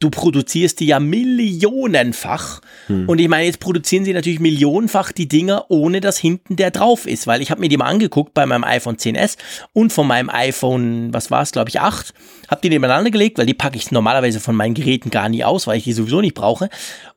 [0.00, 2.60] du produzierst die ja millionenfach.
[2.88, 3.08] Hm.
[3.08, 7.06] Und ich meine, jetzt produzieren sie natürlich millionenfach die Dinger, ohne dass hinten der drauf
[7.06, 7.26] ist.
[7.26, 9.36] Weil ich habe mir die mal angeguckt bei meinem iPhone 10s
[9.72, 12.12] und von meinem iPhone, was war es, glaube ich, 8.
[12.50, 15.66] Habe die nebeneinander gelegt, weil die packe ich normalerweise von meinen Geräten gar nie aus,
[15.66, 16.68] weil ich die sowieso nicht brauche.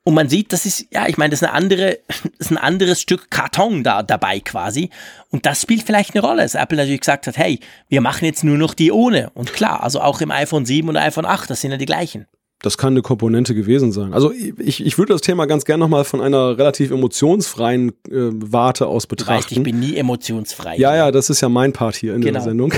[0.03, 2.57] Und man sieht, das ist, ja, ich meine, das ist eine andere, das ist ein
[2.57, 4.91] anderes Stück Karton da dabei quasi.
[5.29, 7.59] Und das spielt vielleicht eine Rolle, dass Apple natürlich gesagt hat, hey,
[7.89, 9.31] wir machen jetzt nur noch die ohne.
[9.31, 12.27] Und klar, also auch im iPhone 7 und iPhone 8, das sind ja die gleichen
[12.61, 14.13] das kann eine Komponente gewesen sein.
[14.13, 18.87] Also ich, ich würde das Thema ganz gerne nochmal von einer relativ emotionsfreien äh, Warte
[18.87, 19.43] aus betrachten.
[19.43, 20.75] Weißt, ich bin nie emotionsfrei.
[20.77, 22.33] Ja, ja, das ist ja mein Part hier in genau.
[22.33, 22.73] der Sendung.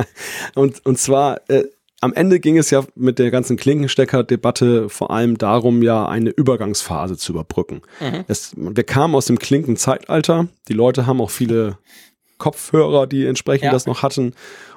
[0.54, 1.64] und, und zwar, äh,
[2.02, 7.16] am Ende ging es ja mit der ganzen Klinkenstecker-Debatte vor allem darum, ja eine Übergangsphase
[7.16, 7.80] zu überbrücken.
[8.00, 8.24] Mhm.
[8.28, 10.48] Es, wir kamen aus dem Klinkenzeitalter.
[10.68, 11.78] Die Leute haben auch viele
[12.36, 13.70] Kopfhörer, die entsprechend ja.
[13.70, 14.34] das noch hatten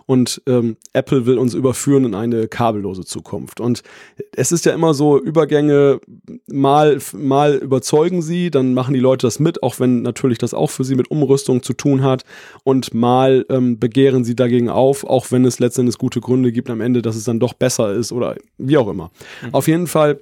[0.07, 3.59] und ähm, Apple will uns überführen in eine kabellose Zukunft.
[3.59, 3.83] Und
[4.31, 5.99] es ist ja immer so, Übergänge
[6.47, 10.69] mal, mal überzeugen sie, dann machen die Leute das mit, auch wenn natürlich das auch
[10.69, 12.23] für sie mit Umrüstung zu tun hat
[12.63, 16.79] und mal ähm, begehren sie dagegen auf, auch wenn es letztendlich gute Gründe gibt am
[16.79, 19.11] Ende, dass es dann doch besser ist oder wie auch immer.
[19.43, 19.53] Mhm.
[19.53, 20.21] Auf jeden Fall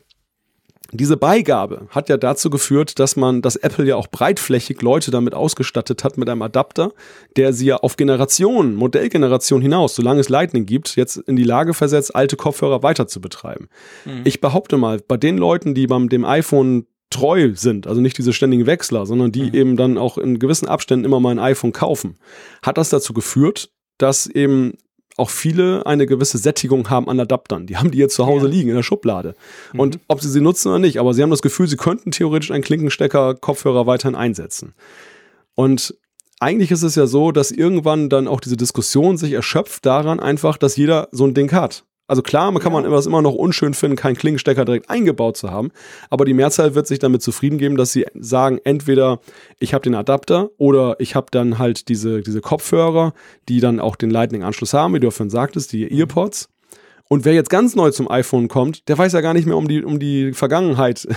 [0.98, 5.34] diese Beigabe hat ja dazu geführt, dass man, dass Apple ja auch breitflächig Leute damit
[5.34, 6.92] ausgestattet hat mit einem Adapter,
[7.36, 11.74] der sie ja auf Generationen, Modellgeneration hinaus, solange es Lightning gibt, jetzt in die Lage
[11.74, 13.70] versetzt, alte Kopfhörer weiter zu betreiben.
[14.06, 14.22] Mhm.
[14.26, 18.34] Ich behaupte mal, bei den Leuten, die beim dem iPhone treu sind, also nicht diese
[18.34, 19.54] ständigen Wechsler, sondern die mhm.
[19.54, 22.18] eben dann auch in gewissen Abständen immer mal ein iPhone kaufen,
[22.62, 24.74] hat das dazu geführt, dass eben
[25.18, 27.68] auch viele eine gewisse Sättigung haben an Adaptern.
[27.68, 28.52] Die haben die jetzt zu Hause ja.
[28.52, 29.36] liegen in der Schublade.
[29.74, 29.80] Mhm.
[29.80, 32.52] Und ob sie sie nutzen oder nicht, aber sie haben das Gefühl, sie könnten theoretisch
[32.52, 34.74] einen Klinkenstecker, Kopfhörer weiterhin einsetzen.
[35.56, 35.96] Und
[36.40, 40.58] eigentlich ist es ja so, dass irgendwann dann auch diese Diskussion sich erschöpft daran einfach,
[40.58, 41.86] dass jeder so ein Ding hat.
[42.08, 42.82] Also klar, man kann ja.
[42.82, 45.72] man das immer noch unschön finden, keinen Klinkenstecker direkt eingebaut zu haben,
[46.10, 49.20] aber die Mehrzahl wird sich damit zufrieden geben, dass sie sagen, entweder
[49.60, 53.14] ich habe den Adapter oder ich habe dann halt diese, diese Kopfhörer,
[53.50, 56.50] die dann auch den Lightning-Anschluss haben, wie du vorhin sagtest, die Earpods.
[57.08, 59.68] Und wer jetzt ganz neu zum iPhone kommt, der weiß ja gar nicht mehr um
[59.68, 61.08] die, um die Vergangenheit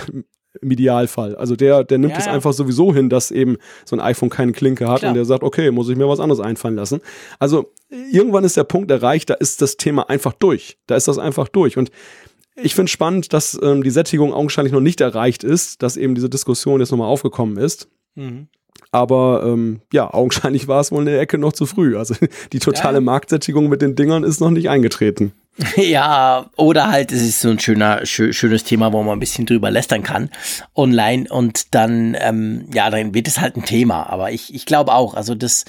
[0.61, 1.35] im Idealfall.
[1.35, 4.51] Also der, der nimmt ja, es einfach sowieso hin, dass eben so ein iPhone keine
[4.51, 5.11] Klinke hat Klar.
[5.11, 7.01] und der sagt, okay, muss ich mir was anderes einfallen lassen.
[7.39, 10.77] Also irgendwann ist der Punkt erreicht, da ist das Thema einfach durch.
[10.87, 11.77] Da ist das einfach durch.
[11.77, 11.91] Und
[12.61, 16.29] ich finde spannend, dass ähm, die Sättigung augenscheinlich noch nicht erreicht ist, dass eben diese
[16.29, 17.89] Diskussion jetzt nochmal aufgekommen ist.
[18.15, 18.47] Mhm.
[18.91, 21.97] Aber ähm, ja, augenscheinlich war es wohl eine Ecke noch zu früh.
[21.97, 22.15] Also
[22.53, 23.01] die totale ja.
[23.01, 25.33] Marktsättigung mit den Dingern ist noch nicht eingetreten.
[25.75, 29.45] Ja, oder halt, es ist so ein schöner, schö schönes Thema, wo man ein bisschen
[29.45, 30.29] drüber lästern kann
[30.75, 34.09] online und dann, ähm, ja, dann wird es halt ein Thema.
[34.09, 35.65] Aber ich, ich glaube auch, also das,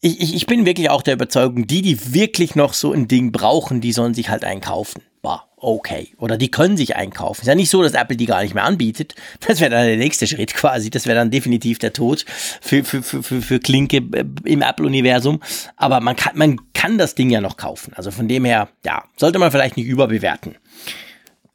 [0.00, 3.32] ich, ich, ich bin wirklich auch der Überzeugung, die, die wirklich noch so ein Ding
[3.32, 5.02] brauchen, die sollen sich halt einkaufen.
[5.22, 6.14] Bah, okay.
[6.16, 7.42] Oder die können sich einkaufen.
[7.42, 9.14] Ist ja nicht so, dass Apple die gar nicht mehr anbietet.
[9.46, 10.88] Das wäre dann der nächste Schritt quasi.
[10.88, 12.24] Das wäre dann definitiv der Tod
[12.62, 15.40] für, für, für, für, für Klinke äh, im Apple-Universum.
[15.76, 17.92] Aber man kann, man kann das Ding ja noch kaufen.
[17.94, 20.56] Also von dem her, ja, sollte man vielleicht nicht überbewerten.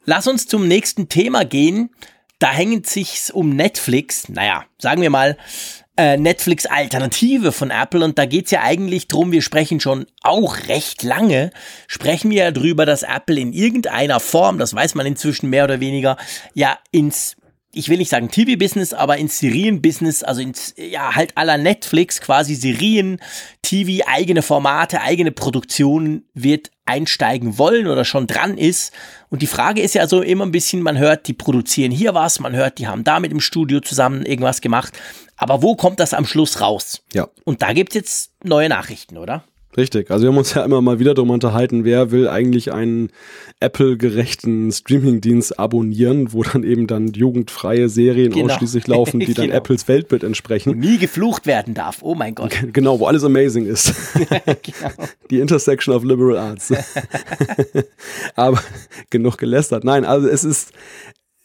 [0.04, 1.90] Lass uns zum nächsten Thema gehen.
[2.38, 4.28] Da hängt sich's um Netflix.
[4.28, 5.36] Naja, sagen wir mal,
[5.96, 11.02] äh, Netflix-Alternative von Apple und da geht's ja eigentlich drum, wir sprechen schon auch recht
[11.02, 11.50] lange,
[11.86, 15.80] sprechen wir ja drüber, dass Apple in irgendeiner Form, das weiß man inzwischen mehr oder
[15.80, 16.16] weniger,
[16.54, 17.36] ja ins
[17.76, 22.54] ich will nicht sagen TV-Business, aber ins Serien-Business, also ins, ja, halt aller Netflix, quasi
[22.54, 23.20] Serien,
[23.60, 28.94] TV, eigene Formate, eigene Produktionen wird einsteigen wollen oder schon dran ist.
[29.28, 32.40] Und die Frage ist ja so immer ein bisschen, man hört, die produzieren hier was,
[32.40, 34.98] man hört, die haben da mit im Studio zusammen irgendwas gemacht.
[35.36, 37.02] Aber wo kommt das am Schluss raus?
[37.12, 37.28] Ja.
[37.44, 39.44] Und da gibt's jetzt neue Nachrichten, oder?
[39.76, 40.10] Richtig.
[40.10, 43.10] Also wir haben uns ja immer mal wieder darum unterhalten, wer will eigentlich einen
[43.60, 48.54] Apple-gerechten Streaming-Dienst abonnieren, wo dann eben dann jugendfreie Serien genau.
[48.54, 49.56] ausschließlich laufen, die dann genau.
[49.56, 50.70] Apples Weltbild entsprechen.
[50.70, 51.98] Und nie geflucht werden darf.
[52.00, 52.56] Oh mein Gott.
[52.72, 53.92] Genau, wo alles amazing ist.
[54.14, 54.92] genau.
[55.30, 56.72] Die Intersection of Liberal Arts.
[58.34, 58.62] Aber
[59.10, 59.84] genug gelästert.
[59.84, 60.72] Nein, also es ist,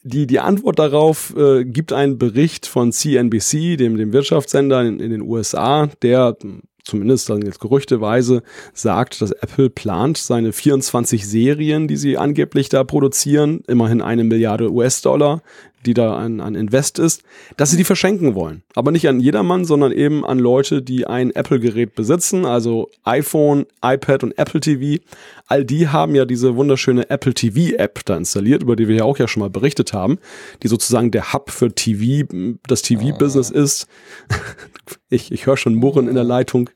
[0.04, 5.12] die, die Antwort darauf äh, gibt ein Bericht von CNBC, dem, dem Wirtschaftssender in, in
[5.12, 6.36] den USA, der
[6.84, 8.44] zumindest dann jetzt gerüchteweise
[8.74, 14.72] sagt, dass Apple plant, seine 24 Serien, die sie angeblich da produzieren, immerhin eine Milliarde
[14.72, 15.42] US-Dollar,
[15.86, 17.24] die da an, an Invest ist,
[17.58, 18.64] dass sie die verschenken wollen.
[18.76, 24.24] Aber nicht an jedermann, sondern eben an Leute, die ein Apple-Gerät besitzen, also iPhone, iPad
[24.24, 25.04] und Apple TV.
[25.48, 29.18] All die haben ja diese wunderschöne Apple TV-App da installiert, über die wir ja auch
[29.18, 30.20] ja schon mal berichtet haben,
[30.64, 32.28] die sozusagen der Hub für TV,
[32.68, 33.58] das TV-Business oh.
[33.58, 33.88] ist.
[35.10, 36.70] Ich, ich höre schon Murren in der Leitung.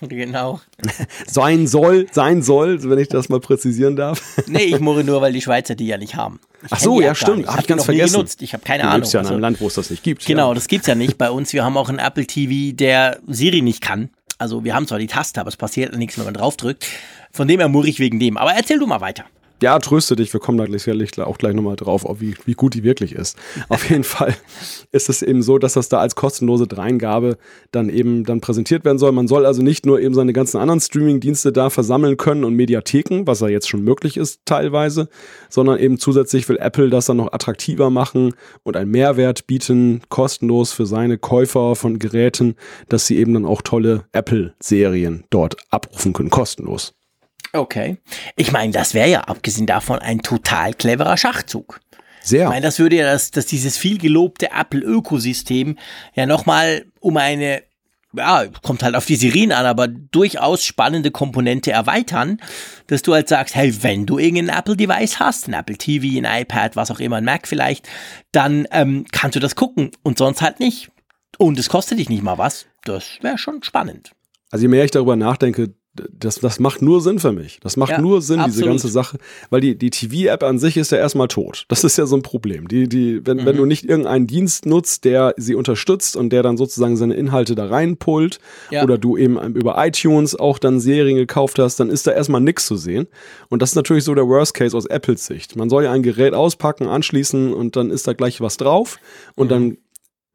[0.00, 0.60] Genau.
[1.26, 4.22] Sein soll, sein soll, wenn ich das mal präzisieren darf.
[4.46, 6.40] Nee, ich murre nur, weil die Schweizer die ja nicht haben.
[6.64, 7.46] Ich Ach so, ja, stimmt.
[7.46, 8.26] Habe ich ganz vergessen.
[8.46, 9.02] Ich habe keine du Ahnung.
[9.02, 10.24] Du ja in einem also, Land, wo es das nicht gibt.
[10.24, 10.54] Genau, ja.
[10.54, 11.52] das gibt's ja nicht bei uns.
[11.52, 14.10] Wir haben auch einen Apple TV, der Siri nicht kann.
[14.38, 16.86] Also wir haben zwar die Taste, aber es passiert nichts, wenn man draufdrückt.
[17.32, 18.36] Von dem her murre ich wegen dem.
[18.36, 19.24] Aber erzähl du mal weiter
[19.62, 22.84] ja, tröste dich, wir kommen da sicherlich auch gleich nochmal drauf, wie, wie gut die
[22.84, 23.38] wirklich ist.
[23.68, 24.34] Auf jeden Fall
[24.92, 27.38] ist es eben so, dass das da als kostenlose Dreingabe
[27.72, 29.12] dann eben dann präsentiert werden soll.
[29.12, 33.26] Man soll also nicht nur eben seine ganzen anderen Streaming-Dienste da versammeln können und Mediatheken,
[33.26, 35.08] was ja jetzt schon möglich ist teilweise,
[35.48, 40.72] sondern eben zusätzlich will Apple das dann noch attraktiver machen und einen Mehrwert bieten, kostenlos
[40.72, 42.56] für seine Käufer von Geräten,
[42.88, 46.94] dass sie eben dann auch tolle Apple-Serien dort abrufen können, kostenlos.
[47.58, 47.98] Okay.
[48.36, 51.80] Ich meine, das wäre ja abgesehen davon ein total cleverer Schachzug.
[52.22, 52.44] Sehr.
[52.44, 55.78] Ich meine, das würde ja das, das dieses viel gelobte Apple-Ökosystem
[56.14, 57.62] ja nochmal um eine,
[58.14, 62.38] ja, kommt halt auf die Sirenen an, aber durchaus spannende Komponente erweitern,
[62.88, 66.74] dass du halt sagst, hey, wenn du irgendein Apple-Device hast, ein Apple TV, ein iPad,
[66.74, 67.88] was auch immer, ein Mac vielleicht,
[68.32, 70.90] dann ähm, kannst du das gucken und sonst halt nicht.
[71.38, 72.66] Und es kostet dich nicht mal was.
[72.84, 74.12] Das wäre schon spannend.
[74.50, 75.74] Also je mehr ich darüber nachdenke,
[76.18, 77.58] das, das macht nur Sinn für mich.
[77.60, 78.56] Das macht ja, nur Sinn, absolut.
[78.56, 79.18] diese ganze Sache,
[79.50, 81.64] weil die, die TV-App an sich ist ja erstmal tot.
[81.68, 82.68] Das ist ja so ein Problem.
[82.68, 83.46] Die, die, wenn, mhm.
[83.46, 87.54] wenn du nicht irgendeinen Dienst nutzt, der sie unterstützt und der dann sozusagen seine Inhalte
[87.54, 88.38] da reinpullt,
[88.70, 88.82] ja.
[88.82, 92.66] oder du eben über iTunes auch dann Serien gekauft hast, dann ist da erstmal nichts
[92.66, 93.06] zu sehen.
[93.48, 95.56] Und das ist natürlich so der Worst Case aus Apples Sicht.
[95.56, 98.98] Man soll ja ein Gerät auspacken, anschließen und dann ist da gleich was drauf
[99.34, 99.50] und mhm.
[99.50, 99.78] dann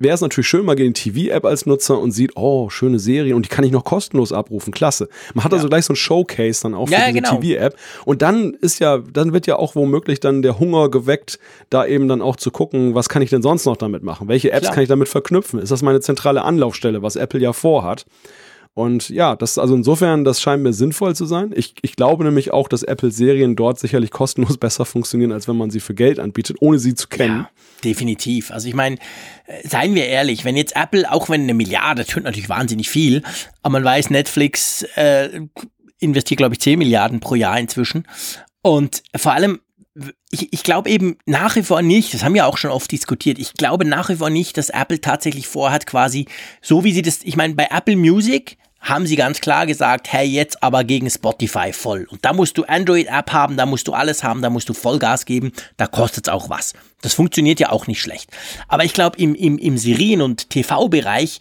[0.02, 3.00] wäre es natürlich schön, man geht in die TV-App als Nutzer und sieht, oh, schöne
[3.00, 4.74] Serie und die kann ich noch kostenlos abrufen.
[4.74, 5.08] Klasse.
[5.34, 5.58] Man hat ja.
[5.58, 7.38] also gleich so ein Showcase dann auch für ja, diese genau.
[7.38, 7.76] TV-App.
[8.06, 11.40] Und dann ist ja, dann wird ja auch womöglich dann der Hunger geweckt,
[11.70, 14.28] da eben dann auch zu gucken, was kann ich denn sonst noch damit machen?
[14.28, 14.74] Welche Apps Klar.
[14.74, 15.60] kann ich damit verknüpfen?
[15.60, 18.06] Ist das meine zentrale Anlaufstelle, was Apple ja vorhat?
[18.74, 21.52] Und ja, das also insofern, das scheint mir sinnvoll zu sein.
[21.54, 25.70] Ich, ich glaube nämlich auch, dass Apple-Serien dort sicherlich kostenlos besser funktionieren, als wenn man
[25.70, 27.40] sie für Geld anbietet, ohne sie zu kennen.
[27.40, 27.50] Ja,
[27.84, 28.52] definitiv.
[28.52, 28.96] Also ich meine,
[29.46, 32.90] äh, seien wir ehrlich, wenn jetzt Apple, auch wenn eine Milliarde, das tut natürlich wahnsinnig
[32.90, 33.24] viel,
[33.62, 35.42] aber man weiß, Netflix äh,
[36.00, 38.08] investiert, glaube ich, 10 Milliarden pro Jahr inzwischen.
[38.62, 39.60] Und vor allem,
[40.30, 43.38] ich, ich glaube eben nach wie vor nicht, das haben wir auch schon oft diskutiert,
[43.38, 46.28] ich glaube nach wie vor nicht, dass Apple tatsächlich vorhat, quasi,
[46.62, 50.28] so wie sie das, ich meine, bei Apple Music haben sie ganz klar gesagt, hey,
[50.28, 52.08] jetzt aber gegen Spotify voll.
[52.10, 55.26] Und da musst du Android-App haben, da musst du alles haben, da musst du Vollgas
[55.26, 56.74] geben, da kostet's auch was.
[57.02, 58.32] Das funktioniert ja auch nicht schlecht.
[58.68, 61.40] Aber ich glaube, im, im, im Serien- und TV-Bereich,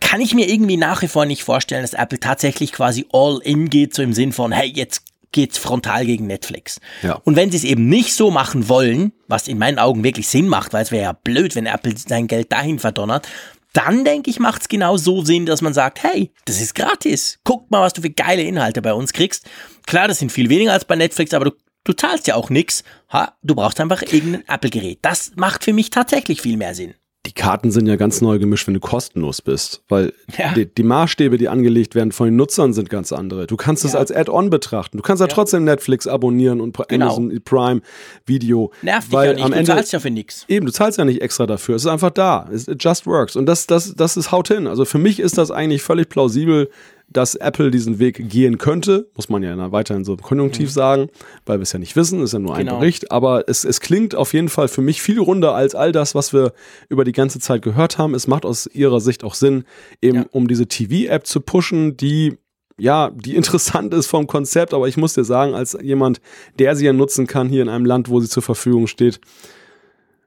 [0.00, 3.68] kann ich mir irgendwie nach wie vor nicht vorstellen, dass Apple tatsächlich quasi all in
[3.68, 5.02] geht, so im Sinn von, hey, jetzt
[5.32, 6.80] geht's frontal gegen Netflix.
[7.02, 7.20] Ja.
[7.24, 10.48] Und wenn sie es eben nicht so machen wollen, was in meinen Augen wirklich Sinn
[10.48, 13.28] macht, weil es wäre ja blöd, wenn Apple sein Geld dahin verdonnert,
[13.72, 17.38] dann denke ich, macht es genau so Sinn, dass man sagt, hey, das ist gratis.
[17.44, 19.48] Guck mal, was du für geile Inhalte bei uns kriegst.
[19.86, 21.52] Klar, das sind viel weniger als bei Netflix, aber du,
[21.84, 22.82] du zahlst ja auch nix.
[23.12, 24.98] Ha, du brauchst einfach irgendein Apple-Gerät.
[25.02, 26.94] Das macht für mich tatsächlich viel mehr Sinn
[27.26, 30.54] die Karten sind ja ganz neu gemischt, wenn du kostenlos bist, weil Ja.
[30.54, 33.46] die, die Maßstäbe, die angelegt werden von den Nutzern, sind ganz andere.
[33.46, 33.98] Du kannst es Ja.
[33.98, 34.96] als Add-on betrachten.
[34.96, 35.32] Du kannst ja, Ja.
[35.34, 37.06] trotzdem Netflix abonnieren und Genau.
[37.06, 37.82] Amazon Prime
[38.24, 38.72] Video.
[38.80, 40.46] Nervt dich weil ja nicht, am du Ende zahlst ja für nix.
[40.48, 41.76] Eben, du zahlst ja nicht extra dafür.
[41.76, 42.48] Es ist einfach da.
[42.52, 43.36] It just works.
[43.36, 44.66] Und das, das, das ist haut hin.
[44.66, 46.70] Also für mich ist das eigentlich völlig plausibel,
[47.12, 49.10] dass Apple diesen Weg gehen könnte.
[49.16, 51.08] Muss man ja weiterhin so konjunktiv sagen,
[51.44, 52.22] weil wir es ja nicht wissen.
[52.22, 52.68] Ist ja nur ein Mhm.
[52.68, 52.78] Genau.
[52.80, 53.10] Bericht.
[53.10, 56.32] Aber es, es klingt auf jeden Fall für mich viel runder als all das, was
[56.32, 56.52] wir
[56.88, 58.14] über die ganze Zeit gehört haben.
[58.14, 59.64] Es macht aus ihrer Sicht auch Sinn,
[60.00, 60.24] eben Ja.
[60.30, 62.38] um diese TV-App zu pushen, die
[62.78, 66.20] ja, die interessant ist vom Konzept, aber ich muss dir sagen, als jemand,
[66.58, 69.20] der sie ja nutzen kann hier in einem Land, wo sie zur Verfügung steht,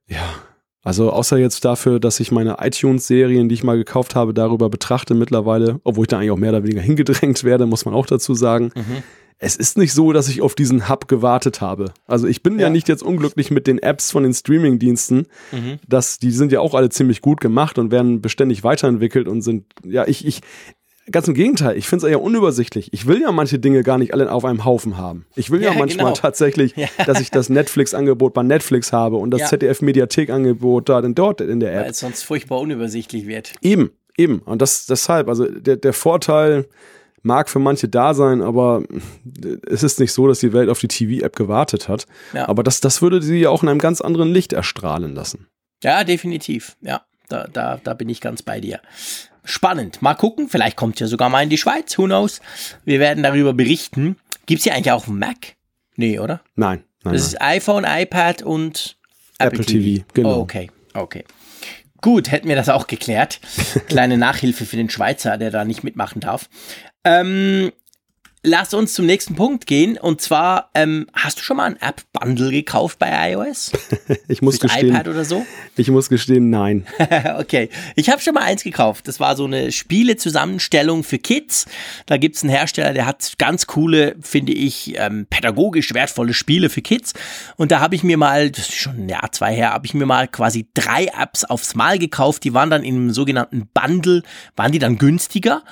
[0.08, 0.22] ja,
[0.84, 5.14] also außer jetzt dafür, dass ich meine iTunes-Serien, die ich mal gekauft habe, darüber betrachte
[5.16, 8.36] mittlerweile, obwohl ich da eigentlich auch mehr oder weniger hingedrängt werde, muss man auch dazu
[8.36, 8.72] sagen.
[8.76, 9.04] Mhm.
[9.40, 11.92] Es ist nicht so, dass ich auf diesen Hub gewartet habe.
[12.08, 12.70] Also ich bin ja, Ja.
[12.70, 15.28] nicht jetzt unglücklich mit den Apps von den Streaming-Diensten.
[15.52, 15.80] Mhm.
[15.88, 19.66] Das, die sind ja auch alle ziemlich gut gemacht und werden beständig weiterentwickelt und sind,
[19.84, 20.42] ja, ich, ich,
[21.12, 22.92] ganz im Gegenteil, ich finde es eher unübersichtlich.
[22.94, 25.26] Ich will ja manche Dinge gar nicht alle auf einem Haufen haben.
[25.36, 26.16] Ich will ja, Ja, manchmal genau.
[26.16, 26.88] tatsächlich, Ja.
[27.06, 29.48] dass ich das Netflix-Angebot bei Netflix habe und das Ja.
[29.48, 31.84] ZDF-Mediathek-Angebot da denn dort in der App.
[31.86, 33.54] Weil es sonst furchtbar unübersichtlich wird.
[33.62, 34.40] Eben, eben.
[34.40, 36.68] Und das deshalb, also der, der Vorteil
[37.22, 38.84] mag für manche da sein, aber
[39.68, 42.06] es ist nicht so, dass die Welt auf die TV-App gewartet hat.
[42.34, 45.48] Aber das, das würde sie ja auch in einem ganz anderen Licht erstrahlen lassen.
[45.84, 46.76] Ja, definitiv.
[46.82, 48.80] Ja, da, da, da bin ich ganz bei dir.
[49.44, 50.02] Spannend.
[50.02, 50.48] Mal gucken.
[50.50, 51.98] Vielleicht kommt ja sogar mal in die Schweiz.
[51.98, 52.42] Who knows?
[52.86, 54.18] Wir werden darüber berichten.
[54.46, 55.56] Gibt's hier eigentlich auch einen Mac?
[55.96, 56.42] Nee, oder?
[56.56, 57.34] Nein, nein, Das nein.
[57.34, 58.98] ist iPhone, iPad und
[59.40, 59.84] Apple, Apple TV.
[60.02, 60.38] TV, genau.
[60.38, 61.24] Oh, okay, okay.
[62.02, 63.40] Gut, hätten wir das auch geklärt.
[63.88, 66.50] Kleine Nachhilfe für den Schweizer, der da nicht mitmachen darf.
[67.06, 67.72] Ähm,
[68.44, 69.98] lass uns zum nächsten Punkt gehen.
[69.98, 73.72] Und zwar, ähm, hast du schon mal ein App-Bundle gekauft bei iOS?
[74.28, 75.46] Ich muss Fürs gestehen, iPad oder so?
[75.76, 76.86] ich muss gestehen, nein.
[77.40, 77.70] okay.
[77.96, 79.08] Ich habe schon mal eins gekauft.
[79.08, 81.66] Das war so eine Spielezusammenstellung für Kids.
[82.06, 86.82] Da gibt's einen Hersteller, der hat ganz coole, finde ich, ähm, pädagogisch wertvolle Spiele für
[86.82, 87.14] Kids.
[87.56, 89.94] Und da habe ich mir mal, das ist schon ein Jahr, zwei her, habe ich
[89.94, 92.44] mir mal quasi drei Apps aufs Mal gekauft.
[92.44, 94.24] Die waren dann in einem sogenannten Bundle,
[94.56, 95.64] waren die dann günstiger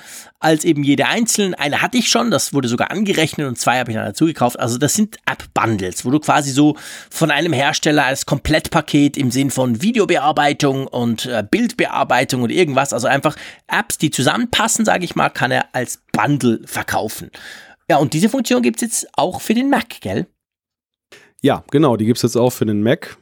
[0.42, 1.58] als eben jede einzelne.
[1.58, 4.58] Eine hatte ich schon, das wurde sogar angerechnet und zwei habe ich dann dazu gekauft.
[4.58, 6.76] Also das sind App-Bundles, wo du quasi so
[7.10, 13.06] von einem Hersteller als Komplettpaket im Sinn von Videobearbeitung und äh, Bildbearbeitung und irgendwas, also
[13.06, 13.36] einfach
[13.68, 17.30] Apps, die zusammenpassen, sage ich mal, kann er als Bundle verkaufen.
[17.88, 20.26] Ja, und diese Funktion gibt's jetzt auch für den Mac, gell?
[21.42, 23.18] Ja, genau, die gibt's jetzt auch für den Mac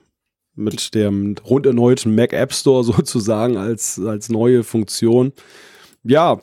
[0.54, 5.32] mit dem rund erneuten Mac App Store sozusagen als, als neue Funktion.
[6.02, 6.40] Ja,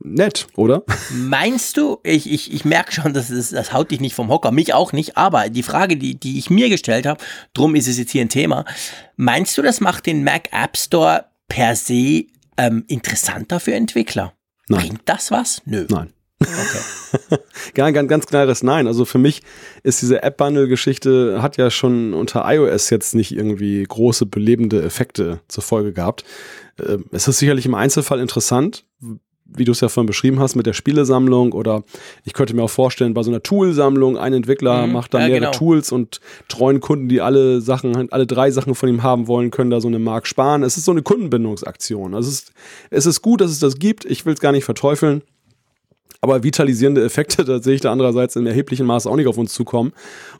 [0.00, 0.84] nett, oder?
[1.12, 4.52] Meinst du, ich, ich, ich merke schon, das, ist, das haut dich nicht vom Hocker,
[4.52, 7.22] mich auch nicht, aber die Frage, die, die ich mir gestellt habe,
[7.54, 8.64] drum ist es jetzt hier ein Thema,
[9.16, 12.26] meinst du, das macht den Mac App Store per se
[12.56, 14.34] ähm, interessanter für Entwickler?
[14.68, 14.80] Nein.
[14.80, 15.62] Bringt das was?
[15.64, 15.86] Nö.
[15.88, 16.12] Nein.
[16.40, 17.38] Okay.
[17.74, 18.86] Ganz, ganz, ganz klares Nein.
[18.86, 19.42] Also für mich
[19.82, 25.64] ist diese App-Bundle-Geschichte, hat ja schon unter iOS jetzt nicht irgendwie große belebende Effekte zur
[25.64, 26.24] Folge gehabt.
[26.78, 28.84] Ähm, Es ist sicherlich im Einzelfall interessant,
[29.48, 31.82] wie du es ja vorhin beschrieben hast, mit der Spielesammlung oder
[32.24, 35.26] ich könnte mir auch vorstellen, bei so einer Toolsammlung, ein Entwickler Mhm, macht da ja,
[35.28, 35.52] mehrere genau.
[35.52, 39.70] Tools und treuen Kunden, die alle Sachen, alle drei Sachen von ihm haben wollen, können
[39.70, 40.62] da so eine Mark sparen.
[40.62, 42.14] Es ist so eine Kundenbindungsaktion.
[42.14, 42.52] Also es ist,
[42.90, 44.04] es ist gut, dass es das gibt.
[44.04, 45.22] Ich will es gar nicht verteufeln.
[46.20, 49.54] Aber vitalisierende Effekte, da sehe ich da andererseits in erheblichem Maße auch nicht auf uns
[49.54, 49.92] zukommen.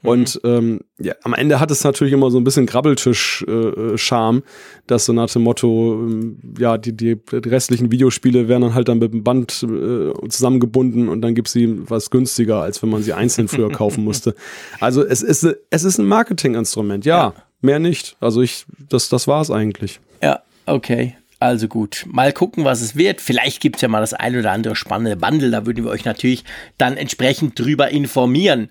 [0.02, 4.42] Und ähm, ja, am Ende hat es natürlich immer so ein bisschen Grabbeltisch-Charme,
[4.86, 8.98] dass so nach dem Motto, ähm, ja, die, die restlichen Videospiele werden dann halt dann
[8.98, 13.12] mit dem Band äh, zusammengebunden und dann gibt sie was günstiger, als wenn man sie
[13.12, 14.34] einzeln früher kaufen musste.
[14.80, 17.34] Also es ist, es ist ein Marketinginstrument, ja, Ja.
[17.60, 18.16] mehr nicht.
[18.20, 20.00] Also ich, das, das war es eigentlich.
[20.22, 21.16] Ja, okay.
[21.40, 23.20] Also gut, mal gucken, was es wird.
[23.20, 25.52] Vielleicht gibt's ja mal das ein oder andere spannende Bundle.
[25.52, 26.44] Da würden wir euch natürlich
[26.78, 28.70] dann entsprechend drüber informieren.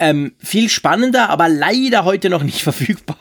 [0.00, 3.16] Ähm, viel spannender, aber leider heute noch nicht verfügbar.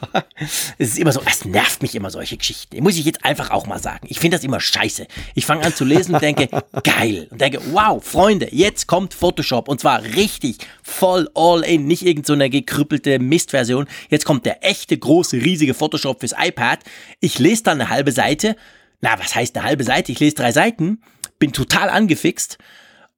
[0.78, 2.84] Es ist immer so, es nervt mich immer solche Geschichten.
[2.84, 4.06] Muss ich jetzt einfach auch mal sagen.
[4.10, 5.08] Ich finde das immer scheiße.
[5.34, 6.49] Ich fange an zu lesen und denke,
[6.84, 7.28] geil.
[7.32, 9.70] Und denke, wow, Freunde, jetzt kommt Photoshop.
[9.70, 11.88] Und zwar richtig voll all in.
[11.88, 13.88] Nicht irgendeine so gekrüppelte Mistversion.
[14.10, 16.80] Jetzt kommt der echte, große, riesige Photoshop fürs iPad.
[17.22, 18.56] Ich lese dann eine halbe Seite.
[19.02, 20.12] Na, was heißt eine halbe Seite?
[20.12, 21.02] Ich lese drei Seiten.
[21.40, 22.60] Bin total angefixt.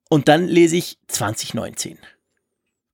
[0.08, 1.98] Und dann lese ich 2019.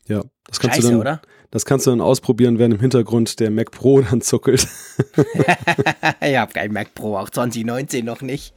[0.08, 1.22] Ja, das kannst Scheiße, du dann, oder?
[1.50, 4.66] das kannst du dann ausprobieren, während im Hintergrund der Mac Pro dann zuckelt.
[6.20, 8.54] ich habe kein Mac Pro, auch 2019 noch nicht.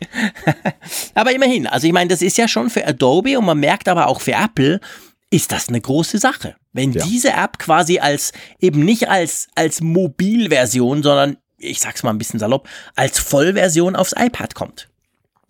[1.16, 4.08] aber immerhin, also ich meine, das ist ja schon für Adobe und man merkt aber
[4.08, 4.80] auch für Apple,
[5.32, 6.56] ist das eine große Sache.
[6.74, 7.04] Wenn Ja.
[7.06, 12.40] diese App quasi als, eben nicht als, als Mobilversion, sondern, ich sag's mal ein bisschen
[12.40, 14.90] salopp, als Vollversion aufs iPad kommt.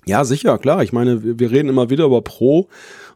[0.06, 0.82] Ja, sicher, klar.
[0.84, 2.68] Ich meine, wir, wir reden immer wieder über Pro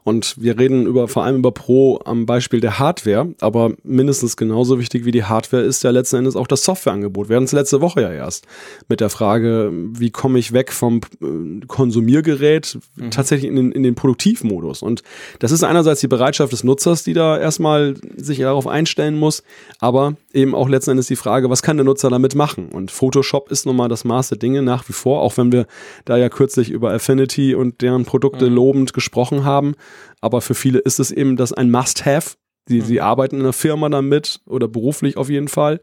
[0.04, 4.80] und wir reden über vor allem über Pro am Beispiel der Hardware, aber mindestens genauso
[4.80, 7.30] wichtig wie die Hardware ist ja letzten Endes auch das Softwareangebot.
[7.30, 8.46] Wir hatten es letzte Woche ja erst
[8.90, 12.78] mit der Frage, wie komme ich weg vom äh, Konsumiergerät
[13.12, 14.82] tatsächlich in den, in den Produktivmodus.
[14.82, 15.04] Und
[15.40, 19.44] das ist einerseits die Bereitschaft des Nutzers, die da erstmal sich darauf einstellen muss,
[19.80, 22.70] aber eben auch letzten Endes die Frage, was kann der Nutzer damit machen?
[22.70, 25.66] Und Photoshop ist nun mal das Maß der Dinge nach wie vor, auch wenn wir
[26.06, 29.76] da ja kürzlich über Affinity und deren Produkte lobend gesprochen haben.
[30.22, 32.36] Aber für viele ist es eben das ein Must-Have.
[32.68, 35.82] Sie arbeiten in einer Firma damit oder beruflich auf jeden Fall.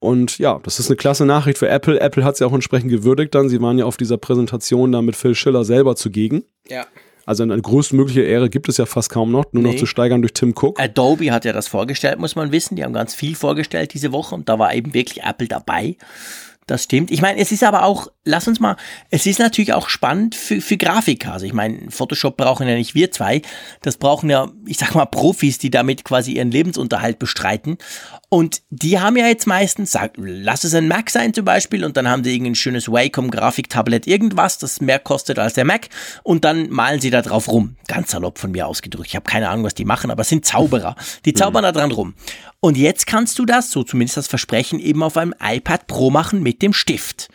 [0.00, 2.00] Und ja, das ist eine klasse Nachricht für Apple.
[2.00, 3.48] Apple hat es ja auch entsprechend gewürdigt dann.
[3.48, 6.44] Sie waren ja auf dieser Präsentation da mit Phil Schiller selber zugegen.
[6.68, 6.86] Ja.
[7.26, 9.76] Also eine größtmögliche Ehre gibt es ja fast kaum noch, nur noch Nee.
[9.76, 10.80] zu steigern durch Tim Cook.
[10.80, 12.74] Adobe hat ja das vorgestellt, muss man wissen.
[12.76, 15.96] Die haben ganz viel vorgestellt diese Woche und da war eben wirklich Apple dabei.
[16.68, 17.10] Das stimmt.
[17.10, 18.76] Ich meine, es ist aber auch, lass uns mal,
[19.08, 21.32] es ist natürlich auch spannend für, für Grafiker.
[21.32, 23.40] Also ich meine, Photoshop brauchen ja nicht wir zwei.
[23.80, 27.78] Das brauchen ja, ich sag mal, Profis, die damit quasi ihren Lebensunterhalt bestreiten.
[28.30, 31.96] Und die haben ja jetzt meistens, sag, lass es ein Mac sein zum Beispiel, und
[31.96, 35.88] dann haben die irgendein schönes Wacom Grafiktablett irgendwas, das mehr kostet als der Mac,
[36.24, 37.76] und dann malen sie da drauf rum.
[37.86, 39.08] Ganz salopp von mir ausgedrückt.
[39.08, 40.94] Ich habe keine Ahnung, was die machen, aber es sind Zauberer.
[41.24, 42.14] Die zaubern da dran rum.
[42.60, 46.42] Und jetzt kannst du das, so zumindest das Versprechen, eben auf einem iPad Pro machen
[46.42, 47.30] mit dem Stift.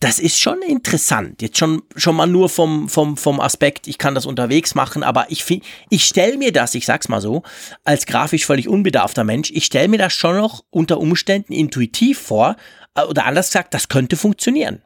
[0.00, 1.40] Das ist schon interessant.
[1.40, 5.26] Jetzt schon, schon mal nur vom, vom, vom Aspekt, ich kann das unterwegs machen, aber
[5.30, 5.44] ich
[5.88, 7.42] ich stelle mir das, ich sag's mal so,
[7.82, 12.56] als grafisch völlig unbedarfter Mensch, ich stelle mir das schon noch unter Umständen intuitiv vor,
[12.94, 14.82] äh, oder anders gesagt, das könnte funktionieren.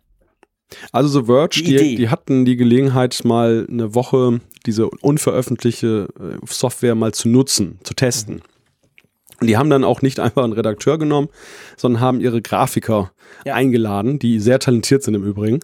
[0.93, 6.47] Also The Verge, Die die, die, hatten die Gelegenheit, mal eine Woche diese unveröffentlichte äh,
[6.47, 8.43] Software mal zu nutzen, zu testen.
[9.41, 11.29] Und die haben dann auch nicht einfach einen Redakteur genommen,
[11.77, 13.11] sondern haben ihre Grafiker
[13.45, 13.55] Ja.
[13.55, 15.61] eingeladen, die sehr talentiert sind im Übrigen,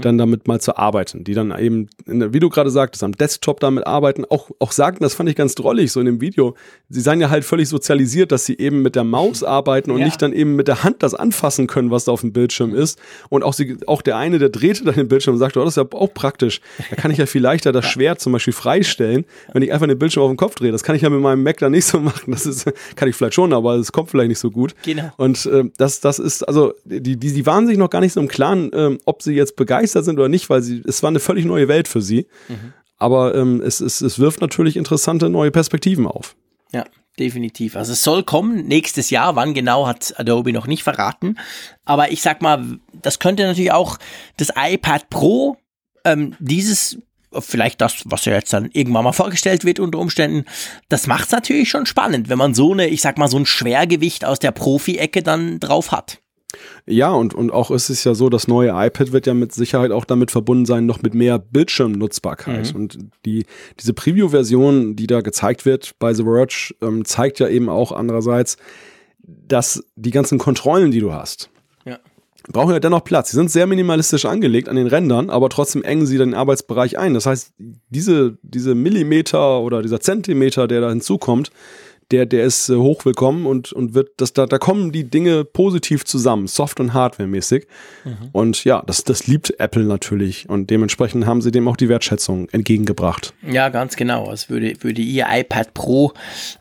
[0.00, 1.24] dann damit mal zu arbeiten.
[1.24, 5.14] Die dann eben, wie du gerade sagtest, am Desktop damit arbeiten, auch, auch sagten, das
[5.14, 6.54] fand ich ganz drollig, so in dem Video.
[6.88, 10.04] Sie seien ja halt völlig sozialisiert, dass sie eben mit der Maus arbeiten und Ja.
[10.06, 12.98] nicht dann eben mit der Hand das anfassen können, was da auf dem Bildschirm ist.
[13.28, 15.76] Und auch, sie, auch der eine, der drehte dann den Bildschirm und sagte, oh, das
[15.76, 16.60] ist ja auch praktisch.
[16.90, 19.98] Da kann ich ja viel leichter das Schwert zum Beispiel freistellen, wenn ich einfach den
[19.98, 20.72] Bildschirm auf den Kopf drehe.
[20.72, 22.32] Das kann ich ja mit meinem Mac dann nicht so machen.
[22.32, 24.74] Das ist, kann ich vielleicht schon, aber es kommt vielleicht nicht so gut.
[24.84, 25.10] Genau.
[25.16, 28.20] Und äh, das, das ist, also, die, die, die waren sich noch gar nicht so
[28.20, 31.20] im Klaren, ähm, ob sie jetzt begeistert sind oder nicht, weil sie, es war eine
[31.20, 32.26] völlig neue Welt für sie.
[33.00, 36.36] Aber ähm, es, es, es wirft natürlich interessante neue Perspektiven auf.
[36.72, 36.84] Ja,
[37.18, 37.74] definitiv.
[37.74, 39.36] Also es soll kommen nächstes Jahr.
[39.36, 41.36] Wann genau hat Adobe noch nicht verraten.
[41.84, 43.98] Aber ich sag mal, das könnte natürlich auch
[44.36, 45.56] das iPad Pro,
[46.04, 46.98] ähm, dieses,
[47.32, 50.44] vielleicht das, was ja jetzt dann irgendwann mal vorgestellt wird unter Umständen,
[50.90, 53.46] das macht es natürlich schon spannend, wenn man so eine, ich sag mal, so ein
[53.46, 56.20] Schwergewicht aus der Profi-Ecke dann drauf hat.
[56.86, 59.92] Ja, und, und auch ist es ja so, das neue iPad wird ja mit Sicherheit
[59.92, 62.74] auch damit verbunden sein, noch mit mehr Bildschirmnutzbarkeit.
[62.74, 63.46] Und die,
[63.78, 68.56] diese Preview-Version, die da gezeigt wird bei The Verge, ähm, zeigt ja eben auch andererseits,
[69.22, 71.50] dass die ganzen Kontrollen, die du hast,
[71.84, 71.98] Ja.
[72.50, 73.30] brauchen ja dennoch Platz.
[73.30, 77.14] Sie sind sehr minimalistisch angelegt an den Rändern, aber trotzdem engen sie den Arbeitsbereich ein.
[77.14, 77.52] Das heißt,
[77.90, 81.50] diese, diese Millimeter oder dieser Zentimeter, der da hinzukommt,
[82.10, 86.04] der, der ist äh, hochwillkommen und, und wird, das, da, da kommen die Dinge positiv
[86.04, 87.66] zusammen, Soft- und Hardware-mäßig.
[88.32, 92.48] Und ja, das, das liebt Apple natürlich und dementsprechend haben sie dem auch die Wertschätzung
[92.50, 93.34] entgegengebracht.
[93.46, 94.30] Ja, ganz genau.
[94.32, 96.12] Es würde, würde ihr iPad Pro,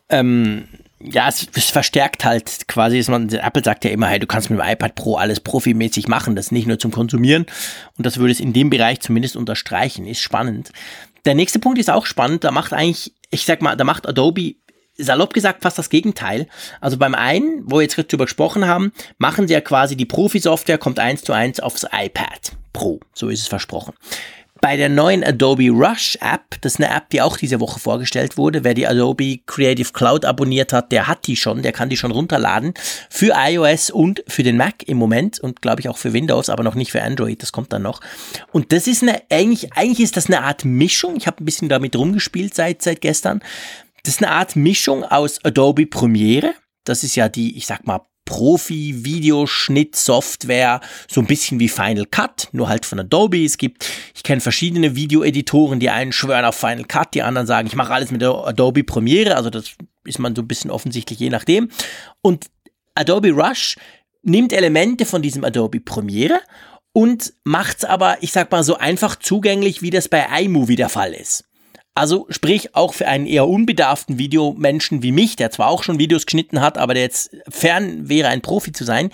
[0.09, 0.65] ähm,
[1.01, 4.59] ja, es, es verstärkt halt quasi, man, Apple sagt ja immer, hey, du kannst mit
[4.59, 7.45] dem iPad Pro alles profimäßig machen, das nicht nur zum Konsumieren.
[7.97, 10.71] Und das würde es in dem Bereich zumindest unterstreichen, ist spannend.
[11.25, 14.55] Der nächste Punkt ist auch spannend, da macht eigentlich, ich sag mal, da macht Adobe
[14.99, 16.47] salopp gesagt fast das Gegenteil.
[16.81, 20.05] Also beim einen, wo wir jetzt gerade drüber gesprochen haben, machen sie ja quasi die
[20.05, 22.99] Profi-Software, kommt eins zu eins aufs iPad Pro.
[23.13, 23.93] So ist es versprochen.
[24.61, 28.37] bei der neuen Adobe Rush App, das ist eine App, die auch diese Woche vorgestellt
[28.37, 28.63] wurde.
[28.63, 32.11] Wer die Adobe Creative Cloud abonniert hat, der hat die schon, der kann die schon
[32.11, 32.73] runterladen.
[33.09, 36.63] Für iOS und für den Mac im Moment und glaube ich auch für Windows, aber
[36.63, 38.01] noch nicht für Android, das kommt dann noch.
[38.51, 41.15] Und das ist eine, eigentlich, eigentlich ist das eine Art Mischung.
[41.15, 43.41] Ich habe ein bisschen damit rumgespielt seit, seit gestern.
[44.09, 46.55] Das ist eine Art Mischung aus Adobe Premiere.
[46.83, 52.69] Das ist ja die, ich sag mal, Profi-Videoschnitt-Software, so ein bisschen wie Final Cut, nur
[52.69, 53.45] halt von Adobe.
[53.45, 57.67] Es gibt, ich kenne verschiedene Videoeditoren, die einen schwören auf Final Cut, die anderen sagen,
[57.67, 59.75] ich mache alles mit Adobe Premiere, also das
[60.05, 61.69] ist man so ein bisschen offensichtlich je nachdem.
[62.23, 62.47] Und
[62.95, 63.75] Adobe Rush
[64.23, 66.41] nimmt Elemente von diesem Adobe Premiere
[66.93, 70.89] und macht es aber, ich sag mal, so einfach zugänglich, wie das bei iMovie der
[70.89, 71.43] Fall ist.
[71.99, 76.25] Also sprich auch für einen eher unbedarften Videomenschen wie mich, der zwar auch schon Videos
[76.25, 79.11] geschnitten hat, aber der jetzt fern wäre, ein Profi zu sein,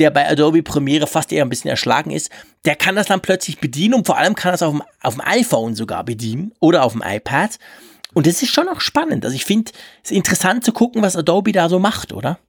[0.00, 2.30] der bei Adobe Premiere fast eher ein bisschen erschlagen ist,
[2.64, 5.22] der kann das dann plötzlich bedienen und vor allem kann das auf dem, auf dem
[5.24, 7.56] iPhone sogar bedienen oder auf dem iPad.
[8.14, 9.24] Und das ist schon auch spannend.
[9.24, 9.70] Also ich finde
[10.02, 12.40] es interessant zu gucken, was Adobe da so macht, oder?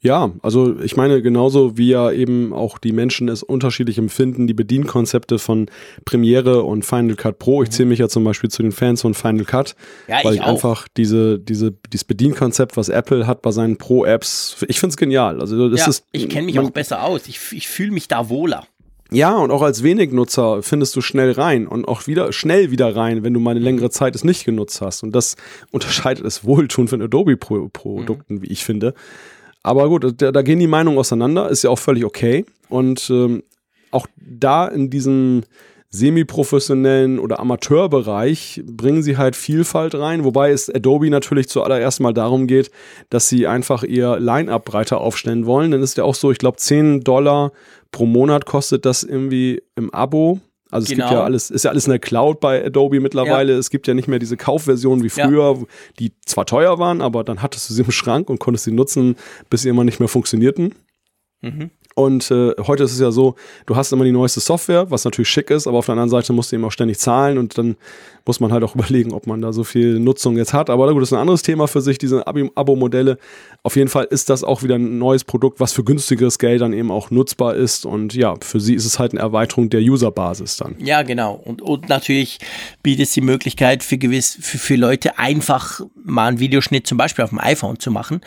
[0.00, 4.54] Ja, also ich meine, genauso wie ja eben auch die Menschen es unterschiedlich empfinden, die
[4.54, 5.70] Bedienkonzepte von
[6.04, 7.62] Premiere und Final Cut Pro.
[7.62, 9.74] Ich zähle mich ja zum Beispiel zu den Fans von Final Cut,
[10.06, 14.64] ja, weil ich, ich einfach diese, diese, dieses Bedienkonzept, was Apple hat bei seinen Pro-Apps,
[14.68, 15.40] ich finde es genial.
[15.40, 17.26] Also das ja, ist, ich kenne mich man, auch besser aus.
[17.26, 18.66] Ich, ich fühle mich da wohler.
[19.10, 23.22] Ja, und auch als Wenig-Nutzer findest du schnell rein und auch wieder schnell wieder rein,
[23.22, 25.02] wenn du mal eine längere Zeit es nicht genutzt hast.
[25.02, 25.36] Und das
[25.70, 28.42] unterscheidet es wohltun von Adobe-Produkten, mhm.
[28.42, 28.94] wie ich finde.
[29.64, 32.44] Aber gut, da, da, gehen die Meinungen auseinander, ist ja auch völlig okay.
[32.68, 33.42] Und ähm,
[33.90, 35.42] auch da in diesem
[35.88, 42.46] semi-professionellen oder Amateurbereich bringen sie halt Vielfalt rein, wobei es Adobe natürlich zuallererst mal darum
[42.46, 42.70] geht,
[43.08, 45.70] dass sie einfach ihr Line-Up breiter aufstellen wollen.
[45.70, 47.52] Dann ist ja auch so, ich glaube, 10 Dollar
[47.90, 50.40] pro Monat kostet das irgendwie im Abo
[50.74, 50.86] also genau.
[50.86, 51.22] es gibt ja genau.
[51.22, 53.52] alles, ist ja alles in der Cloud bei Adobe mittlerweile.
[53.52, 53.58] Ja.
[53.58, 55.66] Es gibt ja nicht mehr diese Kaufversionen wie früher, ja.
[56.00, 59.14] die zwar teuer waren, aber dann hattest du sie im Schrank und konntest sie nutzen,
[59.50, 60.74] bis sie immer nicht mehr funktionierten.
[61.42, 61.70] Mhm.
[61.94, 65.28] Und äh, heute ist es ja so, du hast immer die neueste Software, was natürlich
[65.28, 67.76] schick ist, aber auf der anderen Seite musst du eben auch ständig zahlen und dann
[68.26, 70.70] muss man halt auch überlegen, ob man da so viel Nutzung jetzt hat.
[70.70, 73.18] Aber gut, das ist ein anderes Thema für sich, diese Abo-Modelle.
[73.62, 76.72] Auf jeden Fall ist das auch wieder ein neues Produkt, was für günstigeres Geld dann
[76.72, 77.86] eben auch nutzbar ist.
[77.86, 80.74] Und ja, für sie ist es halt eine Erweiterung der Userbasis dann.
[80.78, 81.34] Ja, genau.
[81.44, 82.38] Und, und natürlich
[82.82, 87.24] bietet es die Möglichkeit für gewiss, für, für Leute einfach mal einen Videoschnitt zum Beispiel
[87.24, 88.20] auf dem iPhone zu machen.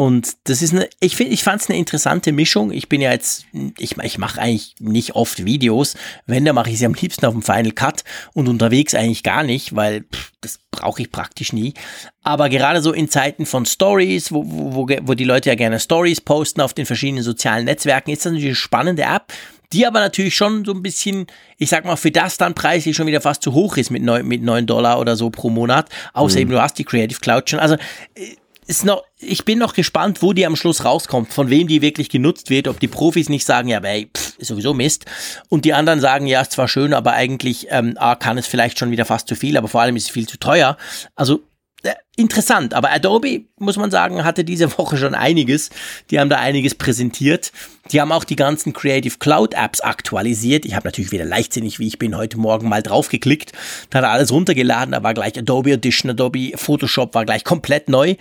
[0.00, 2.70] Und das ist eine, ich finde, ich fand es eine interessante Mischung.
[2.70, 3.46] Ich bin ja jetzt,
[3.78, 5.96] ich, ich mache eigentlich nicht oft Videos.
[6.24, 9.42] Wenn, dann mache ich sie am liebsten auf dem Final Cut und unterwegs eigentlich gar
[9.42, 11.74] nicht, weil pff, das brauche ich praktisch nie.
[12.22, 16.20] Aber gerade so in Zeiten von Stories, wo, wo, wo die Leute ja gerne Stories
[16.20, 19.32] posten auf den verschiedenen sozialen Netzwerken, ist das natürlich eine spannende App
[19.72, 21.26] die aber natürlich schon so ein bisschen,
[21.58, 24.26] ich sag mal, für das dann preislich schon wieder fast zu hoch ist mit neun,
[24.26, 25.90] mit neun Dollar oder so pro Monat.
[26.14, 26.40] Außer mhm.
[26.40, 27.60] eben du hast die Creative Cloud schon.
[27.60, 27.74] Also
[28.14, 28.36] äh,
[28.68, 32.10] ist noch, ich bin noch gespannt, wo die am Schluss rauskommt, von wem die wirklich
[32.10, 35.06] genutzt wird, ob die Profis nicht sagen, ja, ey, pff, ist sowieso Mist.
[35.48, 38.78] Und die anderen sagen, ja, ist zwar schön, aber eigentlich ähm, A, kann es vielleicht
[38.78, 40.76] schon wieder fast zu viel, aber vor allem ist es viel zu teuer.
[41.16, 41.40] Also
[41.82, 45.70] äh, interessant, aber Adobe, muss man sagen, hatte diese Woche schon einiges.
[46.10, 47.52] Die haben da einiges präsentiert.
[47.90, 50.66] Die haben auch die ganzen Creative Cloud Apps aktualisiert.
[50.66, 53.52] Ich habe natürlich wieder leichtsinnig, wie ich bin, heute Morgen mal draufgeklickt.
[53.88, 57.88] Da hat er alles runtergeladen, da war gleich Adobe Edition, Adobe Photoshop war gleich komplett
[57.88, 58.16] neu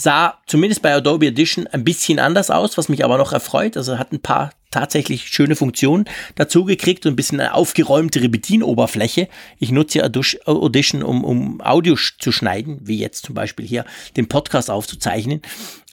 [0.00, 3.76] sah zumindest bei Adobe Edition ein bisschen anders aus, was mich aber noch erfreut.
[3.76, 6.04] Also hat ein paar tatsächlich schöne Funktionen
[6.36, 9.28] dazu gekriegt und ein bisschen eine aufgeräumtere Bedienoberfläche.
[9.58, 13.84] Ich nutze Audition, um, um Audio zu schneiden, wie jetzt zum Beispiel hier
[14.16, 15.42] den Podcast aufzuzeichnen.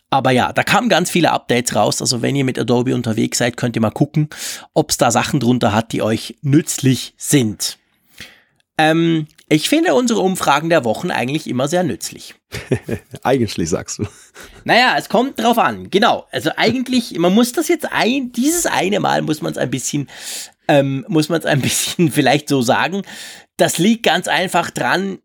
[0.09, 2.01] Aber ja, da kamen ganz viele Updates raus.
[2.01, 4.29] Also wenn ihr mit Adobe unterwegs seid, könnt ihr mal gucken,
[4.73, 7.77] ob es da Sachen drunter hat, die euch nützlich sind.
[8.77, 12.35] Ähm, ich finde unsere Umfragen der Wochen eigentlich immer sehr nützlich.
[13.23, 14.07] eigentlich sagst du.
[14.65, 15.89] Naja, es kommt drauf an.
[15.89, 16.27] Genau.
[16.31, 20.09] Also eigentlich, man muss das jetzt ein, dieses eine Mal muss man es ein bisschen,
[20.67, 23.03] ähm, muss man es ein bisschen vielleicht so sagen.
[23.55, 25.19] Das liegt ganz einfach dran,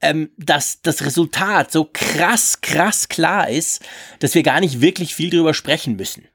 [0.00, 3.82] ähm, dass das Resultat so krass, krass klar ist,
[4.18, 6.26] dass wir gar nicht wirklich viel drüber sprechen müssen.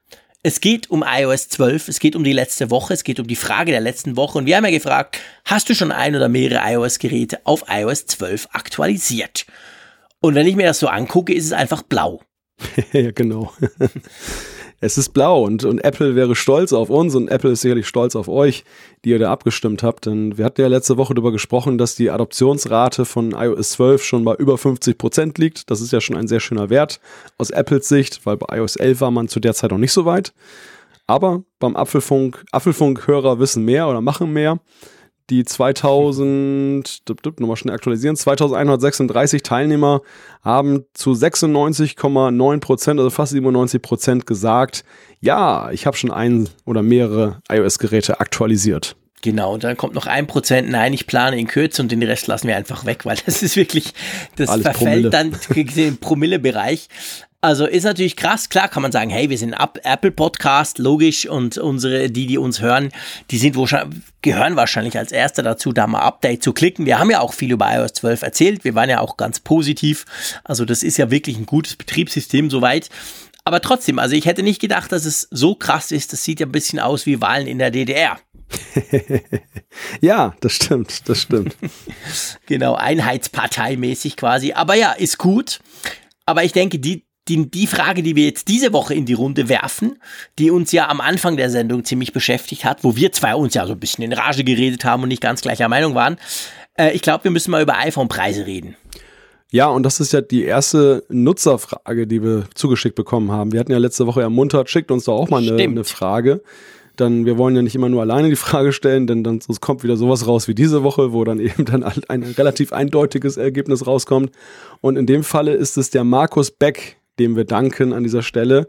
[0.48, 3.34] Es geht um iOS 12, es geht um die letzte Woche, es geht um die
[3.34, 6.60] Frage der letzten Woche und wir haben ja gefragt, hast du schon ein oder mehrere
[6.72, 9.44] iOS-Geräte auf iOS 12 aktualisiert?
[10.20, 12.22] Und wenn ich mir das so angucke, ist es einfach blau.
[12.92, 13.52] ja, genau.
[14.80, 18.14] Es ist blau und, und Apple wäre stolz auf uns und Apple ist sicherlich stolz
[18.14, 18.64] auf euch,
[19.04, 20.06] die ihr da abgestimmt habt.
[20.06, 24.24] Denn wir hatten ja letzte Woche darüber gesprochen, dass die Adoptionsrate von iOS 12 schon
[24.24, 25.70] bei über 50 Prozent liegt.
[25.70, 27.00] Das ist ja schon ein sehr schöner Wert
[27.38, 30.04] aus Apples Sicht, weil bei iOS 11 war man zu der Zeit noch nicht so
[30.04, 30.34] weit.
[31.06, 34.60] Aber beim Apfelfunk, Apfelfunk-Hörer wissen mehr oder machen mehr.
[35.30, 37.02] Die 2000,
[37.38, 40.02] nochmal schnell aktualisieren, 2136 Teilnehmer
[40.42, 44.84] haben zu 96,9 Prozent, also fast 97 Prozent gesagt,
[45.20, 48.96] ja, ich habe schon ein oder mehrere iOS-Geräte aktualisiert.
[49.22, 52.26] Genau, und dann kommt noch ein Prozent, nein, ich plane in Kürze und den Rest
[52.26, 53.92] lassen wir einfach weg, weil das ist wirklich,
[54.36, 55.10] das Alles verfällt Promille.
[55.10, 55.32] dann
[55.76, 56.88] im Promille-Bereich.
[57.46, 58.48] Also ist natürlich krass.
[58.48, 59.54] Klar kann man sagen, hey, wir sind
[59.84, 62.90] Apple Podcast, logisch, und unsere, die, die uns hören,
[63.30, 66.86] die sind wahrscheinlich, gehören wahrscheinlich als Erster dazu, da mal Update zu klicken.
[66.86, 68.64] Wir haben ja auch viel über iOS 12 erzählt.
[68.64, 70.06] Wir waren ja auch ganz positiv.
[70.42, 72.88] Also das ist ja wirklich ein gutes Betriebssystem soweit.
[73.44, 76.12] Aber trotzdem, also ich hätte nicht gedacht, dass es so krass ist.
[76.12, 78.18] Das sieht ja ein bisschen aus wie Wahlen in der DDR.
[80.00, 81.56] ja, das stimmt, das stimmt.
[82.46, 84.52] genau, Einheitsparteimäßig quasi.
[84.52, 85.60] Aber ja, ist gut.
[86.28, 89.48] Aber ich denke, die, die, die Frage, die wir jetzt diese Woche in die Runde
[89.48, 89.98] werfen,
[90.38, 93.66] die uns ja am Anfang der Sendung ziemlich beschäftigt hat, wo wir zwei uns ja
[93.66, 96.16] so ein bisschen in Rage geredet haben und nicht ganz gleicher Meinung waren.
[96.74, 98.76] Äh, ich glaube, wir müssen mal über iPhone-Preise reden.
[99.50, 103.52] Ja, und das ist ja die erste Nutzerfrage, die wir zugeschickt bekommen haben.
[103.52, 106.42] Wir hatten ja letzte Woche ermuntert, schickt uns doch auch mal eine, eine Frage
[106.96, 109.82] dann wir wollen ja nicht immer nur alleine die Frage stellen, denn dann sonst kommt
[109.84, 114.30] wieder sowas raus wie diese Woche, wo dann eben dann ein relativ eindeutiges Ergebnis rauskommt.
[114.80, 118.68] Und in dem Falle ist es der Markus Beck, dem wir danken an dieser Stelle,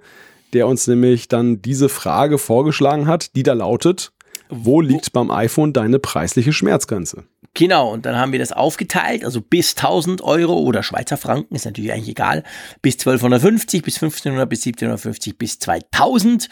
[0.54, 4.12] der uns nämlich dann diese Frage vorgeschlagen hat, die da lautet,
[4.50, 7.26] wo liegt beim iPhone deine preisliche Schmerzgrenze?
[7.54, 11.66] Genau, und dann haben wir das aufgeteilt, also bis 1000 Euro oder Schweizer Franken, ist
[11.66, 12.44] natürlich eigentlich egal,
[12.82, 16.50] bis 1250, bis 1500, bis 1750, bis 2000.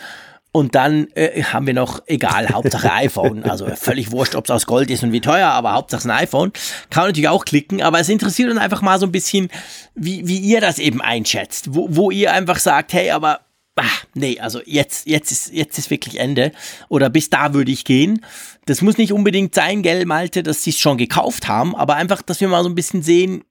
[0.56, 3.44] Und dann äh, haben wir noch, egal, Hauptsache iPhone.
[3.44, 6.54] Also völlig wurscht, ob es aus Gold ist und wie teuer, aber Hauptsache ein iPhone.
[6.90, 9.50] Kann man natürlich auch klicken, aber es interessiert uns einfach mal so ein bisschen,
[9.96, 11.76] wie, wie ihr das eben einschätzt.
[11.76, 13.42] Wo, wo ihr einfach sagt, hey, aber
[13.76, 16.54] ach, nee, also jetzt, jetzt ist, jetzt ist wirklich Ende.
[16.88, 18.24] Oder bis da würde ich gehen.
[18.66, 22.22] Das muss nicht unbedingt sein, gell, Malte, dass sie es schon gekauft haben, aber einfach,
[22.22, 23.44] dass wir mal so ein bisschen sehen,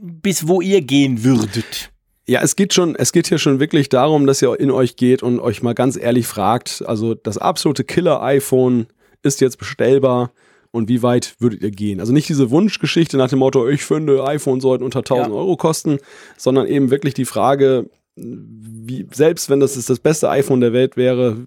[0.00, 1.91] bis wo ihr gehen würdet.
[2.26, 5.22] Ja, es geht schon, es geht hier schon wirklich darum, dass ihr in euch geht
[5.22, 8.86] und euch mal ganz ehrlich fragt, also das absolute Killer-iPhone
[9.22, 10.30] ist jetzt bestellbar
[10.70, 12.00] und wie weit würdet ihr gehen?
[12.00, 15.34] Also nicht diese Wunschgeschichte nach dem Motto, ich finde, iPhone sollten unter 1000 ja.
[15.34, 15.98] Euro kosten,
[16.36, 21.46] sondern eben wirklich die Frage, wie, selbst wenn das das beste iPhone der Welt wäre,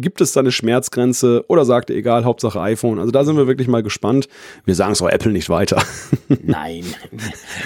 [0.00, 2.98] gibt es da eine Schmerzgrenze oder sagt ihr, egal, Hauptsache iPhone?
[2.98, 4.28] Also da sind wir wirklich mal gespannt.
[4.64, 5.82] Wir sagen es auch Apple nicht weiter.
[6.42, 6.84] Nein,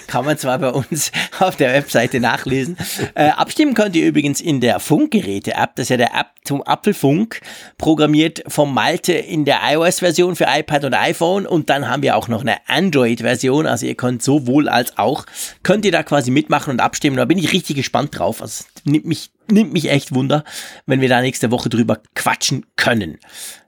[0.06, 2.76] kann man zwar bei uns auf der Webseite nachlesen.
[3.14, 7.40] Äh, abstimmen könnt ihr übrigens in der Funkgeräte-App, das ist ja der App zum Apfelfunk,
[7.78, 12.28] programmiert vom Malte in der iOS-Version für iPad und iPhone und dann haben wir auch
[12.28, 15.26] noch eine Android-Version, also ihr könnt sowohl als auch,
[15.62, 17.16] könnt ihr da quasi mitmachen und abstimmen.
[17.16, 18.42] Da bin ich richtig gespannt drauf.
[18.42, 20.44] Also nimmt mich nimmt mich echt Wunder,
[20.86, 23.18] wenn wir da nächste Woche drüber quatschen können.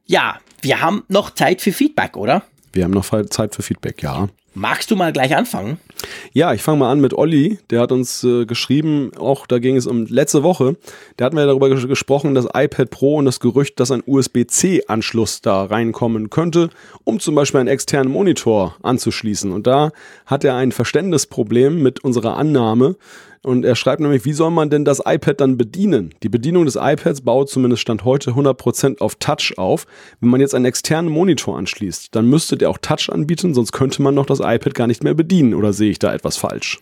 [0.07, 2.43] Ja, wir haben noch Zeit für Feedback, oder?
[2.73, 4.28] Wir haben noch Zeit für Feedback, ja.
[4.55, 5.78] Magst du mal gleich anfangen?
[6.33, 7.59] Ja, ich fange mal an mit Olli.
[7.71, 10.77] Der hat uns äh, geschrieben, auch da ging es um letzte Woche.
[11.16, 15.41] Da hatten wir darüber ges gesprochen, das iPad Pro und das Gerücht, dass ein USB-C-Anschluss
[15.41, 16.71] da reinkommen könnte,
[17.05, 19.53] um zum Beispiel einen externen Monitor anzuschließen.
[19.53, 19.93] Und da
[20.27, 22.97] hat er ein Verständnisproblem mit unserer Annahme,
[23.45, 26.15] und er schreibt nämlich, wie soll man denn das iPad dann bedienen?
[26.23, 29.87] Die Bedienung des iPads baut zumindest Stand heute 100% auf Touch auf.
[30.21, 34.01] Wenn man jetzt einen externen Monitor anschließt, dann müsste der auch Touch anbieten, sonst könnte
[34.01, 35.53] man noch das iPad gar nicht mehr bedienen.
[35.53, 36.81] Oder sehe ich da etwas falsch?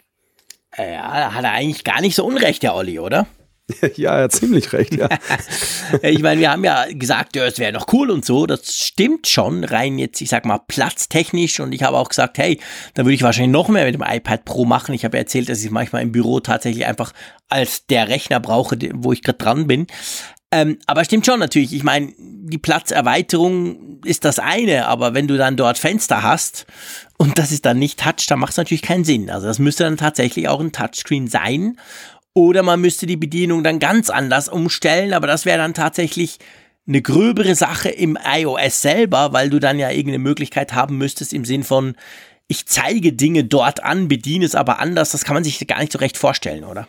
[0.78, 3.26] Ja, da hat er eigentlich gar nicht so unrecht, der Olli, oder?
[3.96, 5.08] ja, er hat ziemlich recht, ja.
[6.02, 8.46] ich meine, wir haben ja gesagt, ja, es wäre noch cool und so.
[8.46, 11.58] Das stimmt schon, rein jetzt, ich sag mal, platztechnisch.
[11.58, 12.60] Und ich habe auch gesagt, hey,
[12.94, 14.94] da würde ich wahrscheinlich noch mehr mit dem iPad Pro machen.
[14.94, 17.12] Ich habe erzählt, dass ich manchmal im Büro tatsächlich einfach
[17.48, 19.88] als der Rechner brauche, wo ich gerade dran bin.
[20.52, 21.72] Ähm, aber stimmt schon natürlich.
[21.72, 26.66] Ich meine, die Platzerweiterung ist das eine, aber wenn du dann dort Fenster hast
[27.16, 29.30] und das ist dann nicht Touch, dann macht es natürlich keinen Sinn.
[29.30, 31.78] Also das müsste dann tatsächlich auch ein Touchscreen sein.
[32.34, 36.38] Oder man müsste die Bedienung dann ganz anders umstellen, aber das wäre dann tatsächlich
[36.86, 41.44] eine gröbere Sache im iOS selber, weil du dann ja irgendeine Möglichkeit haben müsstest im
[41.44, 41.94] Sinn von,
[42.48, 45.12] ich zeige Dinge dort an, bediene es aber anders.
[45.12, 46.88] Das kann man sich gar nicht so recht vorstellen, oder?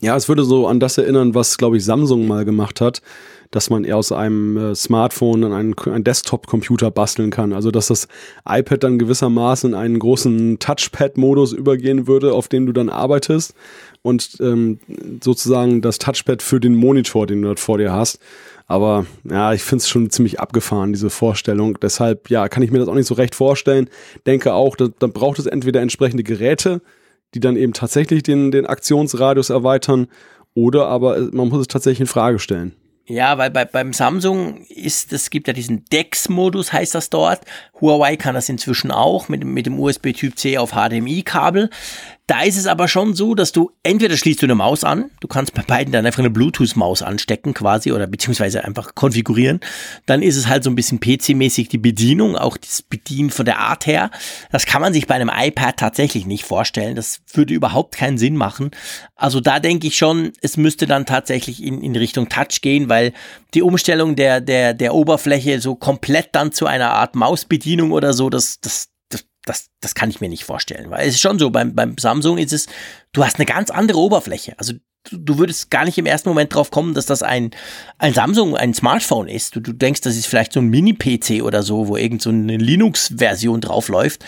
[0.00, 3.02] Ja, es würde so an das erinnern, was, glaube ich, Samsung mal gemacht hat
[3.50, 7.52] dass man eher aus einem äh, Smartphone dann einen, einen Desktop-Computer basteln kann.
[7.52, 8.08] Also dass das
[8.46, 13.54] iPad dann gewissermaßen in einen großen Touchpad-Modus übergehen würde, auf dem du dann arbeitest
[14.02, 14.80] und ähm,
[15.22, 18.18] sozusagen das Touchpad für den Monitor, den du dort vor dir hast.
[18.66, 21.78] Aber ja, ich finde es schon ziemlich abgefahren, diese Vorstellung.
[21.80, 23.88] Deshalb, ja, kann ich mir das auch nicht so recht vorstellen.
[24.26, 26.82] Denke auch, da, dann braucht es entweder entsprechende Geräte,
[27.34, 30.08] die dann eben tatsächlich den, den Aktionsradius erweitern,
[30.54, 32.74] oder aber man muss es tatsächlich in Frage stellen.
[33.06, 37.40] Ja, weil bei, beim Samsung ist, es gibt ja diesen DeX-Modus, heißt das dort.
[37.80, 41.70] Huawei kann das inzwischen auch mit, mit dem USB-Typ C auf HDMI-Kabel.
[42.28, 45.28] Da ist es aber schon so, dass du entweder schließt du eine Maus an, du
[45.28, 49.60] kannst bei beiden dann einfach eine Bluetooth-Maus anstecken quasi oder beziehungsweise einfach konfigurieren.
[50.04, 53.60] Dann ist es halt so ein bisschen PC-mäßig die Bedienung, auch das Bedienen von der
[53.60, 54.10] Art her.
[54.52, 56.96] Das kann man sich bei einem iPad tatsächlich nicht vorstellen.
[56.96, 58.72] Das würde überhaupt keinen Sinn machen.
[59.16, 63.14] Also da denke ich schon, es müsste dann tatsächlich in, in Richtung Touch gehen, weil
[63.54, 68.28] die Umstellung der, der, der Oberfläche so komplett dann zu einer Art Mausbedienung oder so,
[68.28, 68.90] das, das,
[69.48, 70.90] das, das kann ich mir nicht vorstellen.
[70.90, 72.66] Weil es ist schon so, beim, beim Samsung ist es,
[73.12, 74.54] du hast eine ganz andere Oberfläche.
[74.58, 77.50] Also du, du würdest gar nicht im ersten Moment drauf kommen, dass das ein,
[77.98, 79.56] ein Samsung, ein Smartphone ist.
[79.56, 82.56] Du, du denkst, das ist vielleicht so ein Mini-PC oder so, wo irgend so eine
[82.56, 84.24] Linux-Version drauf läuft.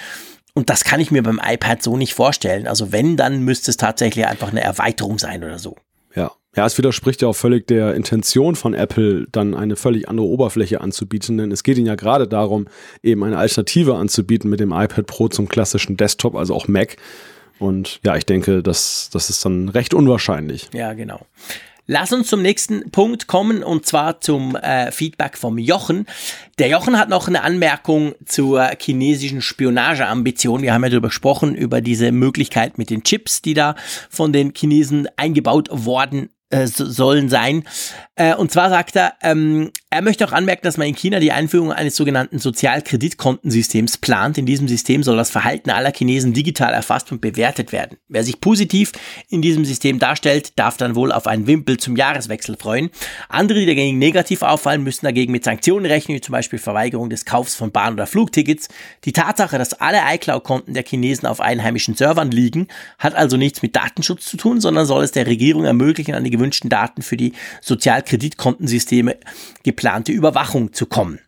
[0.55, 2.67] Und das kann ich mir beim iPad so nicht vorstellen.
[2.67, 5.77] Also wenn, dann müsste es tatsächlich einfach eine Erweiterung sein oder so.
[6.15, 10.27] Ja, ja, es widerspricht ja auch völlig der Intention von Apple, dann eine völlig andere
[10.27, 12.67] Oberfläche anzubieten, denn es geht ihnen ja gerade darum,
[13.03, 16.97] eben eine Alternative anzubieten mit dem iPad Pro zum klassischen Desktop, also auch Mac.
[17.61, 20.69] Und ja, ich denke, das, das ist dann recht unwahrscheinlich.
[20.73, 21.27] Ja, genau.
[21.87, 26.07] Lass uns zum nächsten Punkt kommen und zwar zum äh, Feedback vom Jochen.
[26.59, 30.63] Der Jochen hat noch eine Anmerkung zur chinesischen Spionageambition.
[30.63, 33.75] Wir haben ja darüber gesprochen, über diese Möglichkeit mit den Chips, die da
[34.09, 37.65] von den Chinesen eingebaut worden äh, sollen sein.
[38.15, 41.33] Äh, und zwar sagt er, ähm, er möchte auch anmerken, dass man in China die
[41.33, 44.39] Einführung eines sogenannten Sozialkreditkontensystems plant.
[44.39, 47.99] In diesem System soll das Verhalten aller Chinesen digital erfasst und bewertet werden.
[48.07, 48.93] Wer sich positiv
[49.31, 52.91] in diesem System darstellt, darf dann wohl auf einen Wimpel zum Jahreswechsel freuen.
[53.29, 57.25] Andere, die dagegen negativ auffallen, müssen dagegen mit Sanktionen rechnen, wie zum Beispiel Verweigerung des
[57.25, 58.69] Kaufs von Bahn- oder Flugtickets.
[59.05, 62.69] Die Tatsache, dass alle iCloud-Konten der Chinesen auf einheimischen Servern liegen,
[63.01, 66.31] hat also nichts mit Datenschutz zu tun, sondern soll es der Regierung ermöglichen, an die
[66.31, 69.17] gewünschten Daten für die Sozialkreditkontensysteme
[69.81, 71.20] geplante Überwachung zu kommen.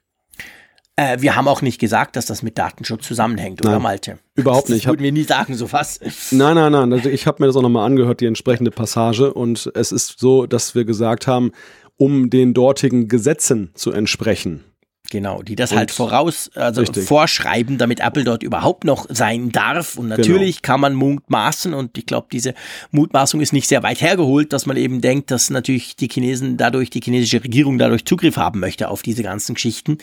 [0.97, 4.19] Äh, wir haben auch nicht gesagt, dass das mit Datenschutz zusammenhängt, oder Nein, Malte?
[4.35, 4.85] Überhaupt nicht.
[4.85, 5.99] Das würden wir nie sagen, sowas.
[6.31, 6.93] Nein, nein, nein.
[6.93, 9.33] Also ich habe mir das auch nochmal angehört, die entsprechende Passage.
[9.33, 11.53] Und es ist so, dass wir gesagt haben,
[11.97, 14.65] um den dortigen Gesetzen zu entsprechen,
[15.13, 17.05] Genau, die das Und- halt voraus, also Richtig.
[17.05, 19.99] vorschreiben, damit Apple dort überhaupt noch sein darf.
[19.99, 22.55] Und natürlich kann man mutmaßen, und ich glaube, diese
[22.93, 26.89] Mutmaßung ist nicht sehr weit hergeholt, dass man eben denkt, dass natürlich die Chinesen dadurch,
[26.89, 29.99] die chinesische Regierung dadurch Zugriff haben möchte auf diese ganzen Geschichten.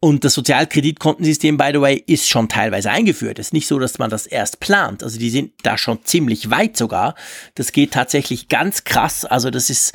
[0.00, 3.38] Und das Sozialkreditkontensystem, by the way, ist schon teilweise eingeführt.
[3.38, 5.02] Es ist nicht so, dass man das erst plant.
[5.02, 7.14] Also die sind da schon ziemlich weit sogar.
[7.56, 9.26] Das geht tatsächlich ganz krass.
[9.26, 9.92] Also das ist,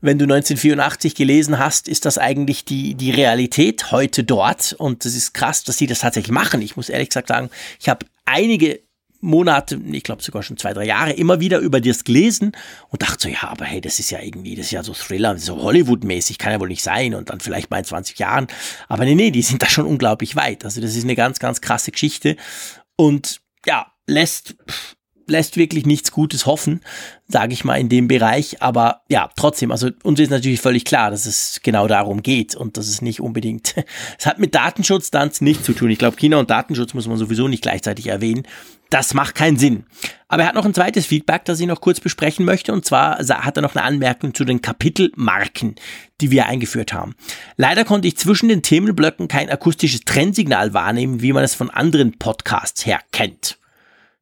[0.00, 4.74] wenn du 1984 gelesen hast, ist das eigentlich die, die Realität heute dort.
[4.78, 6.62] Und das ist krass, dass sie das tatsächlich machen.
[6.62, 7.50] Ich muss ehrlich gesagt sagen,
[7.80, 8.80] ich habe einige
[9.20, 12.52] Monate, ich glaube sogar schon zwei, drei Jahre, immer wieder über das gelesen
[12.88, 15.36] und dachte so, ja, aber hey, das ist ja irgendwie, das ist ja so Thriller,
[15.38, 18.46] so Hollywood-mäßig, kann ja wohl nicht sein und dann vielleicht mal in 20 Jahren.
[18.86, 20.64] Aber nee, nee, die sind da schon unglaublich weit.
[20.64, 22.36] Also das ist eine ganz, ganz krasse Geschichte
[22.96, 24.54] und ja, lässt,
[25.30, 26.80] lässt wirklich nichts Gutes hoffen,
[27.28, 28.62] sage ich mal, in dem Bereich.
[28.62, 32.76] Aber ja, trotzdem, also uns ist natürlich völlig klar, dass es genau darum geht und
[32.76, 33.74] dass es nicht unbedingt,
[34.18, 35.90] es hat mit Datenschutz dann nichts zu tun.
[35.90, 38.46] Ich glaube, China und Datenschutz muss man sowieso nicht gleichzeitig erwähnen.
[38.90, 39.84] Das macht keinen Sinn.
[40.28, 42.72] Aber er hat noch ein zweites Feedback, das ich noch kurz besprechen möchte.
[42.72, 45.74] Und zwar hat er noch eine Anmerkung zu den Kapitelmarken,
[46.22, 47.14] die wir eingeführt haben.
[47.56, 52.18] Leider konnte ich zwischen den Themenblöcken kein akustisches Trennsignal wahrnehmen, wie man es von anderen
[52.18, 53.58] Podcasts her kennt.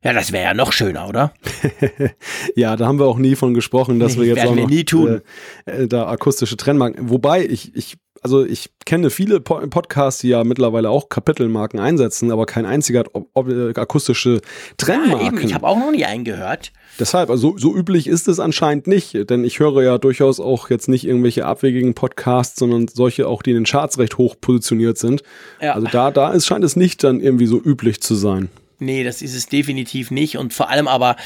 [0.06, 1.32] Ja, das wäre ja noch schöner, oder?
[2.54, 4.62] Ja, da haben wir auch nie von gesprochen, dass Nee, wir jetzt werden auch wir
[4.62, 5.20] noch nie tun.
[5.66, 7.10] Äh, äh, da akustische Trennmarken.
[7.10, 12.30] Wobei ich, ich, also ich kenne viele po Podcasts, die ja mittlerweile auch Kapitelmarken einsetzen,
[12.30, 13.08] aber kein einziger hat
[13.48, 14.40] äh, akustische Ja,
[14.78, 15.26] Trennmarken.
[15.26, 16.72] eben, ich habe auch noch nie einen gehört.
[17.00, 20.70] Deshalb, also so, so üblich ist es anscheinend nicht, denn ich höre ja durchaus auch
[20.70, 24.98] jetzt nicht irgendwelche abwegigen Podcasts, sondern solche auch, die in den Charts recht hoch positioniert
[24.98, 25.22] sind.
[25.60, 25.74] Ja.
[25.74, 28.48] Also da, da ist, scheint es nicht dann irgendwie so üblich zu sein.
[28.78, 30.36] Nee, das ist es definitiv nicht.
[30.36, 31.16] Und vor allem aber,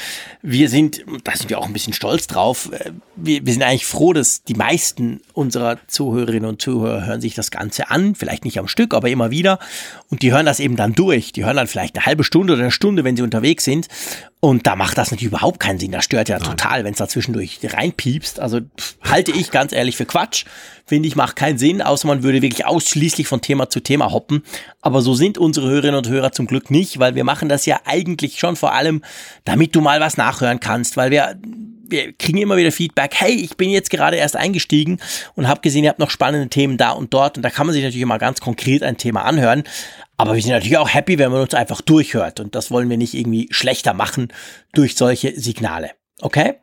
[0.41, 3.85] wir sind, da sind wir auch ein bisschen stolz drauf, äh, wir, wir sind eigentlich
[3.85, 8.15] froh, dass die meisten unserer Zuhörerinnen und Zuhörer hören sich das Ganze an.
[8.15, 9.59] Vielleicht nicht am Stück, aber immer wieder.
[10.11, 11.31] Und die hören das eben dann durch.
[11.31, 13.87] Die hören dann vielleicht eine halbe Stunde oder eine Stunde, wenn sie unterwegs sind.
[14.41, 15.93] Und da macht das natürlich überhaupt keinen Sinn.
[15.93, 18.39] Das stört ja total, wenn es da zwischendurch reinpiepst.
[18.41, 20.43] Also pff, halte ich ganz ehrlich für Quatsch.
[20.85, 24.43] Finde ich, macht keinen Sinn, außer man würde wirklich ausschließlich von Thema zu Thema hoppen.
[24.81, 27.79] Aber so sind unsere Hörerinnen und Hörer zum Glück nicht, weil wir machen das ja
[27.85, 29.01] eigentlich schon vor allem,
[29.45, 31.39] damit du mal was nachhören kannst, weil wir
[31.91, 34.99] wir kriegen immer wieder Feedback, hey, ich bin jetzt gerade erst eingestiegen
[35.35, 37.73] und habe gesehen, ihr habt noch spannende Themen da und dort und da kann man
[37.73, 39.63] sich natürlich immer ganz konkret ein Thema anhören.
[40.17, 42.97] Aber wir sind natürlich auch happy, wenn man uns einfach durchhört und das wollen wir
[42.97, 44.31] nicht irgendwie schlechter machen
[44.73, 45.91] durch solche Signale.
[46.21, 46.55] Okay?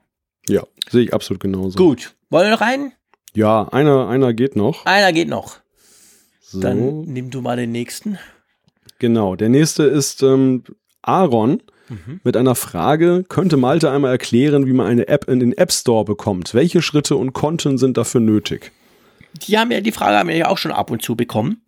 [0.49, 1.77] Ja, sehe ich absolut genauso.
[1.77, 2.15] Gut.
[2.31, 2.93] Wollen wir noch einen?
[3.35, 4.87] Ja, einer, einer geht noch.
[4.87, 5.59] Einer geht noch.
[6.41, 6.61] So.
[6.61, 8.19] Dann nimm du mal den nächsten.
[8.99, 10.65] Genau, der nächste ist ähm,
[11.03, 11.63] Aaron
[12.24, 13.24] mit einer Frage.
[13.28, 16.55] Könnte Malte einmal erklären, wie man eine App in den App Store bekommt?
[16.55, 18.73] Welche Schritte und Konten sind dafür nötig?
[19.47, 21.62] Die haben ja, die Frage haben wir ja auch schon ab und zu bekommen.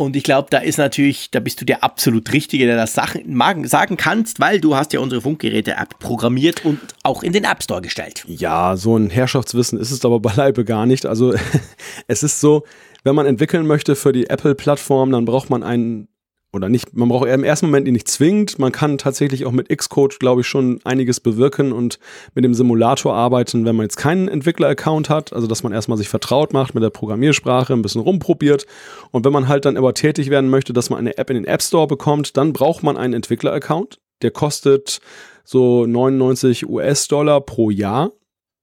[0.00, 3.36] Und ich glaube, da ist natürlich, da bist du der absolut Richtige, der das Sachen,
[3.66, 7.82] sagen kannst, weil du hast ja unsere Funkgeräte-App programmiert und auch in den App Store
[7.82, 8.24] gestellt.
[8.28, 11.04] Ja, so ein Herrschaftswissen ist es aber beileibe gar nicht.
[11.04, 11.34] Also
[12.06, 12.62] es ist so,
[13.02, 16.06] wenn man entwickeln möchte für die Apple-Plattform, dann braucht man einen
[16.52, 18.58] oder nicht, man braucht im ersten Moment ihn nicht zwingend.
[18.58, 21.98] Man kann tatsächlich auch mit Xcode, glaube ich, schon einiges bewirken und
[22.34, 25.32] mit dem Simulator arbeiten, wenn man jetzt keinen Entwickler-Account hat.
[25.34, 28.66] Also, dass man erstmal sich vertraut macht mit der Programmiersprache, ein bisschen rumprobiert.
[29.10, 31.44] Und wenn man halt dann aber tätig werden möchte, dass man eine App in den
[31.44, 33.98] App Store bekommt, dann braucht man einen Entwickler-Account.
[34.22, 35.00] Der kostet
[35.44, 38.12] so 99 US-Dollar pro Jahr.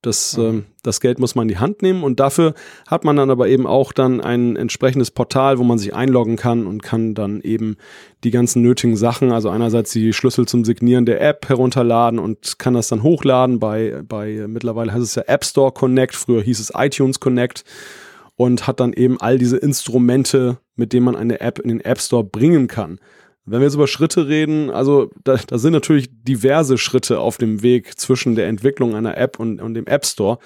[0.05, 2.53] Das, ähm, das Geld muss man in die Hand nehmen und dafür
[2.87, 6.67] hat man dann aber eben auch dann ein entsprechendes Portal, wo man sich einloggen kann
[6.67, 7.77] und kann dann eben
[8.23, 12.75] die ganzen nötigen Sachen, also einerseits die Schlüssel zum Signieren der App herunterladen und kann
[12.75, 16.71] das dann hochladen bei, bei mittlerweile heißt es ja App Store Connect, früher hieß es
[16.75, 17.63] iTunes Connect
[18.35, 21.99] und hat dann eben all diese Instrumente, mit denen man eine App in den App
[21.99, 22.99] Store bringen kann.
[23.45, 27.61] Wenn wir jetzt über Schritte reden, also da, da sind natürlich diverse Schritte auf dem
[27.61, 30.39] Weg zwischen der Entwicklung einer App und, und dem App Store.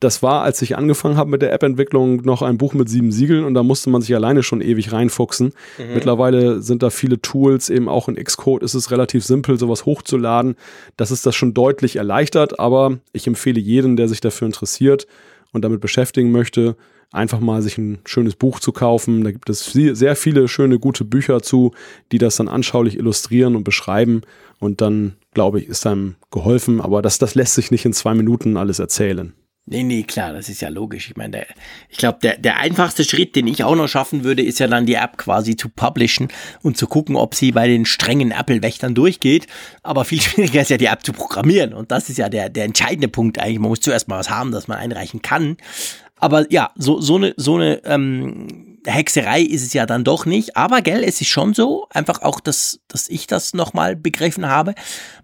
[0.00, 3.44] Das war, als ich angefangen habe mit der App-Entwicklung, noch ein Buch mit sieben Siegeln
[3.44, 5.52] und da musste man sich alleine schon ewig reinfuchsen.
[5.78, 5.94] Mhm.
[5.94, 10.56] Mittlerweile sind da viele Tools, eben auch in Xcode ist es relativ simpel, sowas hochzuladen.
[10.96, 15.06] Das ist das schon deutlich erleichtert, aber ich empfehle jeden, der sich dafür interessiert
[15.52, 16.76] und damit beschäftigen möchte,
[17.12, 19.24] einfach mal sich ein schönes Buch zu kaufen.
[19.24, 21.72] Da gibt es sehr viele schöne, gute Bücher zu,
[22.12, 24.22] die das dann anschaulich illustrieren und beschreiben.
[24.58, 26.80] Und dann, glaube ich, ist einem geholfen.
[26.80, 29.32] Aber das, das lässt sich nicht in zwei Minuten alles erzählen.
[29.70, 31.10] Nee, nee, klar, das ist ja logisch.
[31.10, 31.46] Ich meine, der,
[31.90, 34.86] ich glaube, der, der einfachste Schritt, den ich auch noch schaffen würde, ist ja dann
[34.86, 36.28] die App quasi zu publishen
[36.62, 39.46] und zu gucken, ob sie bei den strengen Apple-Wächtern durchgeht.
[39.82, 41.74] Aber viel schwieriger ist ja die App zu programmieren.
[41.74, 43.58] Und das ist ja der, der entscheidende Punkt eigentlich.
[43.58, 45.58] Man muss zuerst mal was haben, das man einreichen kann.
[46.20, 50.56] Aber ja, so, so eine, so eine ähm, Hexerei ist es ja dann doch nicht.
[50.56, 54.74] Aber gell, es ist schon so, einfach auch, dass, dass ich das nochmal begriffen habe.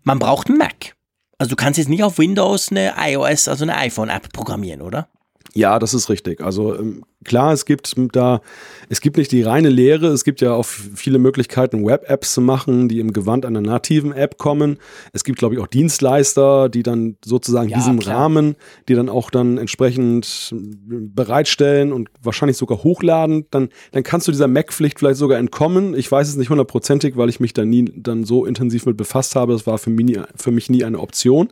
[0.02, 0.94] Man braucht einen Mac.
[1.38, 5.08] Also du kannst jetzt nicht auf Windows eine iOS, also eine iPhone-App programmieren, oder?
[5.54, 6.40] Ja, das ist richtig.
[6.40, 8.40] Also ähm, klar, es gibt da,
[8.88, 12.88] es gibt nicht die reine Lehre, es gibt ja auch viele Möglichkeiten, Web-Apps zu machen,
[12.88, 14.78] die im Gewand einer nativen App kommen.
[15.12, 18.16] Es gibt, glaube ich, auch Dienstleister, die dann sozusagen ja, diesen klar.
[18.16, 18.56] Rahmen,
[18.88, 23.46] die dann auch dann entsprechend bereitstellen und wahrscheinlich sogar hochladen.
[23.50, 25.94] Dann, dann kannst du dieser Mac-Pflicht vielleicht sogar entkommen.
[25.94, 29.34] Ich weiß es nicht hundertprozentig, weil ich mich da nie dann so intensiv mit befasst
[29.34, 29.52] habe.
[29.52, 31.48] Das war für mich, nie, für mich nie eine Option.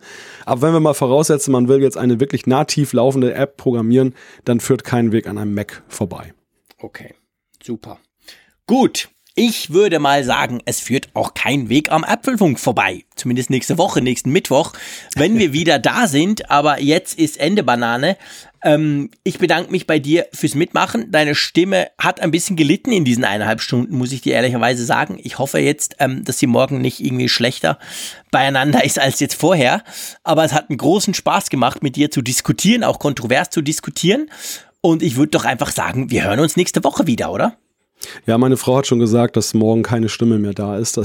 [0.46, 4.60] Aber wenn wir mal voraussetzen, man will jetzt eine wirklich nativ laufende App programmieren, dann
[4.60, 6.34] führt kein Weg an einem Mac Mac vorbei.
[6.78, 7.14] Okay,
[7.62, 8.00] super.
[8.66, 13.04] Gut, ich würde mal sagen, es führt auch kein Weg am Apfelfunk vorbei.
[13.14, 14.72] Zumindest nächste Woche, nächsten Mittwoch,
[15.14, 16.50] wenn wir wieder da sind.
[16.50, 18.16] Aber jetzt ist Ende Banane.
[18.64, 21.12] Ähm, ich bedanke mich bei dir fürs Mitmachen.
[21.12, 25.20] Deine Stimme hat ein bisschen gelitten in diesen eineinhalb Stunden, muss ich dir ehrlicherweise sagen.
[25.22, 27.78] Ich hoffe jetzt, ähm, dass sie morgen nicht irgendwie schlechter
[28.32, 29.84] beieinander ist als jetzt vorher.
[30.24, 34.28] Aber es hat einen großen Spaß gemacht, mit dir zu diskutieren, auch kontrovers zu diskutieren.
[34.82, 37.56] Und ich würde doch einfach sagen, wir hören uns nächste Woche wieder, oder?
[38.26, 41.00] Ja, meine Frau hat schon gesagt, dass morgen keine Stimme mehr da ist.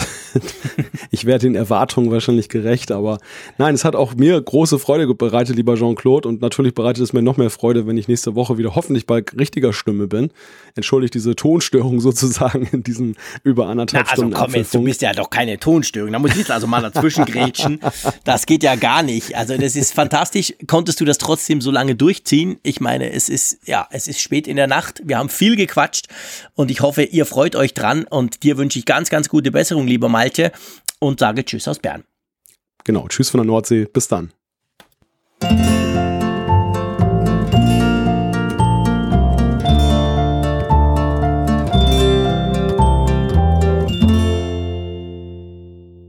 [1.11, 3.19] ich werde den Erwartungen wahrscheinlich gerecht, aber
[3.57, 6.27] nein, es hat auch mir große Freude bereitet, lieber Jean-Claude.
[6.27, 9.23] Und natürlich bereitet es mir noch mehr Freude, wenn ich nächste Woche wieder hoffentlich bei
[9.37, 10.31] richtiger Stimme bin.
[10.75, 14.35] Entschuldigt diese Tonstörung sozusagen in diesen über anderthalb Na, also Stunden.
[14.35, 16.11] Also komm jetzt, du bist ja doch keine Tonstörung.
[16.11, 17.79] Da muss ich jetzt also mal dazwischen grätschen.
[18.23, 19.35] Das geht ja gar nicht.
[19.35, 20.53] Also das ist fantastisch.
[20.67, 22.57] Konntest du das trotzdem so lange durchziehen?
[22.63, 25.01] Ich meine, es ist, ja, es ist spät in der Nacht.
[25.03, 26.07] Wir haben viel gequatscht
[26.55, 29.51] und ich hoffe, hoffe, ihr freut euch dran und dir wünsche ich ganz, ganz gute
[29.51, 30.53] Besserung, lieber Malte,
[30.99, 32.05] und sage Tschüss aus Bern.
[32.85, 33.85] Genau, Tschüss von der Nordsee.
[33.91, 34.31] Bis dann.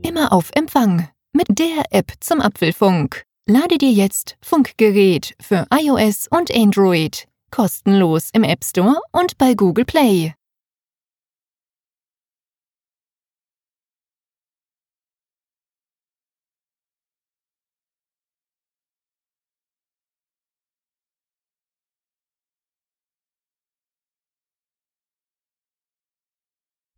[0.01, 3.23] Immer auf Empfang mit der App zum Apfelfunk.
[3.47, 9.85] Lade dir jetzt Funkgerät für iOS und Android kostenlos im App Store und bei Google
[9.85, 10.33] Play.